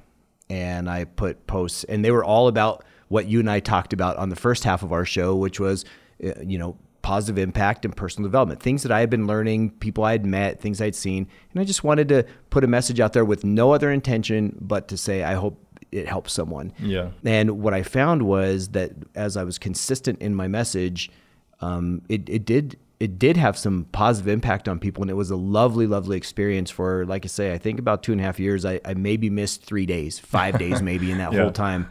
And 0.50 0.88
i 0.88 1.04
put 1.04 1.46
posts 1.46 1.84
and 1.84 2.04
they 2.04 2.10
were 2.10 2.24
all 2.24 2.48
about 2.48 2.84
what 3.08 3.26
you 3.26 3.40
and 3.40 3.50
i 3.50 3.60
talked 3.60 3.92
about 3.92 4.16
on 4.16 4.28
the 4.28 4.36
first 4.36 4.64
half 4.64 4.82
of 4.82 4.92
our 4.92 5.04
show 5.04 5.34
which 5.34 5.58
was 5.58 5.84
uh, 6.22 6.32
you 6.44 6.58
know 6.58 6.76
positive 7.06 7.38
impact 7.38 7.84
and 7.84 7.94
personal 7.94 8.26
development, 8.26 8.60
things 8.60 8.82
that 8.82 8.90
I 8.90 8.98
had 8.98 9.08
been 9.08 9.28
learning, 9.28 9.70
people 9.78 10.02
I 10.02 10.10
had 10.10 10.26
met, 10.26 10.60
things 10.60 10.80
I'd 10.80 10.96
seen. 10.96 11.28
And 11.52 11.60
I 11.60 11.64
just 11.64 11.84
wanted 11.84 12.08
to 12.08 12.24
put 12.50 12.64
a 12.64 12.66
message 12.66 12.98
out 12.98 13.12
there 13.12 13.24
with 13.24 13.44
no 13.44 13.70
other 13.70 13.92
intention 13.92 14.58
but 14.60 14.88
to 14.88 14.96
say, 14.96 15.22
I 15.22 15.34
hope 15.34 15.56
it 15.92 16.08
helps 16.08 16.32
someone. 16.32 16.72
Yeah. 16.80 17.10
And 17.24 17.62
what 17.62 17.74
I 17.74 17.84
found 17.84 18.22
was 18.22 18.70
that 18.70 18.90
as 19.14 19.36
I 19.36 19.44
was 19.44 19.56
consistent 19.56 20.20
in 20.20 20.34
my 20.34 20.48
message, 20.48 21.12
um, 21.60 22.02
it, 22.08 22.28
it 22.28 22.44
did 22.44 22.76
it 22.98 23.20
did 23.20 23.36
have 23.36 23.56
some 23.56 23.84
positive 23.92 24.26
impact 24.26 24.68
on 24.68 24.80
people 24.80 25.02
and 25.02 25.10
it 25.10 25.14
was 25.14 25.30
a 25.30 25.36
lovely 25.36 25.86
lovely 25.86 26.16
experience 26.16 26.70
for 26.70 27.04
like 27.04 27.26
i 27.26 27.28
say 27.28 27.52
i 27.52 27.58
think 27.58 27.78
about 27.78 28.02
two 28.02 28.10
and 28.10 28.22
a 28.22 28.24
half 28.24 28.40
years 28.40 28.64
i, 28.64 28.80
I 28.86 28.94
maybe 28.94 29.28
missed 29.28 29.62
three 29.62 29.84
days 29.84 30.18
five 30.18 30.58
days 30.64 30.80
maybe 30.80 31.10
in 31.10 31.18
that 31.18 31.34
yeah. 31.34 31.42
whole 31.42 31.52
time 31.52 31.90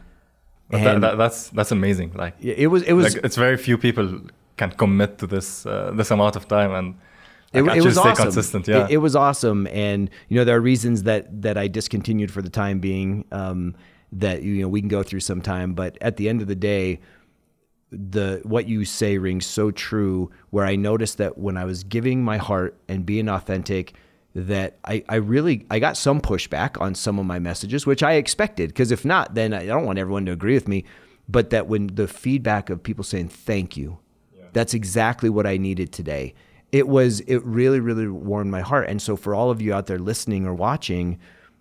that, 0.70 1.00
that, 1.00 1.16
that's 1.16 1.48
that's 1.50 1.70
amazing 1.70 2.12
like 2.14 2.34
it 2.40 2.66
was 2.66 2.82
it 2.82 2.94
was 2.94 3.14
like, 3.14 3.24
it's 3.24 3.36
very 3.36 3.56
few 3.56 3.78
people 3.78 4.20
can 4.56 4.70
commit 4.72 5.18
to 5.18 5.26
this 5.26 5.66
uh, 5.66 5.92
this 5.94 6.10
amount 6.10 6.36
of 6.36 6.48
time 6.48 6.72
and 6.72 6.94
it, 7.52 7.62
it, 7.62 7.84
was 7.84 7.96
awesome. 7.96 8.24
consistent. 8.24 8.68
Yeah, 8.68 8.84
it, 8.84 8.92
it, 8.92 8.96
was 8.98 9.16
awesome, 9.16 9.66
and 9.68 10.10
you 10.28 10.36
know 10.36 10.44
there 10.44 10.56
are 10.56 10.60
reasons 10.60 11.04
that 11.04 11.42
that 11.42 11.56
I 11.56 11.68
discontinued 11.68 12.30
for 12.30 12.42
the 12.42 12.50
time 12.50 12.80
being. 12.80 13.24
Um, 13.32 13.74
that 14.12 14.42
you 14.42 14.62
know 14.62 14.68
we 14.68 14.80
can 14.80 14.88
go 14.88 15.02
through 15.02 15.20
some 15.20 15.40
time, 15.40 15.74
but 15.74 15.96
at 16.00 16.16
the 16.16 16.28
end 16.28 16.40
of 16.42 16.48
the 16.48 16.54
day, 16.54 17.00
the 17.90 18.40
what 18.44 18.68
you 18.68 18.84
say 18.84 19.18
rings 19.18 19.46
so 19.46 19.70
true. 19.70 20.30
Where 20.50 20.64
I 20.64 20.76
noticed 20.76 21.18
that 21.18 21.38
when 21.38 21.56
I 21.56 21.64
was 21.64 21.84
giving 21.84 22.22
my 22.22 22.36
heart 22.36 22.76
and 22.88 23.06
being 23.06 23.28
authentic, 23.28 23.94
that 24.34 24.78
I, 24.84 25.04
I 25.08 25.16
really 25.16 25.66
I 25.70 25.78
got 25.78 25.96
some 25.96 26.20
pushback 26.20 26.80
on 26.80 26.94
some 26.94 27.18
of 27.18 27.26
my 27.26 27.38
messages, 27.38 27.86
which 27.86 28.02
I 28.02 28.14
expected. 28.14 28.68
Because 28.68 28.90
if 28.90 29.04
not, 29.04 29.34
then 29.34 29.52
I 29.52 29.66
don't 29.66 29.86
want 29.86 29.98
everyone 29.98 30.26
to 30.26 30.32
agree 30.32 30.54
with 30.54 30.68
me. 30.68 30.84
But 31.28 31.50
that 31.50 31.66
when 31.66 31.88
the 31.88 32.06
feedback 32.06 32.70
of 32.70 32.82
people 32.82 33.02
saying 33.02 33.28
thank 33.28 33.76
you, 33.76 33.98
that's 34.56 34.72
exactly 34.72 35.28
what 35.28 35.46
I 35.46 35.58
needed 35.58 35.92
today. 35.92 36.32
It 36.72 36.88
was, 36.88 37.20
it 37.20 37.44
really, 37.44 37.78
really 37.78 38.08
warmed 38.08 38.50
my 38.50 38.62
heart. 38.62 38.88
And 38.88 39.02
so, 39.02 39.14
for 39.14 39.34
all 39.34 39.50
of 39.50 39.60
you 39.60 39.74
out 39.74 39.86
there 39.86 39.98
listening 39.98 40.46
or 40.46 40.54
watching, 40.54 41.18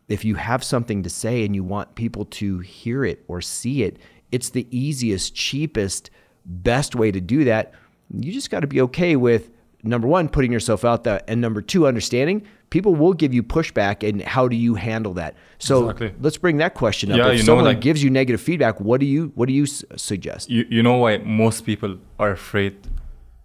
if 0.07 0.23
you 0.23 0.35
have 0.35 0.63
something 0.63 1.03
to 1.03 1.09
say 1.09 1.43
and 1.43 1.53
you 1.53 1.61
want 1.61 1.95
people 1.95 2.23
to 2.25 2.59
hear 2.59 3.03
it 3.03 3.25
or 3.27 3.41
see 3.41 3.83
it, 3.83 3.97
it's 4.31 4.49
the 4.49 4.65
easiest, 4.71 5.35
cheapest, 5.35 6.09
best 6.45 6.95
way 6.95 7.11
to 7.11 7.19
do 7.19 7.43
that. 7.43 7.73
You 8.13 8.31
just 8.31 8.49
got 8.49 8.61
to 8.61 8.67
be 8.67 8.79
okay 8.81 9.17
with 9.17 9.49
number 9.85 10.07
one, 10.07 10.29
putting 10.29 10.51
yourself 10.51 10.83
out 10.83 11.03
there, 11.03 11.21
and 11.27 11.41
number 11.41 11.61
two, 11.61 11.87
understanding 11.87 12.45
people 12.69 12.95
will 12.95 13.13
give 13.13 13.33
you 13.33 13.43
pushback, 13.43 14.07
and 14.07 14.21
how 14.21 14.47
do 14.47 14.55
you 14.55 14.75
handle 14.75 15.13
that? 15.13 15.35
So 15.59 15.89
exactly. 15.89 16.13
let's 16.19 16.37
bring 16.37 16.57
that 16.57 16.73
question 16.73 17.11
up. 17.11 17.17
Yeah, 17.17 17.31
if 17.31 17.43
someone 17.43 17.63
know, 17.63 17.71
like, 17.71 17.81
gives 17.81 18.03
you 18.03 18.09
negative 18.09 18.41
feedback, 18.41 18.79
what 18.79 18.99
do 18.99 19.05
you 19.05 19.31
what 19.35 19.47
do 19.47 19.53
you 19.53 19.65
suggest? 19.65 20.49
You 20.49 20.65
you 20.69 20.83
know 20.83 20.97
why 20.97 21.17
most 21.17 21.65
people 21.65 21.97
are 22.19 22.31
afraid 22.31 22.75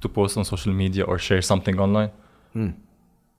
to 0.01 0.09
post 0.09 0.37
on 0.37 0.45
social 0.45 0.73
media 0.73 1.05
or 1.05 1.19
share 1.19 1.43
something 1.43 1.79
online? 1.79 2.11
Hmm. 2.53 2.71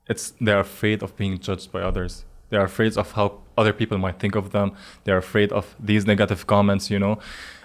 It's 0.08 0.32
they're 0.40 0.60
afraid 0.60 1.02
of 1.02 1.16
being 1.16 1.38
judged 1.38 1.70
by 1.72 1.80
others. 1.82 2.24
They're 2.50 2.64
afraid 2.64 2.96
of 2.98 3.12
how 3.12 3.40
other 3.56 3.72
people 3.72 3.98
might 3.98 4.18
think 4.18 4.34
of 4.34 4.50
them. 4.50 4.72
They're 5.04 5.22
afraid 5.26 5.52
of 5.52 5.74
these 5.80 6.06
negative 6.06 6.46
comments, 6.46 6.90
you 6.90 6.98
know. 6.98 7.18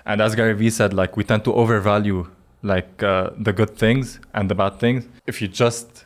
And 0.06 0.22
as 0.22 0.36
Gary 0.36 0.54
Vee 0.54 0.70
said, 0.70 0.94
like 0.94 1.18
we 1.18 1.24
tend 1.26 1.44
to 1.44 1.54
overvalue 1.54 2.30
like 2.64 3.04
uh, 3.04 3.30
the 3.38 3.54
good 3.54 3.78
things 3.78 4.20
and 4.34 4.50
the 4.50 4.56
bad 4.56 4.80
things. 4.80 5.08
If 5.26 5.42
you 5.42 5.48
just 5.48 6.06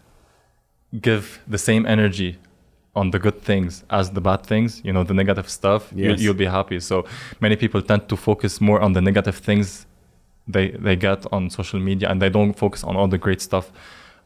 give 1.00 1.42
the 1.48 1.58
same 1.58 1.86
energy 1.86 2.38
on 2.96 3.12
the 3.12 3.20
good 3.20 3.42
things 3.42 3.84
as 3.90 4.12
the 4.12 4.22
bad 4.22 4.46
things, 4.46 4.82
you 4.84 4.92
know, 4.92 5.04
the 5.04 5.14
negative 5.14 5.50
stuff, 5.50 5.92
yes. 5.96 6.20
you, 6.20 6.30
will 6.30 6.36
be 6.36 6.46
happy. 6.46 6.80
So 6.80 7.06
many 7.40 7.56
people 7.56 7.82
tend 7.82 8.10
to 8.10 8.18
focus 8.18 8.60
more 8.60 8.82
on 8.82 8.94
the 8.94 9.02
negative 9.02 9.38
things 9.38 9.86
they 10.48 10.72
they 10.72 10.96
get 10.96 11.26
on 11.32 11.50
social 11.50 11.80
media, 11.80 12.10
and 12.10 12.22
they 12.22 12.30
don't 12.30 12.54
focus 12.54 12.84
on 12.84 12.96
all 12.98 13.08
the 13.08 13.18
great 13.18 13.42
stuff 13.42 13.72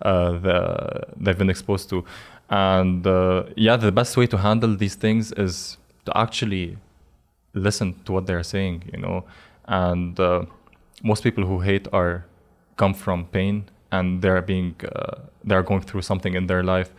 uh, 0.02 0.32
the, 0.32 1.04
they've 1.18 1.38
been 1.38 1.50
exposed 1.50 1.90
to. 1.90 2.04
And 2.50 3.06
uh, 3.06 3.44
yeah, 3.56 3.76
the 3.76 3.92
best 3.92 4.18
way 4.18 4.28
to 4.28 4.38
handle 4.38 4.76
these 4.76 4.96
things 4.96 5.32
is 5.34 5.78
to 6.06 6.18
actually 6.18 6.78
listen 7.54 7.96
to 8.06 8.12
what 8.12 8.28
they're 8.28 8.44
saying, 8.44 8.84
you 8.94 9.00
know, 9.00 9.24
and 9.66 10.20
uh, 10.20 10.46
most 11.04 11.24
people 11.24 11.46
who 11.46 11.60
hate 11.60 11.88
are 11.94 12.26
come 12.78 12.94
from 12.94 13.26
pain 13.26 13.66
and 13.92 14.22
they're 14.22 14.42
being 14.42 14.76
uh, 14.94 15.20
they're 15.44 15.64
going 15.64 15.82
through 15.82 16.02
something 16.02 16.34
in 16.36 16.48
their 16.48 16.64
life. 16.64 16.94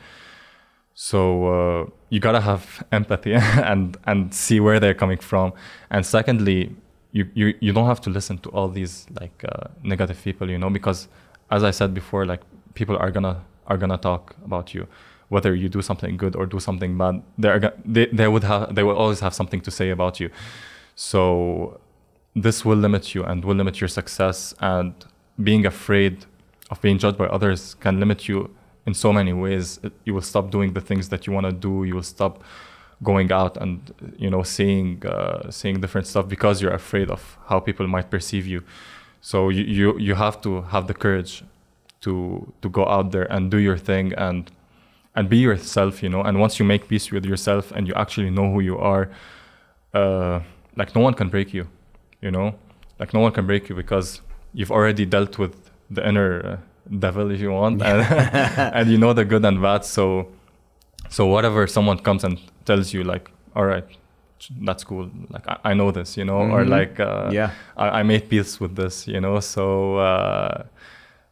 So 0.95 1.21
uh, 1.47 1.91
you 2.09 2.21
gotta 2.21 2.41
have 2.41 2.85
empathy 2.93 3.35
and 3.71 3.97
and 4.05 4.33
see 4.33 4.61
where 4.61 4.81
they're 4.81 4.95
coming 4.95 5.19
from. 5.19 5.53
And 5.91 6.05
secondly 6.05 6.77
you 7.13 7.29
you, 7.35 7.55
you 7.61 7.73
don't 7.73 7.87
have 7.87 8.01
to 8.03 8.11
listen 8.11 8.39
to 8.39 8.51
all 8.51 8.69
these 8.69 9.07
like 9.21 9.45
uh, 9.45 9.69
negative 9.83 10.23
people 10.23 10.51
you 10.51 10.59
know 10.59 10.69
because 10.69 11.09
as 11.51 11.63
i 11.65 11.71
said 11.71 11.95
before 11.95 12.27
like 12.27 12.43
people 12.75 12.97
are 12.97 13.11
gonna 13.11 13.43
are 13.67 13.77
gonna 13.77 13.99
talk 13.99 14.37
about 14.45 14.75
you. 14.75 14.87
Whether 15.29 15.55
you 15.57 15.69
do 15.69 15.83
something 15.83 16.17
good 16.17 16.37
or 16.37 16.47
do 16.47 16.61
something 16.61 16.97
bad 16.97 17.23
they're 17.37 17.73
they, 17.85 18.07
they 18.07 18.29
would 18.29 18.45
have 18.45 18.75
they 18.77 18.85
will 18.85 18.97
always 18.97 19.21
have 19.21 19.35
something 19.35 19.61
to 19.63 19.71
say 19.71 19.91
about 19.91 20.21
you. 20.21 20.31
So 20.95 21.81
this 22.37 22.67
will 22.67 22.77
limit 22.77 23.15
you 23.15 23.25
and 23.25 23.45
will 23.45 23.57
limit 23.57 23.81
your 23.81 23.89
success 23.89 24.55
and 24.61 24.93
being 25.43 25.65
afraid 25.65 26.27
of 26.71 26.81
being 26.83 26.99
judged 26.99 27.17
by 27.17 27.27
others 27.27 27.75
can 27.81 27.99
limit 27.99 28.29
you 28.29 28.55
in 28.85 28.93
so 28.93 29.11
many 29.13 29.33
ways. 29.33 29.81
You 30.05 30.13
will 30.15 30.23
stop 30.23 30.51
doing 30.51 30.75
the 30.75 30.83
things 30.83 31.09
that 31.09 31.27
you 31.27 31.33
want 31.33 31.47
to 31.47 31.53
do. 31.53 31.85
You 31.85 31.95
will 31.95 32.03
stop 32.03 32.43
going 33.03 33.31
out 33.33 33.57
and 33.57 33.93
you 34.17 34.31
know 34.31 34.43
seeing 34.43 35.05
uh, 35.07 35.51
seeing 35.51 35.81
different 35.81 36.07
stuff 36.07 36.29
because 36.29 36.61
you're 36.61 36.75
afraid 36.75 37.11
of 37.11 37.39
how 37.47 37.59
people 37.59 37.87
might 37.87 38.11
perceive 38.11 38.47
you. 38.47 38.63
So 39.23 39.49
you, 39.49 39.65
you 39.65 39.99
you 39.99 40.15
have 40.15 40.41
to 40.43 40.63
have 40.63 40.87
the 40.89 40.95
courage 40.95 41.43
to 42.03 42.53
to 42.61 42.69
go 42.69 42.87
out 42.87 43.13
there 43.13 43.31
and 43.33 43.51
do 43.51 43.57
your 43.57 43.79
thing 43.79 44.13
and 44.15 44.51
and 45.15 45.29
be 45.29 45.39
yourself 45.39 46.03
you 46.03 46.11
know. 46.11 46.23
And 46.23 46.39
once 46.39 46.59
you 46.59 46.67
make 46.67 46.87
peace 46.89 47.11
with 47.11 47.25
yourself 47.25 47.73
and 47.73 47.89
you 47.89 47.95
actually 47.95 48.31
know 48.31 48.53
who 48.53 48.61
you 48.61 48.77
are 48.79 49.11
uh, 49.95 50.41
like 50.77 50.95
no 50.95 51.01
one 51.01 51.15
can 51.15 51.29
break 51.31 51.55
you 51.55 51.67
you 52.27 52.33
know? 52.37 52.49
Like 53.01 53.11
no 53.15 53.21
one 53.27 53.33
can 53.33 53.47
break 53.47 53.69
you 53.69 53.75
because 53.83 54.09
you've 54.53 54.75
already 54.79 55.05
dealt 55.17 55.39
with 55.43 55.55
the 55.97 56.03
inner 56.11 56.31
uh, 56.45 56.57
devil 57.07 57.31
if 57.35 57.41
you 57.41 57.53
want 57.53 57.83
and, 57.83 58.01
and 58.77 58.91
you 58.93 58.99
know 58.99 59.13
the 59.13 59.25
good 59.33 59.45
and 59.45 59.61
bad 59.61 59.85
so 59.85 60.29
so 61.17 61.27
whatever 61.35 61.67
someone 61.67 61.99
comes 62.09 62.23
and 62.25 62.35
tells 62.65 62.93
you 62.95 63.03
like 63.05 63.31
all 63.57 63.67
right 63.73 63.87
that's 64.69 64.85
cool. 64.85 65.11
Like 65.35 65.47
i, 65.49 65.57
I 65.71 65.75
know 65.75 65.91
this 65.99 66.17
you 66.17 66.25
know? 66.31 66.41
Mm-hmm. 66.41 66.55
or 66.55 66.65
like 66.79 67.01
uh, 67.01 67.31
yeah. 67.33 67.51
I, 67.77 68.01
I, 68.01 68.03
made 68.03 68.29
peace 68.29 68.61
with 68.63 68.77
this 68.77 69.07
you 69.15 69.21
know? 69.21 69.41
So 69.41 69.97
uh, 69.97 70.65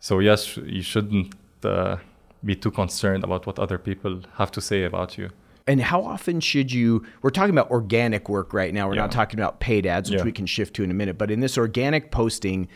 so 0.01 0.13
yes 0.21 0.57
you 0.57 0.83
shouldn't 0.83 1.35
uh, 1.65 1.97
be 2.45 2.55
too 2.57 2.71
concerned 2.71 3.23
about 3.25 3.47
what 3.47 3.59
other 3.59 3.79
people 3.79 4.23
have 4.41 4.51
to 4.53 4.61
say 4.61 4.85
about 4.85 5.19
you 5.19 5.31
and 5.67 5.81
how 5.81 6.03
often 6.03 6.41
should 6.41 6.73
you? 6.73 7.05
We're 7.23 7.31
talking 7.31 7.55
about 7.55 7.71
organic 7.71 8.29
work 8.29 8.53
right 8.53 8.73
now. 8.73 8.89
We're 8.89 8.97
yeah. 8.97 9.03
not 9.03 9.13
talking 9.13 9.41
about 9.41 9.61
paid 9.61 9.87
ads, 9.87 10.11
which 10.11 10.19
yeah. 10.19 10.25
we 10.25 10.33
can 10.33 10.47
shift 10.47 10.75
to 10.77 10.85
in 10.85 10.91
a 10.91 10.95
minute. 10.95 11.17
But 11.17 11.31
in 11.31 11.41
this 11.41 11.57
organic 11.57 12.11
posting, 12.11 12.69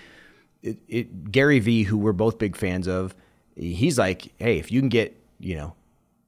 it, 0.63 0.79
it, 0.89 1.31
Gary 1.31 1.59
Vee, 1.59 1.83
who 1.83 1.99
we're 1.99 2.13
both 2.13 2.39
big 2.39 2.57
fans 2.57 2.89
of, 2.89 3.15
he's 3.57 3.99
like, 3.99 4.33
hey, 4.39 4.59
if 4.59 4.73
you 4.73 4.81
can 4.81 4.89
get 4.89 5.15
you 5.39 5.57
know 5.57 5.75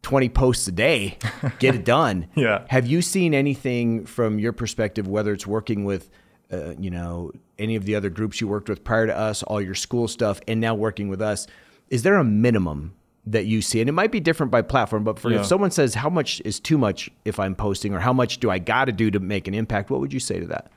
20 0.02 0.28
posts 0.28 0.68
a 0.68 0.72
day, 0.72 1.18
get 1.58 1.74
it 1.74 1.84
done. 1.84 2.26
yeah. 2.34 2.64
Have 2.68 2.86
you 2.86 3.02
seen 3.02 3.34
anything 3.34 4.04
from 4.06 4.38
your 4.38 4.52
perspective, 4.52 5.08
whether 5.08 5.32
it's 5.32 5.46
working 5.46 5.84
with, 5.84 6.10
uh, 6.52 6.74
you 6.78 6.90
know, 6.90 7.32
any 7.58 7.76
of 7.76 7.84
the 7.84 7.94
other 7.94 8.10
groups 8.10 8.40
you 8.40 8.48
worked 8.48 8.68
with 8.68 8.84
prior 8.84 9.06
to 9.06 9.16
us, 9.16 9.42
all 9.42 9.60
your 9.60 9.74
school 9.74 10.08
stuff, 10.08 10.40
and 10.48 10.60
now 10.60 10.74
working 10.74 11.08
with 11.08 11.22
us? 11.22 11.46
Is 11.88 12.02
there 12.02 12.16
a 12.16 12.24
minimum 12.24 12.94
that 13.32 13.46
you 13.46 13.62
see? 13.62 13.80
And 13.80 13.88
it 13.88 13.92
might 13.92 14.12
be 14.12 14.20
different 14.20 14.52
by 14.52 14.62
platform, 14.62 15.04
but 15.04 15.18
for 15.18 15.30
yeah. 15.30 15.40
if 15.40 15.46
someone 15.46 15.70
says 15.70 15.94
how 15.94 16.10
much 16.10 16.40
is 16.44 16.60
too 16.60 16.78
much 16.78 17.10
if 17.24 17.38
I'm 17.38 17.54
posting, 17.54 17.94
or 17.94 18.00
how 18.00 18.12
much 18.12 18.38
do 18.38 18.50
I 18.50 18.58
got 18.58 18.86
to 18.86 18.92
do 18.92 19.10
to 19.10 19.20
make 19.20 19.48
an 19.48 19.54
impact, 19.54 19.90
what 19.90 20.00
would 20.00 20.12
you 20.12 20.20
say 20.20 20.40
to 20.40 20.46
that? 20.46 20.70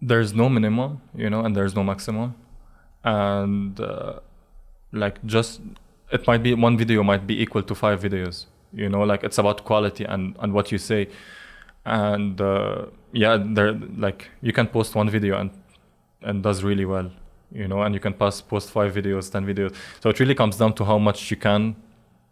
There's 0.00 0.34
no 0.34 0.48
minimum, 0.48 1.00
you 1.14 1.30
know, 1.30 1.40
and 1.44 1.54
there's 1.56 1.74
no 1.74 1.84
maximum, 1.84 2.34
and 3.04 3.78
uh, 3.80 4.18
like 4.92 5.24
just 5.24 5.60
it 6.10 6.26
might 6.26 6.42
be 6.42 6.54
one 6.54 6.76
video 6.76 7.02
might 7.02 7.26
be 7.26 7.40
equal 7.40 7.62
to 7.62 7.74
five 7.74 8.00
videos. 8.00 8.46
You 8.72 8.88
know, 8.88 9.02
like 9.02 9.22
it's 9.22 9.38
about 9.38 9.64
quality 9.64 10.04
and 10.04 10.36
and 10.40 10.52
what 10.52 10.72
you 10.72 10.78
say, 10.78 11.08
and 11.84 12.40
uh, 12.40 12.86
yeah, 13.12 13.38
there 13.40 13.72
like 13.72 14.30
you 14.40 14.52
can 14.52 14.66
post 14.66 14.94
one 14.96 15.08
video 15.08 15.38
and 15.38 15.50
and 16.22 16.42
does 16.42 16.64
really 16.64 16.84
well 16.84 17.10
you 17.54 17.68
know, 17.68 17.82
and 17.82 17.94
you 17.94 18.00
can 18.00 18.12
post 18.14 18.48
post 18.48 18.70
five 18.70 18.94
videos, 18.94 19.30
ten 19.30 19.44
videos. 19.46 19.74
So 20.00 20.10
it 20.10 20.18
really 20.20 20.34
comes 20.34 20.56
down 20.56 20.72
to 20.74 20.84
how 20.84 20.98
much 20.98 21.30
you 21.30 21.36
can 21.36 21.76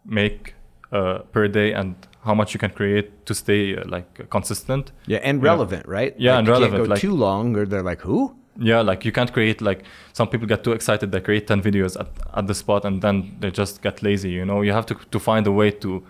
make 0.04 0.54
uh, 0.92 1.18
per 1.32 1.48
day 1.48 1.72
and 1.72 1.94
how 2.24 2.34
much 2.34 2.52
you 2.54 2.58
can 2.60 2.70
create 2.70 3.24
to 3.26 3.34
stay 3.34 3.76
uh, 3.76 3.84
like 3.88 4.28
consistent. 4.30 4.92
Yeah, 5.06 5.18
and 5.22 5.42
relevant, 5.42 5.86
right? 5.86 6.14
Yeah, 6.18 6.32
Like, 6.32 6.38
and 6.38 6.46
you 6.48 6.52
can't 6.52 6.62
relevant, 6.62 6.84
go 6.84 6.90
like- 6.90 7.00
too 7.00 7.14
long, 7.14 7.56
or 7.56 7.66
they're 7.66 7.82
like, 7.82 8.00
"Who?" 8.02 8.34
Yeah, 8.58 8.82
like 8.82 9.04
you 9.04 9.12
can't 9.12 9.32
create 9.32 9.60
like 9.62 9.84
some 10.12 10.28
people 10.28 10.46
get 10.46 10.64
too 10.64 10.72
excited 10.72 11.12
they 11.12 11.20
create 11.20 11.46
10 11.46 11.62
videos 11.62 11.98
at, 11.98 12.08
at 12.34 12.46
the 12.46 12.54
spot 12.54 12.84
and 12.84 13.00
then 13.00 13.36
they 13.40 13.50
just 13.50 13.80
get 13.80 14.02
lazy, 14.02 14.30
you 14.30 14.44
know. 14.44 14.60
You 14.62 14.72
have 14.72 14.84
to 14.86 14.94
to 14.94 15.18
find 15.18 15.46
a 15.46 15.52
way 15.52 15.70
to 15.70 16.02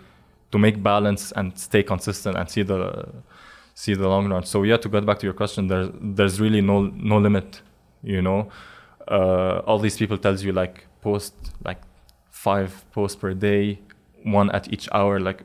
to 0.51 0.57
make 0.59 0.81
balance 0.83 1.31
and 1.33 1.57
stay 1.57 1.83
consistent 1.83 2.35
and 2.35 2.49
see 2.49 2.63
the 2.63 3.07
see 3.73 3.93
the 3.93 4.07
long 4.09 4.27
run. 4.29 4.43
So 4.43 4.63
yeah, 4.63 4.77
to 4.77 4.89
get 4.89 5.05
back 5.05 5.19
to 5.19 5.25
your 5.27 5.33
question, 5.35 5.67
there's 5.67 5.89
there's 6.01 6.41
really 6.41 6.61
no 6.61 6.91
no 7.13 7.19
limit, 7.19 7.61
you 8.03 8.21
know. 8.21 8.49
Uh, 9.11 9.61
all 9.67 9.79
these 9.79 9.97
people 9.97 10.17
tells 10.17 10.43
you 10.45 10.51
like 10.53 10.87
post 11.01 11.33
like 11.63 11.81
five 12.29 12.69
posts 12.91 13.17
per 13.21 13.33
day, 13.33 13.79
one 14.23 14.49
at 14.51 14.71
each 14.73 14.87
hour, 14.93 15.19
like 15.19 15.43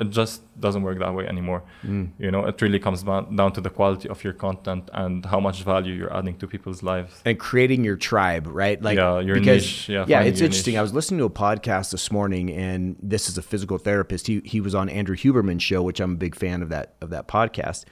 it 0.00 0.10
just 0.10 0.42
doesn't 0.60 0.82
work 0.82 0.98
that 1.00 1.12
way 1.12 1.26
anymore. 1.26 1.62
Mm. 1.84 2.10
You 2.18 2.30
know, 2.30 2.44
it 2.46 2.60
really 2.62 2.78
comes 2.78 3.02
down 3.02 3.34
down 3.34 3.52
to 3.52 3.60
the 3.60 3.70
quality 3.70 4.08
of 4.08 4.22
your 4.22 4.32
content 4.32 4.84
and 4.92 5.26
how 5.26 5.40
much 5.40 5.62
value 5.64 5.94
you're 5.94 6.16
adding 6.16 6.36
to 6.38 6.46
people's 6.46 6.82
lives. 6.82 7.20
and 7.24 7.38
creating 7.38 7.84
your 7.84 7.96
tribe, 7.96 8.46
right? 8.46 8.80
Like 8.80 8.96
Yeah, 8.96 9.18
your 9.20 9.36
because, 9.36 9.62
niche, 9.62 9.88
yeah, 9.88 10.04
yeah, 10.08 10.22
it's 10.22 10.40
interesting. 10.40 10.74
niche. 10.74 10.78
I 10.78 10.82
was 10.82 10.94
listening 10.94 11.18
to 11.18 11.24
a 11.24 11.30
podcast 11.30 11.90
this 11.90 12.10
morning, 12.12 12.50
and 12.52 12.96
this 13.02 13.28
is 13.28 13.36
a 13.38 13.42
physical 13.42 13.78
therapist. 13.78 14.26
He 14.28 14.40
he 14.44 14.60
was 14.60 14.74
on 14.74 14.88
Andrew 14.88 15.16
Huberman's 15.16 15.62
show, 15.62 15.82
which 15.82 16.00
I'm 16.00 16.12
a 16.12 16.16
big 16.26 16.34
fan 16.36 16.62
of 16.62 16.68
that 16.68 16.94
of 17.00 17.10
that 17.10 17.26
podcast. 17.26 17.84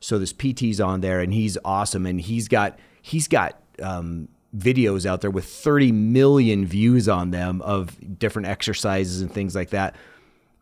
So 0.00 0.18
this 0.18 0.32
PT's 0.34 0.80
on 0.80 1.00
there, 1.00 1.20
and 1.20 1.32
he's 1.32 1.56
awesome, 1.64 2.04
and 2.04 2.20
he's 2.20 2.46
got 2.48 2.78
he's 3.00 3.26
got 3.26 3.58
um, 3.82 4.28
videos 4.56 5.04
out 5.04 5.20
there 5.20 5.30
with 5.30 5.46
30 5.46 5.92
million 5.92 6.64
views 6.64 7.08
on 7.08 7.30
them 7.30 7.60
of 7.62 7.96
different 8.18 8.48
exercises 8.48 9.20
and 9.20 9.32
things 9.32 9.54
like 9.54 9.70
that. 9.70 9.96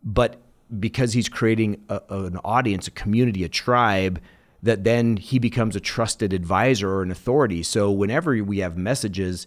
But 0.03 0.41
because 0.79 1.13
he's 1.13 1.29
creating 1.29 1.83
a, 1.89 2.01
an 2.09 2.39
audience, 2.39 2.89
a 2.89 2.91
community, 2.91 3.45
a 3.45 3.49
tribe, 3.49 4.21
that 4.63 4.85
then 4.85 5.17
he 5.17 5.39
becomes 5.39 5.77
a 5.77 5.81
trusted 5.81 6.33
advisor 6.33 6.91
or 6.91 7.03
an 7.03 7.11
authority. 7.11 7.63
So 7.63 7.91
whenever 7.91 8.43
we 8.43 8.59
have 8.59 8.77
messages, 8.77 9.47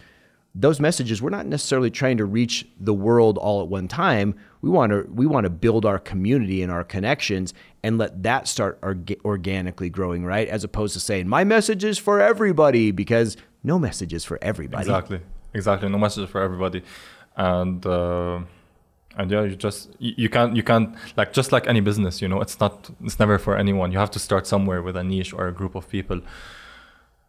those 0.53 0.79
messages 0.79 1.21
we're 1.21 1.29
not 1.29 1.45
necessarily 1.45 1.89
trying 1.89 2.17
to 2.17 2.25
reach 2.25 2.67
the 2.79 2.93
world 2.93 3.37
all 3.37 3.61
at 3.61 3.67
one 3.67 3.87
time. 3.87 4.35
We 4.61 4.69
want 4.69 4.91
to 4.91 5.07
we 5.11 5.25
want 5.25 5.45
to 5.45 5.49
build 5.49 5.85
our 5.85 5.99
community 5.99 6.61
and 6.61 6.71
our 6.71 6.83
connections 6.83 7.53
and 7.83 7.97
let 7.97 8.23
that 8.23 8.47
start 8.47 8.79
orga- 8.81 9.19
organically 9.23 9.89
growing, 9.89 10.25
right? 10.25 10.47
As 10.47 10.63
opposed 10.63 10.93
to 10.93 10.99
saying 10.99 11.27
my 11.27 11.43
message 11.43 11.83
is 11.83 11.97
for 11.97 12.19
everybody 12.19 12.91
because 12.91 13.37
no 13.65 13.79
messages 13.79 14.23
for 14.23 14.37
everybody. 14.41 14.81
Exactly, 14.81 15.19
exactly. 15.53 15.89
No 15.89 15.97
messages 15.97 16.29
for 16.29 16.41
everybody, 16.41 16.81
and 17.35 17.85
uh, 17.85 18.39
and 19.17 19.31
yeah, 19.31 19.43
you 19.43 19.55
just 19.55 19.89
you, 19.99 20.13
you 20.23 20.29
can't 20.29 20.55
you 20.55 20.63
can't 20.63 20.95
like 21.17 21.33
just 21.33 21.51
like 21.51 21.67
any 21.67 21.81
business, 21.81 22.21
you 22.21 22.27
know, 22.27 22.41
it's 22.41 22.59
not 22.59 22.89
it's 23.03 23.19
never 23.19 23.37
for 23.37 23.57
anyone. 23.57 23.91
You 23.91 23.99
have 23.99 24.11
to 24.11 24.19
start 24.19 24.47
somewhere 24.47 24.81
with 24.81 24.95
a 24.95 25.03
niche 25.03 25.33
or 25.33 25.47
a 25.47 25.53
group 25.53 25.75
of 25.75 25.89
people, 25.89 26.21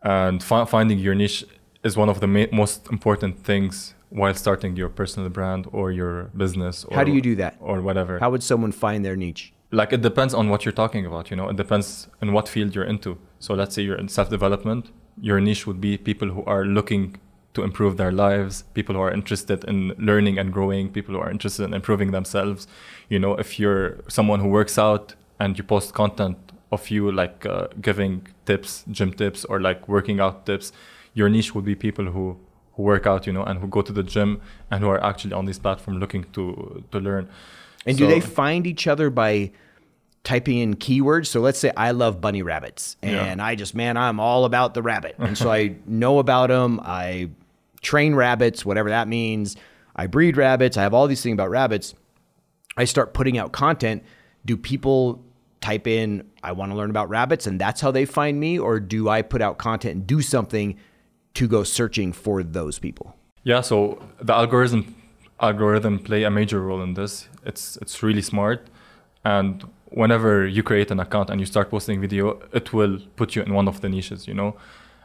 and 0.02 0.42
fi- 0.42 0.64
finding 0.64 0.98
your 0.98 1.14
niche 1.14 1.44
is 1.82 1.96
one 1.96 2.08
of 2.08 2.20
the 2.20 2.26
ma- 2.26 2.52
most 2.52 2.88
important 2.90 3.44
things 3.44 3.94
while 4.10 4.34
starting 4.34 4.76
your 4.76 4.88
personal 4.88 5.28
brand 5.28 5.66
or 5.72 5.90
your 5.90 6.24
business. 6.36 6.84
Or, 6.84 6.96
How 6.96 7.04
do 7.04 7.12
you 7.12 7.20
do 7.20 7.34
that? 7.36 7.56
Or 7.60 7.80
whatever. 7.80 8.18
How 8.18 8.30
would 8.30 8.42
someone 8.42 8.72
find 8.72 9.04
their 9.04 9.16
niche? 9.16 9.52
like 9.72 9.92
it 9.92 10.00
depends 10.00 10.32
on 10.32 10.48
what 10.48 10.64
you're 10.64 10.78
talking 10.84 11.04
about 11.04 11.28
you 11.30 11.36
know 11.36 11.48
it 11.48 11.56
depends 11.56 12.06
on 12.22 12.32
what 12.32 12.48
field 12.48 12.72
you're 12.74 12.84
into 12.84 13.18
so 13.40 13.52
let's 13.52 13.74
say 13.74 13.82
you're 13.82 13.98
in 13.98 14.08
self-development 14.08 14.92
your 15.20 15.40
niche 15.40 15.66
would 15.66 15.80
be 15.80 15.96
people 15.96 16.28
who 16.28 16.44
are 16.44 16.64
looking 16.64 17.16
to 17.54 17.62
improve 17.62 17.96
their 17.96 18.12
lives 18.12 18.64
people 18.74 18.94
who 18.94 19.00
are 19.00 19.10
interested 19.10 19.64
in 19.64 19.94
learning 19.98 20.38
and 20.38 20.52
growing 20.52 20.90
people 20.90 21.14
who 21.14 21.20
are 21.20 21.30
interested 21.30 21.64
in 21.64 21.72
improving 21.72 22.10
themselves. 22.10 22.66
You 23.08 23.18
know 23.18 23.34
if 23.34 23.58
you're 23.58 24.00
someone 24.08 24.40
who 24.40 24.48
works 24.48 24.78
out 24.78 25.14
and 25.40 25.56
you 25.56 25.64
post 25.64 25.94
content 25.94 26.36
of 26.70 26.90
you 26.90 27.10
like 27.10 27.46
uh, 27.46 27.68
giving 27.80 28.26
tips 28.44 28.84
gym 28.90 29.12
tips 29.12 29.44
or 29.46 29.60
like 29.60 29.88
working 29.88 30.20
out 30.20 30.44
tips 30.44 30.72
your 31.14 31.28
niche 31.28 31.54
would 31.54 31.64
be 31.64 31.74
people 31.74 32.06
who 32.06 32.38
who 32.74 32.82
work 32.82 33.06
out 33.06 33.26
you 33.26 33.32
know 33.32 33.42
and 33.42 33.58
who 33.60 33.66
go 33.66 33.82
to 33.82 33.92
the 33.92 34.02
gym 34.02 34.40
and 34.70 34.82
who 34.82 34.88
are 34.88 35.02
actually 35.02 35.32
on 35.32 35.46
this 35.46 35.58
platform 35.58 35.98
looking 35.98 36.24
to 36.32 36.84
to 36.92 37.00
learn. 37.00 37.28
And 37.86 37.96
do 37.96 38.06
they 38.06 38.20
find 38.20 38.66
each 38.66 38.86
other 38.86 39.10
by 39.10 39.52
typing 40.26 40.58
in 40.58 40.74
keywords? 40.74 41.28
So 41.28 41.40
let's 41.40 41.58
say 41.58 41.70
I 41.76 41.92
love 41.92 42.20
bunny 42.20 42.42
rabbits 42.42 42.96
Yeah. 43.00 43.24
and 43.24 43.40
I 43.40 43.54
just, 43.54 43.74
man, 43.76 43.96
I'm 43.96 44.18
all 44.18 44.44
about 44.44 44.74
the 44.74 44.82
rabbit. 44.82 45.14
And 45.20 45.38
so 45.38 45.50
I 45.52 45.76
know 45.86 46.18
about 46.18 46.48
them. 46.48 46.80
I 46.82 47.30
train 47.80 48.14
rabbits, 48.16 48.64
whatever 48.66 48.88
that 48.90 49.06
means. 49.06 49.56
I 49.94 50.08
breed 50.08 50.36
rabbits. 50.36 50.76
I 50.76 50.82
have 50.82 50.92
all 50.92 51.06
these 51.06 51.22
things 51.22 51.34
about 51.34 51.50
rabbits. 51.50 51.94
I 52.76 52.84
start 52.86 53.14
putting 53.14 53.38
out 53.38 53.52
content. 53.52 54.02
Do 54.44 54.56
people 54.56 55.22
type 55.60 55.86
in, 55.86 56.24
I 56.42 56.50
want 56.52 56.72
to 56.72 56.76
learn 56.76 56.90
about 56.90 57.08
rabbits 57.08 57.46
and 57.46 57.60
that's 57.60 57.80
how 57.80 57.92
they 57.92 58.04
find 58.04 58.40
me? 58.40 58.58
Or 58.58 58.80
do 58.80 59.08
I 59.08 59.22
put 59.22 59.40
out 59.40 59.58
content 59.58 59.94
and 59.94 60.06
do 60.06 60.20
something 60.22 60.76
to 61.34 61.46
go 61.46 61.62
searching 61.64 62.12
for 62.12 62.42
those 62.42 62.78
people? 62.80 63.14
Yeah, 63.44 63.60
so 63.60 64.02
the 64.20 64.34
algorithm 64.34 64.96
algorithm 65.38 65.98
play 66.00 66.24
a 66.24 66.30
major 66.30 66.60
role 66.60 66.82
in 66.82 66.94
this. 66.94 67.28
It's 67.44 67.76
it's 67.82 68.02
really 68.02 68.22
smart, 68.22 68.66
and 69.24 69.62
whenever 69.90 70.46
you 70.46 70.62
create 70.62 70.90
an 70.90 71.00
account 71.00 71.30
and 71.30 71.40
you 71.40 71.46
start 71.46 71.70
posting 71.70 72.00
video, 72.00 72.40
it 72.52 72.72
will 72.72 72.98
put 73.16 73.36
you 73.36 73.42
in 73.42 73.54
one 73.54 73.68
of 73.68 73.80
the 73.80 73.88
niches, 73.88 74.26
you 74.28 74.34
know, 74.34 74.56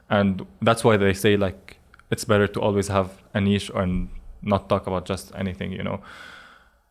and 0.09 0.45
that's 0.61 0.83
why 0.83 0.97
they 0.97 1.13
say 1.13 1.37
like 1.37 1.77
it's 2.09 2.25
better 2.25 2.47
to 2.47 2.61
always 2.61 2.87
have 2.87 3.09
a 3.33 3.41
niche 3.41 3.71
and 3.75 4.09
not 4.41 4.67
talk 4.69 4.87
about 4.87 5.05
just 5.05 5.31
anything, 5.35 5.71
you 5.71 5.83
know, 5.83 6.01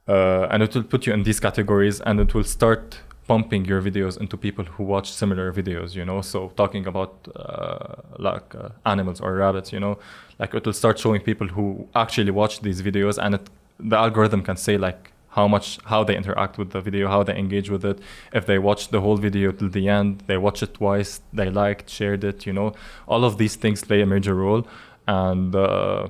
uh, 0.09 0.47
and 0.51 0.63
it 0.63 0.75
will 0.75 0.83
put 0.83 1.07
you 1.07 1.13
in 1.13 1.25
these 1.25 1.41
categories, 1.41 2.01
and 2.01 2.21
it 2.21 2.35
will 2.35 2.45
start 2.45 3.01
pumping 3.31 3.65
your 3.65 3.81
videos 3.81 4.19
into 4.21 4.37
people 4.37 4.65
who 4.65 4.83
watch 4.83 5.13
similar 5.13 5.53
videos 5.53 5.95
you 5.95 6.05
know? 6.05 6.21
So 6.21 6.49
talking 6.57 6.85
about 6.85 7.29
uh, 7.37 7.95
like 8.19 8.55
uh, 8.57 8.71
animals 8.85 9.21
or 9.21 9.35
rabbits 9.35 9.73
you 9.73 9.79
know? 9.79 10.01
Like 10.41 10.53
it 10.53 10.67
will 10.67 10.73
start 10.73 10.99
showing 10.99 11.21
people 11.21 11.47
who 11.47 11.87
actually 11.95 12.33
watch 12.33 12.61
these 12.61 12.83
videos 12.83 13.19
and 13.23 13.37
it, 13.37 13.49
the 13.79 13.97
algorithm 13.97 14.43
can 14.43 14.57
say 14.57 14.77
like 14.77 15.10
how 15.31 15.47
much 15.47 15.79
how 15.87 16.03
they 16.03 16.17
interact 16.17 16.59
with 16.59 16.71
the 16.71 16.81
video 16.81 17.09
how 17.09 17.23
they 17.23 17.37
engage 17.37 17.71
with 17.71 17.85
it. 17.85 17.99
If 18.33 18.47
they 18.47 18.59
watch 18.59 18.89
the 18.89 19.01
whole 19.01 19.17
video 19.17 19.53
till 19.53 19.69
the 19.69 19.89
end 19.89 20.25
they 20.27 20.37
watch 20.37 20.63
it 20.63 20.75
twice 20.75 21.21
they 21.33 21.51
liked 21.51 21.89
shared 21.89 22.25
it 22.25 22.47
you 22.47 22.53
know. 22.53 22.73
All 23.07 23.25
of 23.25 23.39
these 23.39 23.57
things 23.57 23.85
play 23.85 24.01
a 24.03 24.07
major 24.07 24.35
role 24.35 24.67
and 25.07 25.55
uh, 25.55 26.09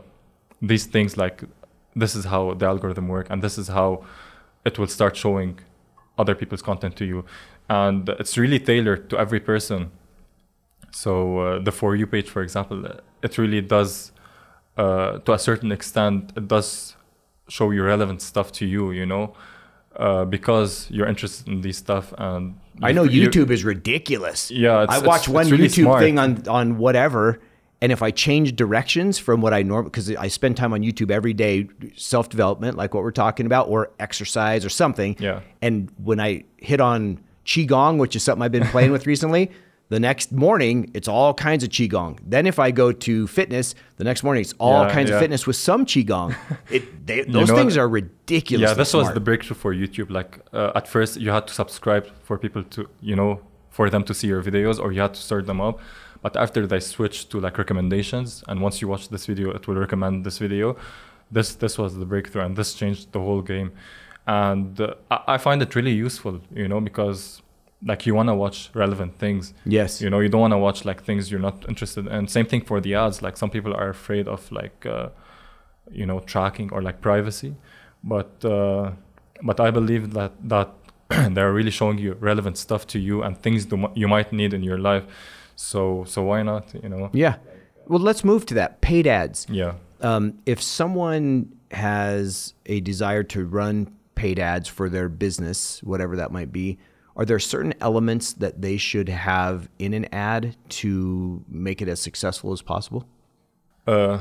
these 0.62 0.87
things 0.87 1.16
like 1.16 1.45
this 1.95 2.14
is 2.14 2.25
how 2.27 2.55
the 2.55 2.66
algorithm 2.66 3.09
work 3.09 3.27
and 3.31 3.43
this 3.43 3.59
is 3.59 3.68
how 3.68 4.05
it 4.64 4.79
will 4.79 4.87
start 4.87 5.16
showing 5.16 5.59
other 6.18 6.35
people's 6.35 6.62
content 6.62 6.97
to 6.97 7.05
you. 7.05 7.25
And 7.68 8.09
it's 8.09 8.37
really 8.37 8.59
tailored 8.59 9.09
to 9.11 9.18
every 9.18 9.41
person. 9.41 9.91
So 10.93 11.39
uh, 11.39 11.59
the 11.61 11.73
for 11.73 11.95
you 11.95 12.07
page 12.07 12.29
for 12.29 12.43
example 12.43 12.85
it 13.23 13.39
really 13.39 13.61
does 13.61 14.12
uh, 14.77 15.18
to 15.18 15.33
a 15.33 15.39
certain 15.39 15.73
extent 15.73 16.33
it 16.37 16.49
does 16.49 16.97
show 17.51 17.71
you 17.71 17.83
relevant 17.83 18.23
stuff 18.23 18.51
to 18.53 18.65
you 18.65 18.91
you 18.93 19.05
know 19.05 19.35
uh, 19.97 20.25
because 20.25 20.87
you're 20.91 21.07
interested 21.09 21.49
in 21.49 21.61
these 21.63 21.77
stuff 21.77 22.15
and 22.17 22.55
I 22.83 22.93
know 22.93 23.05
YouTube 23.05 23.51
is 23.51 23.63
ridiculous. 23.65 24.51
Yeah, 24.51 24.85
it's- 24.85 25.03
I 25.03 25.07
watch 25.07 25.23
it's- 25.29 25.35
one 25.35 25.43
it's 25.43 25.53
really 25.53 25.69
YouTube 25.69 25.83
smart. 25.83 26.01
thing 26.03 26.19
on 26.19 26.31
on 26.49 26.79
whatever, 26.79 27.41
and 27.83 27.93
if 27.93 28.03
I 28.03 28.11
change 28.11 28.57
directions 28.57 29.19
from 29.19 29.43
what 29.43 29.53
I 29.53 29.63
normally, 29.63 29.91
because 29.91 30.09
I 30.17 30.29
spend 30.29 30.57
time 30.57 30.73
on 30.73 30.81
YouTube 30.81 31.11
every 31.11 31.35
day, 31.35 31.69
self 31.97 32.29
development, 32.31 32.77
like 32.79 32.95
what 32.95 33.03
we're 33.03 33.11
talking 33.27 33.45
about, 33.47 33.69
or 33.69 33.91
exercise 33.99 34.65
or 34.65 34.71
something. 34.71 35.17
Yeah. 35.19 35.41
And 35.61 35.91
when 36.03 36.21
I 36.21 36.45
hit 36.57 36.81
on 36.81 37.21
qigong, 37.45 37.99
which 37.99 38.15
is 38.17 38.23
something 38.23 38.43
I've 38.43 38.53
been 38.53 38.67
playing 38.69 38.93
with 38.93 39.07
recently. 39.15 39.51
The 39.91 39.99
next 40.01 40.30
morning, 40.32 40.91
it's 40.95 41.09
all 41.09 41.34
kinds 41.34 41.62
of 41.64 41.70
qigong. 41.70 42.18
Then, 42.24 42.47
if 42.47 42.59
I 42.61 42.70
go 42.70 42.93
to 42.93 43.26
fitness, 43.26 43.74
the 43.97 44.05
next 44.05 44.22
morning 44.22 44.41
it's 44.43 44.55
all 44.59 44.84
Yeah, 44.86 44.93
kinds 44.97 45.11
of 45.11 45.18
fitness 45.18 45.47
with 45.49 45.57
some 45.57 45.84
qigong. 45.84 46.34
It, 46.76 46.84
they, 47.07 47.22
those 47.22 47.49
know 47.49 47.57
things 47.57 47.76
what? 47.76 47.82
are 47.82 47.88
ridiculous. 47.88 48.68
yeah 48.70 48.74
this 48.82 48.95
was 48.95 49.12
the 49.12 49.24
breakthrough 49.28 49.57
for 49.64 49.74
youtube 49.74 50.09
like 50.18 50.30
uh, 50.53 50.78
at 50.80 50.86
first 50.95 51.11
you 51.24 51.30
had 51.36 51.45
to 51.49 51.55
subscribe 51.62 52.05
for 52.26 52.38
people 52.45 52.62
to 52.74 52.80
you 53.11 53.16
know 53.20 53.41
for 53.76 53.91
them 53.95 54.05
to 54.05 54.14
see 54.18 54.28
your 54.28 54.43
videos 54.51 54.76
or 54.82 54.93
you 54.95 55.01
had 55.07 55.14
to 55.18 55.22
start 55.28 55.45
them 55.51 55.61
up 55.68 55.76
but 56.24 56.32
after 56.45 56.61
they 56.72 56.78
switched 56.95 57.24
to 57.32 57.36
like 57.41 57.59
recommendations 57.59 58.45
and 58.49 58.57
once 58.66 58.80
you 58.80 58.86
watch 58.93 59.05
this 59.14 59.24
video 59.26 59.51
it 59.59 59.66
will 59.66 59.74
recommend 59.86 60.14
this 60.24 60.38
video 60.38 60.76
this 61.36 61.49
this 61.62 61.74
was 61.82 61.91
the 62.03 62.07
breakthrough 62.12 62.45
and 62.47 62.53
this 62.57 62.70
changed 62.80 63.11
the 63.14 63.20
whole 63.26 63.43
game 63.43 63.70
and 64.26 64.80
uh, 64.80 64.95
I, 65.11 65.34
I 65.34 65.36
find 65.47 65.59
it 65.66 65.74
really 65.74 65.93
useful 66.07 66.34
you 66.62 66.68
know 66.68 66.80
because 66.80 67.43
like 67.85 68.07
you 68.07 68.14
want 68.14 68.28
to 68.28 68.35
watch 68.35 68.70
relevant 68.74 69.18
things. 69.18 69.55
Yes. 69.64 70.01
you 70.03 70.11
know 70.11 70.20
you 70.20 70.28
don't 70.28 70.41
want 70.43 70.53
to 70.53 70.59
watch 70.59 70.85
like 70.85 71.03
things 71.03 71.31
you're 71.31 71.41
not 71.41 71.66
interested 71.68 72.07
in. 72.07 72.28
Same 72.28 72.47
thing 72.47 72.62
for 72.62 72.81
the 72.81 72.95
ads. 72.95 73.22
Like 73.22 73.37
some 73.37 73.51
people 73.51 73.72
are 73.74 73.89
afraid 73.89 74.28
of 74.28 74.51
like 74.53 74.85
uh, 74.87 75.09
you 75.91 76.07
know 76.07 76.20
tracking 76.20 76.70
or 76.72 76.83
like 76.83 77.01
privacy. 77.01 77.55
But 78.03 78.45
uh, 78.45 78.93
but 79.43 79.61
i 79.61 79.70
believe 79.70 80.12
that 80.12 80.33
that 80.49 80.68
they're 81.35 81.53
really 81.53 81.70
showing 81.70 81.99
you 81.99 82.12
relevant 82.20 82.57
stuff 82.59 82.87
to 82.89 82.99
you 82.99 83.22
and 83.22 83.37
things 83.41 83.66
you 83.95 84.09
might 84.09 84.33
need 84.33 84.53
in 84.55 84.62
your 84.62 84.78
life. 84.78 85.05
So 85.57 86.05
so 86.07 86.22
why 86.22 86.43
not 86.43 86.72
you 86.83 86.89
know? 86.89 87.11
Yeah. 87.12 87.37
Well, 87.87 88.01
let's 88.01 88.22
move 88.24 88.47
to 88.47 88.55
that. 88.55 88.81
Paid 88.81 89.07
ads. 89.07 89.47
yeah. 89.51 89.74
Um, 90.03 90.39
if 90.47 90.62
someone 90.62 91.53
has 91.72 92.55
a 92.66 92.81
desire 92.81 93.22
to 93.24 93.45
run 93.45 93.93
paid 94.14 94.39
ads 94.39 94.68
for 94.68 94.89
their 94.89 95.09
business, 95.09 95.83
whatever 95.83 96.16
that 96.16 96.31
might 96.33 96.53
be, 96.53 96.78
are 97.17 97.25
there 97.25 97.39
certain 97.39 97.75
elements 97.81 98.33
that 98.35 98.63
they 98.63 98.77
should 98.77 99.09
have 99.09 99.69
in 99.79 99.95
an 99.95 100.07
ad 100.13 100.57
to 100.81 101.45
make 101.49 101.83
it 101.83 101.89
as 101.89 102.01
successful 102.01 102.53
as 102.53 102.63
possible? 102.63 103.07
Uh, 103.87 104.21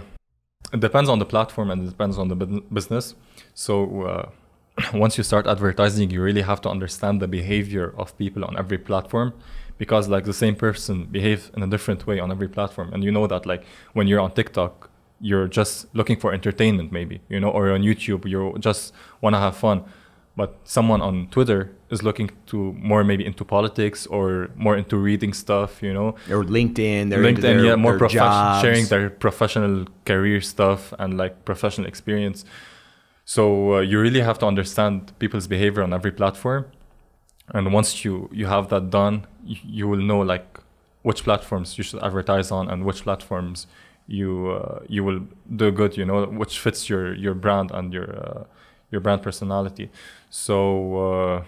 it 0.74 0.80
depends 0.80 1.10
on 1.10 1.20
the 1.20 1.26
platform 1.26 1.72
and 1.72 1.84
it 1.84 1.90
depends 1.90 2.18
on 2.18 2.28
the 2.28 2.36
business. 2.36 3.16
So 3.54 4.04
uh, 4.04 4.30
once 4.94 5.18
you 5.18 5.24
start 5.24 5.48
advertising, 5.48 6.10
you 6.12 6.22
really 6.22 6.42
have 6.42 6.62
to 6.62 6.70
understand 6.70 7.22
the 7.22 7.28
behavior 7.28 7.94
of 7.98 8.18
people 8.18 8.44
on 8.46 8.58
every 8.58 8.78
platform 8.78 9.34
because 9.78 10.10
like 10.10 10.26
the 10.26 10.34
same 10.34 10.56
person 10.56 11.06
behave 11.06 11.52
in 11.56 11.64
a 11.64 11.68
different 11.68 12.06
way 12.06 12.20
on 12.20 12.32
every 12.32 12.48
platform. 12.48 12.94
And 12.94 13.04
you 13.04 13.12
know 13.12 13.28
that 13.28 13.46
like 13.46 13.64
when 13.94 14.08
you're 14.08 14.20
on 14.20 14.34
TikTok, 14.34 14.90
you're 15.22 15.48
just 15.48 15.94
looking 15.94 16.18
for 16.18 16.34
entertainment 16.34 16.92
maybe, 16.92 17.22
you 17.30 17.40
know, 17.40 17.50
or 17.50 17.72
on 17.72 17.82
YouTube, 17.82 18.26
you 18.26 18.56
just 18.60 18.94
want 19.22 19.36
to 19.36 19.40
have 19.40 19.56
fun. 19.58 19.84
But 20.40 20.52
someone 20.64 21.02
on 21.10 21.28
Twitter 21.36 21.62
is 21.94 22.00
looking 22.08 22.30
to 22.52 22.58
more 22.92 23.04
maybe 23.04 23.26
into 23.26 23.44
politics 23.44 24.00
or 24.08 24.26
more 24.66 24.76
into 24.82 24.96
reading 25.10 25.34
stuff, 25.34 25.72
you 25.88 25.94
know. 25.98 26.10
Or 26.36 26.42
LinkedIn, 26.58 27.10
they're 27.10 27.26
LinkedIn, 27.30 27.42
their, 27.42 27.66
yeah, 27.66 27.76
more 27.76 27.98
professional, 27.98 28.62
sharing 28.64 28.86
their 28.94 29.10
professional 29.10 29.76
career 30.06 30.40
stuff 30.40 30.94
and 31.02 31.18
like 31.22 31.34
professional 31.44 31.88
experience. 31.94 32.46
So 33.26 33.42
uh, 33.74 33.80
you 33.90 34.00
really 34.00 34.22
have 34.30 34.38
to 34.40 34.46
understand 34.54 35.12
people's 35.20 35.48
behavior 35.56 35.84
on 35.84 35.92
every 36.00 36.14
platform, 36.22 36.62
and 37.56 37.64
once 37.80 37.90
you 38.06 38.14
you 38.40 38.46
have 38.56 38.66
that 38.74 38.86
done, 39.02 39.16
you, 39.52 39.58
you 39.80 39.86
will 39.92 40.04
know 40.12 40.22
like 40.34 40.48
which 41.08 41.22
platforms 41.28 41.78
you 41.78 41.84
should 41.84 42.02
advertise 42.02 42.50
on 42.58 42.64
and 42.72 42.86
which 42.88 43.00
platforms 43.08 43.68
you 44.08 44.30
uh, 44.58 44.80
you 44.96 45.02
will 45.08 45.22
do 45.62 45.68
good. 45.80 45.92
You 46.00 46.06
know 46.10 46.18
which 46.42 46.56
fits 46.66 46.90
your 46.92 47.14
your 47.26 47.36
brand 47.46 47.72
and 47.78 47.94
your 47.94 48.10
uh, 48.24 48.44
your 48.92 49.02
brand 49.02 49.22
personality. 49.22 49.90
So 50.30 51.44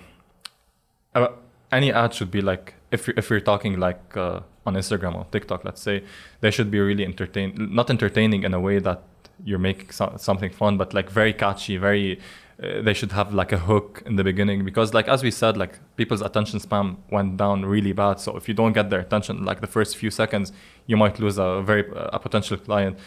uh, 1.15 1.27
any 1.71 1.91
ad 1.91 2.13
should 2.13 2.31
be 2.31 2.41
like 2.41 2.75
if 2.91 3.09
if 3.09 3.29
you're 3.29 3.39
talking 3.39 3.79
like 3.79 4.17
uh, 4.17 4.41
on 4.65 4.75
Instagram 4.75 5.15
or 5.15 5.25
TikTok, 5.31 5.65
let's 5.65 5.81
say, 5.81 6.03
they 6.41 6.51
should 6.51 6.69
be 6.69 6.79
really 6.79 7.05
entertain 7.05 7.55
not 7.57 7.89
entertaining 7.89 8.43
in 8.43 8.53
a 8.53 8.59
way 8.59 8.79
that 8.79 9.01
you're 9.43 9.59
making 9.59 9.91
so- 9.91 10.13
something 10.17 10.51
fun, 10.51 10.77
but 10.77 10.93
like 10.93 11.09
very 11.09 11.33
catchy, 11.33 11.77
very. 11.77 12.19
Uh, 12.61 12.79
they 12.83 12.93
should 12.93 13.11
have 13.11 13.33
like 13.33 13.51
a 13.51 13.57
hook 13.57 14.03
in 14.05 14.17
the 14.17 14.23
beginning 14.23 14.63
because, 14.63 14.93
like 14.93 15.07
as 15.07 15.23
we 15.23 15.31
said, 15.31 15.57
like 15.57 15.79
people's 15.95 16.21
attention 16.21 16.59
span 16.59 16.95
went 17.09 17.35
down 17.35 17.65
really 17.65 17.91
bad. 17.91 18.19
So 18.19 18.37
if 18.37 18.47
you 18.47 18.53
don't 18.53 18.73
get 18.73 18.91
their 18.91 18.99
attention, 18.99 19.43
like 19.43 19.61
the 19.61 19.67
first 19.67 19.97
few 19.97 20.11
seconds, 20.11 20.51
you 20.85 20.95
might 20.95 21.19
lose 21.19 21.39
a 21.39 21.63
very 21.63 21.85
a 21.95 22.19
potential 22.19 22.57
client. 22.57 22.99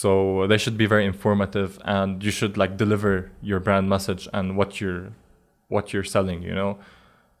So 0.00 0.46
they 0.46 0.58
should 0.58 0.78
be 0.78 0.86
very 0.86 1.04
informative, 1.04 1.76
and 1.84 2.22
you 2.22 2.30
should 2.30 2.56
like 2.56 2.76
deliver 2.76 3.32
your 3.42 3.58
brand 3.58 3.88
message 3.88 4.28
and 4.32 4.56
what 4.56 4.80
you're 4.80 5.10
what 5.66 5.92
you're 5.92 6.04
selling. 6.04 6.40
You 6.44 6.54
know, 6.54 6.78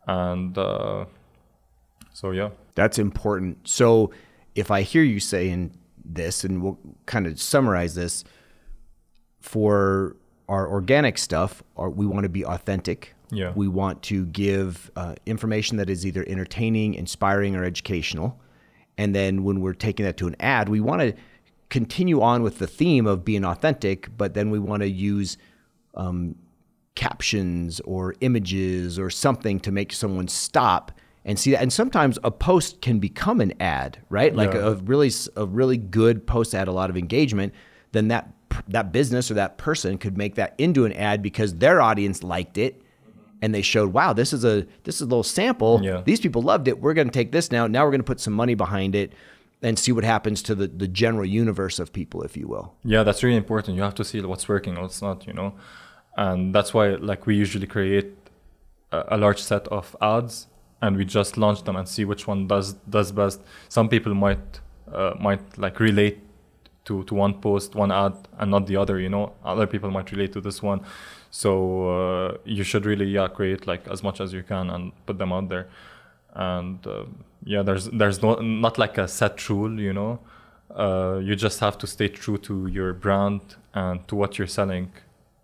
and 0.08 0.58
uh, 0.58 1.04
so 2.12 2.32
yeah, 2.32 2.50
that's 2.74 2.98
important. 2.98 3.68
So 3.68 4.10
if 4.56 4.72
I 4.72 4.82
hear 4.82 5.04
you 5.04 5.20
saying 5.20 5.78
this, 6.04 6.42
and 6.42 6.60
we'll 6.60 6.80
kind 7.06 7.28
of 7.28 7.40
summarize 7.40 7.94
this 7.94 8.24
for 9.38 10.16
our 10.48 10.68
organic 10.68 11.16
stuff, 11.16 11.62
our, 11.76 11.88
we 11.88 12.06
want 12.06 12.24
to 12.24 12.28
be 12.28 12.44
authentic. 12.44 13.14
Yeah. 13.30 13.52
We 13.54 13.68
want 13.68 14.02
to 14.10 14.26
give 14.26 14.90
uh, 14.96 15.14
information 15.26 15.76
that 15.76 15.88
is 15.88 16.04
either 16.04 16.24
entertaining, 16.26 16.94
inspiring, 16.94 17.54
or 17.54 17.62
educational. 17.62 18.40
And 18.96 19.14
then 19.14 19.44
when 19.44 19.60
we're 19.60 19.74
taking 19.74 20.06
that 20.06 20.16
to 20.16 20.26
an 20.26 20.34
ad, 20.40 20.68
we 20.68 20.80
want 20.80 21.02
to 21.02 21.14
continue 21.70 22.20
on 22.20 22.42
with 22.42 22.58
the 22.58 22.66
theme 22.66 23.06
of 23.06 23.24
being 23.24 23.44
authentic, 23.44 24.16
but 24.16 24.34
then 24.34 24.50
we 24.50 24.58
want 24.58 24.82
to 24.82 24.88
use 24.88 25.36
um, 25.94 26.34
captions 26.94 27.80
or 27.80 28.14
images 28.20 28.98
or 28.98 29.10
something 29.10 29.60
to 29.60 29.70
make 29.70 29.92
someone 29.92 30.28
stop 30.28 30.92
and 31.24 31.38
see 31.38 31.50
that. 31.50 31.60
And 31.60 31.72
sometimes 31.72 32.18
a 32.24 32.30
post 32.30 32.80
can 32.80 32.98
become 32.98 33.40
an 33.40 33.52
ad, 33.60 33.98
right? 34.08 34.34
Like 34.34 34.54
yeah. 34.54 34.60
a, 34.60 34.70
a 34.72 34.74
really 34.76 35.10
a 35.36 35.46
really 35.46 35.76
good 35.76 36.26
post 36.26 36.52
that 36.52 36.58
had 36.58 36.68
a 36.68 36.72
lot 36.72 36.90
of 36.90 36.96
engagement. 36.96 37.52
Then 37.92 38.08
that 38.08 38.32
that 38.66 38.92
business 38.92 39.30
or 39.30 39.34
that 39.34 39.58
person 39.58 39.98
could 39.98 40.16
make 40.16 40.34
that 40.36 40.54
into 40.58 40.84
an 40.84 40.92
ad 40.94 41.22
because 41.22 41.54
their 41.56 41.80
audience 41.80 42.22
liked 42.22 42.58
it 42.58 42.82
and 43.40 43.54
they 43.54 43.62
showed 43.62 43.92
wow 43.92 44.12
this 44.12 44.32
is 44.32 44.44
a 44.44 44.66
this 44.84 44.96
is 44.96 45.02
a 45.02 45.04
little 45.04 45.22
sample 45.22 45.80
yeah. 45.82 46.02
these 46.04 46.18
people 46.18 46.42
loved 46.42 46.66
it 46.66 46.80
we're 46.80 46.94
going 46.94 47.06
to 47.06 47.12
take 47.12 47.30
this 47.30 47.52
now 47.52 47.66
now 47.66 47.84
we're 47.84 47.90
going 47.90 48.00
to 48.00 48.04
put 48.04 48.18
some 48.18 48.32
money 48.32 48.54
behind 48.54 48.94
it 48.94 49.12
and 49.62 49.78
see 49.78 49.90
what 49.92 50.04
happens 50.04 50.42
to 50.42 50.54
the, 50.54 50.68
the 50.68 50.86
general 50.86 51.26
universe 51.26 51.78
of 51.78 51.92
people 51.92 52.22
if 52.22 52.36
you 52.36 52.46
will 52.46 52.74
yeah 52.84 53.02
that's 53.02 53.22
really 53.22 53.36
important 53.36 53.76
you 53.76 53.82
have 53.82 53.94
to 53.94 54.04
see 54.04 54.20
what's 54.20 54.48
working 54.48 54.74
what's 54.80 55.02
not 55.02 55.26
you 55.26 55.32
know 55.32 55.52
and 56.16 56.54
that's 56.54 56.74
why 56.74 56.88
like 56.96 57.26
we 57.26 57.34
usually 57.36 57.66
create 57.66 58.12
a, 58.92 59.04
a 59.10 59.16
large 59.16 59.40
set 59.40 59.66
of 59.68 59.96
ads 60.00 60.46
and 60.80 60.96
we 60.96 61.04
just 61.04 61.36
launch 61.36 61.64
them 61.64 61.76
and 61.76 61.88
see 61.88 62.04
which 62.04 62.26
one 62.26 62.46
does 62.46 62.74
does 62.88 63.12
best. 63.12 63.40
Some 63.68 63.88
people 63.88 64.14
might 64.14 64.60
uh, 64.92 65.14
might 65.20 65.58
like 65.58 65.80
relate 65.80 66.18
to 66.84 67.04
to 67.04 67.14
one 67.14 67.34
post, 67.34 67.74
one 67.74 67.90
ad, 67.90 68.14
and 68.38 68.50
not 68.50 68.66
the 68.66 68.76
other. 68.76 68.98
You 68.98 69.08
know, 69.08 69.32
other 69.44 69.66
people 69.66 69.90
might 69.90 70.10
relate 70.12 70.32
to 70.34 70.40
this 70.40 70.62
one. 70.62 70.80
So 71.30 71.50
uh, 71.88 72.36
you 72.44 72.64
should 72.64 72.86
really 72.86 73.06
yeah 73.06 73.28
create 73.28 73.66
like 73.66 73.86
as 73.88 74.02
much 74.02 74.20
as 74.20 74.32
you 74.32 74.42
can 74.42 74.70
and 74.70 74.92
put 75.06 75.18
them 75.18 75.32
out 75.32 75.48
there. 75.48 75.68
And 76.34 76.86
uh, 76.86 77.04
yeah, 77.44 77.62
there's 77.62 77.86
there's 77.86 78.22
no 78.22 78.36
not 78.36 78.78
like 78.78 78.98
a 78.98 79.08
set 79.08 79.48
rule. 79.48 79.80
You 79.80 79.92
know, 79.92 80.20
uh, 80.74 81.20
you 81.22 81.34
just 81.36 81.60
have 81.60 81.78
to 81.78 81.86
stay 81.86 82.08
true 82.08 82.38
to 82.38 82.66
your 82.66 82.92
brand 82.92 83.56
and 83.74 84.06
to 84.08 84.16
what 84.16 84.38
you're 84.38 84.46
selling 84.46 84.92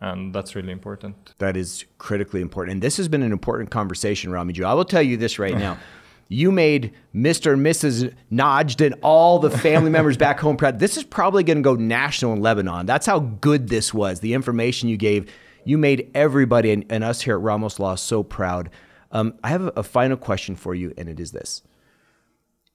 and 0.04 0.34
that's 0.34 0.54
really 0.54 0.72
important. 0.72 1.34
That 1.38 1.56
is 1.56 1.84
critically 1.96 2.42
important. 2.42 2.72
And 2.74 2.82
this 2.82 2.98
has 2.98 3.08
been 3.08 3.22
an 3.22 3.32
important 3.32 3.70
conversation, 3.70 4.30
Ramiju. 4.30 4.64
I 4.64 4.74
will 4.74 4.84
tell 4.84 5.02
you 5.02 5.16
this 5.16 5.38
right 5.38 5.56
now. 5.56 5.78
You 6.28 6.50
made 6.50 6.94
Mr. 7.14 7.52
and 7.52 7.64
Mrs. 7.64 8.14
Najd 8.32 8.84
and 8.84 8.94
all 9.02 9.38
the 9.38 9.50
family 9.50 9.90
members 9.98 10.16
back 10.16 10.40
home 10.40 10.56
proud. 10.56 10.78
This 10.78 10.96
is 10.96 11.04
probably 11.04 11.44
going 11.44 11.58
to 11.58 11.62
go 11.62 11.74
national 11.74 12.32
in 12.32 12.40
Lebanon. 12.40 12.86
That's 12.86 13.04
how 13.04 13.18
good 13.20 13.68
this 13.68 13.92
was. 13.92 14.20
The 14.20 14.32
information 14.32 14.88
you 14.88 14.96
gave, 14.96 15.30
you 15.66 15.76
made 15.76 16.10
everybody 16.14 16.72
and, 16.72 16.86
and 16.88 17.04
us 17.04 17.20
here 17.20 17.34
at 17.36 17.42
Ramos 17.42 17.78
Law 17.78 17.94
so 17.94 18.22
proud. 18.22 18.70
Um, 19.14 19.38
I 19.44 19.48
have 19.50 19.70
a 19.76 19.84
final 19.84 20.16
question 20.16 20.56
for 20.56 20.74
you, 20.74 20.92
and 20.98 21.08
it 21.08 21.20
is 21.20 21.30
this. 21.30 21.62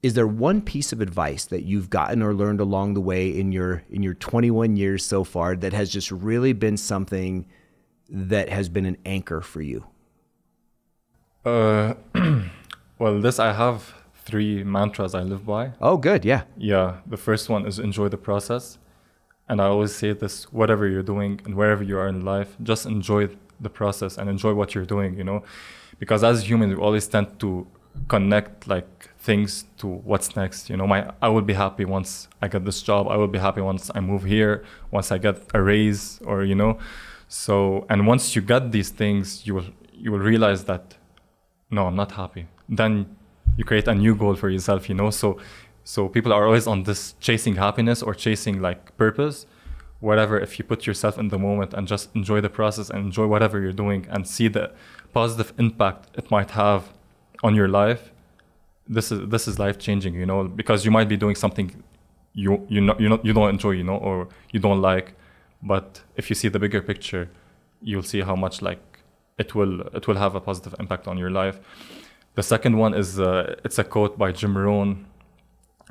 Is 0.02 0.14
there 0.14 0.26
one 0.26 0.62
piece 0.62 0.94
of 0.94 1.02
advice 1.02 1.44
that 1.46 1.64
you've 1.64 1.90
gotten 1.90 2.24
or 2.24 2.34
learned 2.34 2.62
along 2.62 2.94
the 2.94 3.02
way 3.02 3.28
in 3.28 3.52
your 3.52 3.84
in 3.90 4.02
your 4.02 4.14
21 4.14 4.78
years 4.78 5.06
so 5.06 5.26
far 5.26 5.58
that 5.58 5.74
has 5.74 5.90
just 5.90 6.10
really 6.10 6.54
been 6.54 6.78
something 6.78 7.46
that 8.10 8.48
has 8.48 8.70
been 8.70 8.86
an 8.86 8.96
anchor 9.06 9.42
for 9.42 9.62
you? 9.62 9.86
Uh, 11.44 11.96
well 13.00 13.20
this 13.22 13.40
i 13.40 13.52
have 13.54 13.94
three 14.14 14.64
mantras 14.64 15.14
i 15.14 15.22
live 15.22 15.46
by. 15.46 15.72
Oh 15.82 15.98
good 15.98 16.24
yeah. 16.24 16.44
Yeah 16.58 16.98
the 17.06 17.18
first 17.18 17.50
one 17.50 17.66
is 17.66 17.78
enjoy 17.78 18.08
the 18.08 18.18
process. 18.18 18.78
And 19.50 19.60
i 19.60 19.66
always 19.66 19.94
say 19.94 20.14
this 20.14 20.46
whatever 20.54 20.88
you're 20.88 21.04
doing 21.04 21.42
and 21.44 21.56
wherever 21.56 21.84
you 21.84 21.98
are 21.98 22.08
in 22.08 22.24
life 22.24 22.56
just 22.64 22.86
enjoy 22.86 23.28
the 23.60 23.70
process 23.70 24.18
and 24.18 24.30
enjoy 24.30 24.54
what 24.54 24.74
you're 24.74 24.86
doing 24.86 25.18
you 25.18 25.26
know 25.26 25.44
because 26.00 26.24
as 26.24 26.50
humans 26.50 26.76
we 26.76 26.82
always 26.82 27.08
tend 27.08 27.40
to 27.40 27.68
connect 28.08 28.68
like 28.68 29.10
things 29.20 29.66
to 29.78 29.88
what's 29.88 30.36
next 30.36 30.70
you 30.70 30.78
know? 30.78 30.88
My 30.88 31.12
i 31.22 31.28
will 31.28 31.42
be 31.42 31.54
happy 31.54 31.86
once 31.86 32.28
i 32.42 32.48
get 32.48 32.66
this 32.66 32.82
job. 32.82 33.08
I 33.08 33.18
will 33.18 33.28
be 33.28 33.40
happy 33.40 33.62
once 33.62 33.92
i 33.94 34.00
move 34.00 34.24
here 34.24 34.64
once 34.92 35.12
i 35.12 35.18
get 35.18 35.38
a 35.54 35.62
raise 35.62 36.20
or 36.26 36.44
you 36.44 36.56
know? 36.56 36.80
So 37.28 37.86
and 37.90 38.08
once 38.08 38.36
you 38.36 38.42
get 38.42 38.72
these 38.72 38.90
things 38.90 39.46
you 39.46 39.56
will 39.56 39.66
you 39.94 40.12
will 40.12 40.20
realize 40.20 40.64
that 40.66 40.96
no 41.70 41.88
i'm 41.88 41.96
not 41.96 42.12
happy. 42.14 42.48
Then 42.70 43.16
you 43.58 43.66
create 43.66 43.88
a 43.88 43.96
new 43.96 44.16
goal 44.16 44.36
for 44.36 44.50
yourself 44.50 44.88
you 44.90 44.96
know? 44.96 45.10
So 45.10 45.38
so 45.84 46.08
people 46.08 46.32
are 46.32 46.46
always 46.46 46.68
on 46.68 46.84
this 46.84 47.16
chasing 47.20 47.56
happiness 47.56 48.02
or 48.02 48.14
chasing 48.14 48.62
like 48.62 48.96
purpose. 48.98 49.46
Whatever 50.00 50.40
if 50.40 50.58
you 50.58 50.64
put 50.64 50.88
yourself 50.88 51.18
in 51.18 51.28
the 51.28 51.38
moment 51.38 51.74
and 51.74 51.86
just 51.86 52.10
enjoy 52.16 52.40
the 52.40 52.50
process 52.50 52.90
and 52.90 53.00
enjoy 53.08 53.28
whatever 53.28 53.60
you're 53.60 53.74
doing 53.74 54.08
and 54.10 54.26
see 54.26 54.48
the 54.48 54.72
positive 55.14 55.54
impact 55.58 56.10
it 56.18 56.30
might 56.32 56.52
have 56.52 56.94
on 57.44 57.56
your 57.56 57.68
life 57.68 58.12
this 58.88 59.12
is 59.12 59.30
this 59.30 59.48
is 59.48 59.60
life 59.60 59.78
changing 59.78 60.14
you 60.14 60.26
know 60.26 60.44
because 60.44 60.84
you 60.86 60.92
might 60.92 61.08
be 61.08 61.18
doing 61.18 61.36
something 61.36 61.84
you 62.34 62.66
you 62.70 62.82
know 62.82 62.96
you 63.00 63.10
know 63.10 63.20
you 63.24 63.34
don't 63.34 63.50
enjoy 63.50 63.72
you 63.72 63.84
know 63.84 63.98
or 63.98 64.28
you 64.52 64.60
don't 64.60 64.82
like 64.82 65.14
but 65.62 66.02
if 66.16 66.30
you 66.30 66.36
see 66.36 66.48
the 66.48 66.60
bigger 66.60 66.82
picture 66.82 67.30
you'll 67.82 68.04
see 68.04 68.22
how 68.22 68.36
much 68.36 68.62
like 68.62 68.82
it 69.38 69.56
will 69.56 69.82
it 69.98 70.08
will 70.08 70.18
have 70.18 70.36
a 70.36 70.42
positive 70.42 70.76
impact 70.80 71.08
on 71.08 71.18
your 71.18 71.30
life 71.30 71.60
the 72.36 72.44
second 72.44 72.78
one 72.78 72.94
is 72.94 73.20
uh, 73.20 73.56
it's 73.64 73.78
a 73.80 73.84
quote 73.84 74.18
by 74.18 74.32
jim 74.32 74.58
rohn 74.58 75.06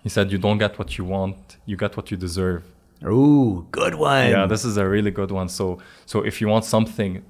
he 0.03 0.09
said 0.09 0.31
you 0.33 0.39
don't 0.39 0.59
get 0.59 0.79
what 0.79 0.99
you 0.99 1.05
want 1.05 1.57
you 1.67 1.77
get 1.77 1.97
what 1.97 2.11
you 2.11 2.17
deserve 2.17 2.65
Ooh, 3.05 3.67
good 3.71 3.95
one. 3.95 4.31
Yeah, 4.31 4.47
this 4.47 4.65
is 4.65 4.77
a 4.77 4.89
really 4.89 5.11
good 5.11 5.31
one. 5.31 5.49
So, 5.49 5.79
so 6.05 6.23
if 6.23 6.41
you 6.41 6.49
want 6.49 6.65
something, 6.65 7.23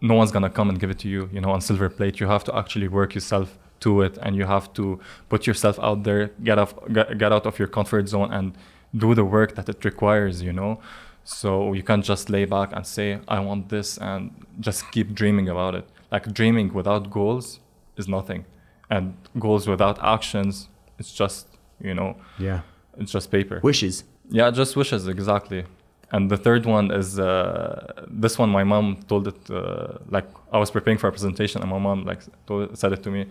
no, 0.00 0.14
one's 0.14 0.30
gonna 0.32 0.50
come 0.50 0.68
and 0.70 0.78
give 0.80 0.90
it 0.90 0.98
to 1.00 1.08
you, 1.08 1.28
you 1.32 1.40
know, 1.40 1.50
on 1.50 1.60
silver 1.60 1.88
plate. 1.88 2.20
You 2.20 2.26
have 2.26 2.44
to 2.44 2.56
actually 2.56 2.88
work 2.88 3.14
yourself 3.14 3.58
to 3.80 4.02
it, 4.02 4.18
and 4.22 4.36
you 4.36 4.44
have 4.44 4.72
to 4.74 5.00
put 5.28 5.46
yourself 5.46 5.78
out 5.80 6.02
there, 6.04 6.28
get 6.44 6.58
off, 6.58 6.74
get, 6.92 7.16
get 7.18 7.32
out 7.32 7.46
of 7.46 7.58
your 7.58 7.68
comfort 7.68 8.08
zone, 8.08 8.30
and 8.32 8.52
do 8.96 9.14
the 9.14 9.24
work 9.24 9.54
that 9.54 9.68
it 9.68 9.84
requires, 9.84 10.42
you 10.42 10.52
know. 10.52 10.80
So 11.24 11.72
you 11.74 11.82
can't 11.82 12.04
just 12.04 12.28
lay 12.30 12.44
back 12.44 12.70
and 12.74 12.86
say, 12.86 13.20
I 13.28 13.40
want 13.40 13.68
this 13.68 13.98
and 13.98 14.30
just 14.58 14.90
keep 14.90 15.14
dreaming 15.14 15.48
about 15.48 15.74
it. 15.74 15.86
Like 16.10 16.32
dreaming 16.32 16.72
without 16.74 17.10
goals 17.10 17.60
is 17.96 18.08
nothing. 18.08 18.44
And 18.90 19.14
goals 19.38 19.68
without 19.68 20.02
actions, 20.02 20.68
it's 20.98 21.12
just, 21.12 21.46
you 21.80 21.94
know, 21.94 22.16
Yeah. 22.38 22.60
it's 22.98 23.12
just 23.12 23.30
paper. 23.30 23.60
Wishes. 23.62 24.04
Yeah, 24.28 24.50
just 24.50 24.76
wishes, 24.76 25.06
exactly. 25.06 25.64
And 26.12 26.30
the 26.30 26.36
third 26.36 26.66
one 26.66 26.90
is 26.90 27.18
uh, 27.20 28.04
this 28.08 28.38
one. 28.38 28.50
My 28.50 28.64
mom 28.64 28.98
told 29.08 29.28
it 29.28 29.50
uh, 29.50 29.98
like 30.08 30.26
I 30.52 30.58
was 30.58 30.70
preparing 30.70 30.98
for 30.98 31.08
a 31.08 31.12
presentation, 31.12 31.62
and 31.62 31.70
my 31.70 31.78
mom 31.78 32.04
like 32.04 32.22
told, 32.46 32.76
said 32.76 32.92
it 32.92 33.02
to 33.04 33.10
me. 33.10 33.26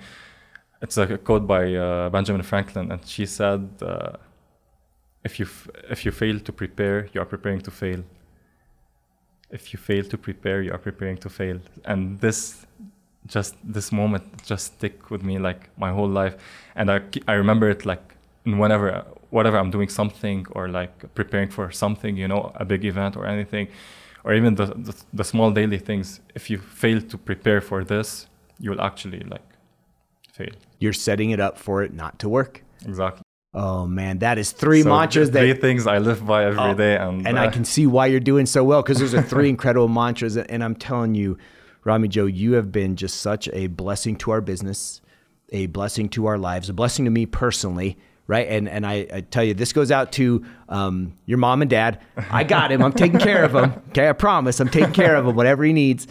It's 0.82 0.96
like 0.96 1.10
a 1.10 1.18
quote 1.18 1.46
by 1.46 1.74
uh, 1.76 2.10
Benjamin 2.10 2.42
Franklin, 2.42 2.92
and 2.92 3.06
she 3.06 3.26
said, 3.26 3.68
uh, 3.82 4.14
"If 5.26 5.40
you 5.40 5.46
f- 5.46 5.70
if 5.90 6.06
you 6.06 6.12
fail 6.12 6.40
to 6.40 6.54
prepare, 6.54 7.10
you 7.14 7.20
are 7.22 7.26
preparing 7.26 7.60
to 7.62 7.72
fail. 7.72 8.02
If 9.50 9.74
you 9.74 9.80
fail 9.80 10.04
to 10.06 10.18
prepare, 10.18 10.62
you 10.62 10.72
are 10.72 10.78
preparing 10.78 11.18
to 11.18 11.30
fail." 11.30 11.60
And 11.84 12.20
this, 12.22 12.66
just 13.28 13.56
this 13.62 13.92
moment, 13.92 14.24
just 14.46 14.66
stick 14.78 15.12
with 15.12 15.22
me 15.22 15.38
like 15.38 15.70
my 15.78 15.92
whole 15.92 16.08
life, 16.08 16.38
and 16.76 16.90
I 16.90 17.02
I 17.28 17.34
remember 17.34 17.70
it 17.70 17.86
like 17.86 18.16
whenever 18.46 19.04
whatever 19.30 19.58
I'm 19.58 19.72
doing 19.72 19.90
something 19.90 20.46
or 20.52 20.68
like 20.70 21.14
preparing 21.16 21.50
for 21.50 21.72
something, 21.72 22.18
you 22.18 22.28
know, 22.28 22.52
a 22.56 22.66
big 22.66 22.86
event 22.86 23.16
or 23.16 23.26
anything, 23.26 23.68
or 24.24 24.34
even 24.34 24.56
the, 24.56 24.66
the, 24.66 24.96
the 25.14 25.24
small 25.24 25.52
daily 25.52 25.78
things. 25.80 26.20
If 26.36 26.50
you 26.50 26.58
fail 26.58 27.02
to 27.02 27.18
prepare 27.18 27.62
for 27.62 27.84
this, 27.84 28.28
you'll 28.60 28.82
actually 28.82 29.22
like 29.22 29.48
fail. 30.32 30.50
You're 30.80 30.94
setting 30.94 31.32
it 31.32 31.40
up 31.40 31.58
for 31.58 31.84
it 31.84 31.94
not 31.94 32.20
to 32.20 32.30
work. 32.30 32.64
Exactly. 32.86 33.24
Oh 33.54 33.88
man, 33.88 34.20
that 34.20 34.38
is 34.38 34.52
three 34.52 34.84
So 34.84 34.90
mantras 34.90 35.30
th- 35.32 35.42
three 35.42 35.54
that 35.54 35.62
things 35.62 35.88
I 35.88 35.98
live 35.98 36.26
by 36.26 36.46
every 36.46 36.60
Oh, 36.60 36.74
day, 36.76 36.98
and 36.98 37.28
and 37.28 37.40
I 37.40 37.48
uh, 37.48 37.52
can 37.52 37.66
see 37.66 37.88
why 37.88 38.06
you're 38.06 38.20
doing 38.20 38.46
so 38.46 38.64
well 38.64 38.84
because 38.84 39.00
those 39.00 39.16
are 39.16 39.24
three 39.24 39.50
incredible 39.56 39.88
mantras. 39.88 40.38
And 40.38 40.64
I'm 40.64 40.76
telling 40.76 41.16
you, 41.16 41.38
Rami 41.84 42.08
Joe, 42.10 42.26
you 42.28 42.54
have 42.54 42.72
been 42.72 42.96
just 42.96 43.22
such 43.22 43.50
a 43.52 43.66
blessing 43.68 44.18
to 44.18 44.32
our 44.32 44.42
business, 44.42 45.02
a 45.50 45.66
blessing 45.66 46.10
to 46.10 46.28
our 46.28 46.38
lives, 46.38 46.70
a 46.70 46.74
blessing 46.74 47.06
to 47.06 47.12
me 47.12 47.26
personally. 47.26 47.98
Right. 48.30 48.48
And 48.48 48.70
and 48.70 48.86
I, 48.86 49.08
I 49.12 49.22
tell 49.22 49.44
you, 49.44 49.56
this 49.56 49.74
goes 49.74 49.90
out 49.90 50.12
to 50.14 50.46
um, 50.70 51.16
your 51.26 51.40
mom 51.40 51.64
and 51.64 51.70
dad. 51.70 52.00
I 52.30 52.44
got 52.44 52.72
him. 52.72 52.84
I'm 52.84 52.94
taking 52.94 53.18
care 53.18 53.44
of 53.44 53.56
him. 53.56 53.74
Okay. 53.90 54.08
I 54.08 54.14
promise. 54.14 54.60
I'm 54.60 54.70
taking 54.70 54.94
care 54.94 55.16
of 55.16 55.26
him, 55.26 55.36
whatever 55.36 55.64
he 55.64 55.74
needs. 55.74 56.06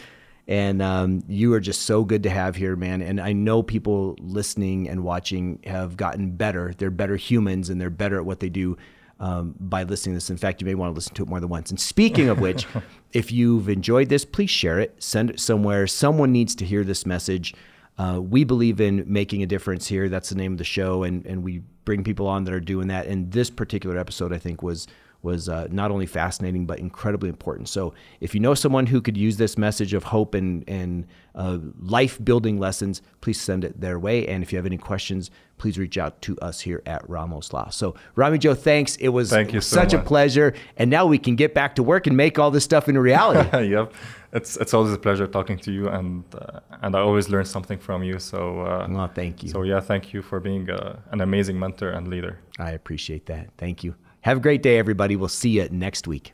And 0.49 0.83
um, 0.83 1.23
you 1.29 1.55
are 1.55 1.61
just 1.61 1.83
so 1.83 2.03
good 2.03 2.25
to 2.25 2.31
have 2.31 2.57
here, 2.57 2.75
man. 2.75 3.03
And 3.03 3.21
I 3.21 3.35
know 3.35 3.63
people 3.63 4.17
listening 4.19 4.89
and 4.89 5.05
watching 5.05 5.61
have 5.65 5.97
gotten 5.97 6.33
better. 6.33 6.75
They're 6.77 6.91
better 6.91 7.15
humans 7.15 7.71
and 7.71 7.81
they're 7.81 7.89
better 7.89 8.17
at 8.17 8.25
what 8.25 8.41
they 8.41 8.49
do 8.49 8.77
um, 9.21 9.55
by 9.61 9.85
listening 9.85 10.15
to 10.15 10.17
this. 10.17 10.29
In 10.29 10.39
fact, 10.39 10.61
you 10.61 10.67
may 10.67 10.75
want 10.75 10.91
to 10.91 10.95
listen 10.97 11.15
to 11.15 11.23
it 11.23 11.29
more 11.29 11.39
than 11.39 11.51
once. 11.51 11.71
And 11.71 11.79
speaking 11.79 12.29
of 12.29 12.41
which, 12.41 12.67
if 13.13 13.31
you've 13.31 13.69
enjoyed 13.69 14.09
this, 14.09 14.25
please 14.25 14.51
share 14.51 14.81
it, 14.81 14.97
send 14.99 15.31
it 15.31 15.39
somewhere. 15.39 15.87
Someone 15.87 16.33
needs 16.33 16.57
to 16.57 16.65
hear 16.65 16.83
this 16.83 17.07
message. 17.07 17.55
Uh, 17.99 18.21
we 18.21 18.45
believe 18.45 18.81
in 18.81 19.05
making 19.07 19.43
a 19.43 19.47
difference 19.47 19.89
here. 19.89 20.09
That's 20.09 20.29
the 20.29 20.37
name 20.37 20.53
of 20.53 20.59
the 20.59 20.65
show, 20.65 21.03
and 21.03 21.27
and 21.27 21.43
we 21.43 21.63
bring 21.85 22.05
people 22.05 22.27
on 22.29 22.45
that 22.45 22.55
are 22.55 22.61
doing 22.61 22.89
that. 22.89 23.07
And 23.07 23.33
this 23.33 23.51
particular 23.51 23.99
episode, 23.99 24.33
I 24.33 24.39
think, 24.39 24.63
was 24.63 24.87
was 25.23 25.49
uh, 25.49 25.67
not 25.71 25.91
only 25.91 26.07
fascinating 26.07 26.67
but 26.67 26.79
incredibly 26.79 27.29
important. 27.29 27.69
So, 27.69 27.95
if 28.21 28.35
you 28.35 28.41
know 28.41 28.55
someone 28.55 28.87
who 28.87 29.01
could 29.01 29.17
use 29.17 29.37
this 29.37 29.59
message 29.59 29.95
of 29.95 30.05
hope 30.05 30.35
and 30.35 30.65
and 30.69 31.07
uh, 31.35 31.59
life 31.81 32.23
building 32.25 32.59
lessons, 32.59 33.03
please 33.21 33.41
send 33.41 33.65
it 33.65 33.81
their 33.81 33.99
way. 33.99 34.27
And 34.27 34.43
if 34.43 34.53
you 34.53 34.59
have 34.59 34.67
any 34.67 34.79
questions, 34.79 35.31
please 35.59 35.79
reach 35.79 35.99
out 35.99 36.21
to 36.23 36.39
us 36.39 36.61
here 36.61 36.83
at 36.87 37.09
Ramos 37.09 37.53
Law. 37.53 37.69
So, 37.71 37.95
Rami 38.15 38.39
Joe, 38.39 38.55
thanks. 38.55 38.97
It 38.97 39.09
was 39.09 39.31
Thank 39.31 39.53
you 39.53 39.61
so 39.61 39.77
such 39.77 39.93
a 39.93 39.99
pleasure. 39.99 40.55
And 40.77 40.91
now 40.91 41.07
we 41.07 41.19
can 41.19 41.37
get 41.37 41.55
back 41.55 41.75
to 41.77 41.83
work 41.83 42.07
and 42.07 42.17
make 42.17 42.39
all 42.39 42.51
this 42.51 42.65
stuff 42.65 42.89
into 42.89 43.01
reality. 43.01 43.69
yep, 43.71 43.93
it's 44.33 44.57
it's 44.57 44.73
always 44.75 44.93
a 44.93 44.99
pleasure 44.99 45.27
talking 45.27 45.59
to 45.59 45.73
you, 45.73 45.89
and 45.89 46.25
uh, 46.35 46.61
and 46.83 46.95
I 46.95 47.01
always 47.01 47.29
learn 47.29 47.45
something 47.45 47.79
from 47.79 48.03
you. 48.03 48.19
So 48.19 48.61
uh, 48.61 48.87
well, 48.89 49.09
thank 49.09 49.43
you. 49.43 49.51
so 49.51 49.63
yeah, 49.63 49.81
thank 49.81 50.13
you 50.13 50.23
for 50.23 50.39
being 50.39 50.71
uh, 50.71 51.01
an 51.11 51.21
amazing 51.21 51.59
mentor 51.59 51.91
and 51.91 52.09
leader. 52.09 52.39
I 52.59 52.71
appreciate 52.73 53.27
that. 53.27 53.51
Thank 53.57 53.83
you. 53.85 53.95
Have 54.23 54.39
a 54.39 54.41
great 54.41 54.63
day, 54.63 54.79
everybody. 54.79 55.17
We'll 55.17 55.29
see 55.29 55.51
you 55.51 55.69
next 55.71 56.07
week. 56.09 56.33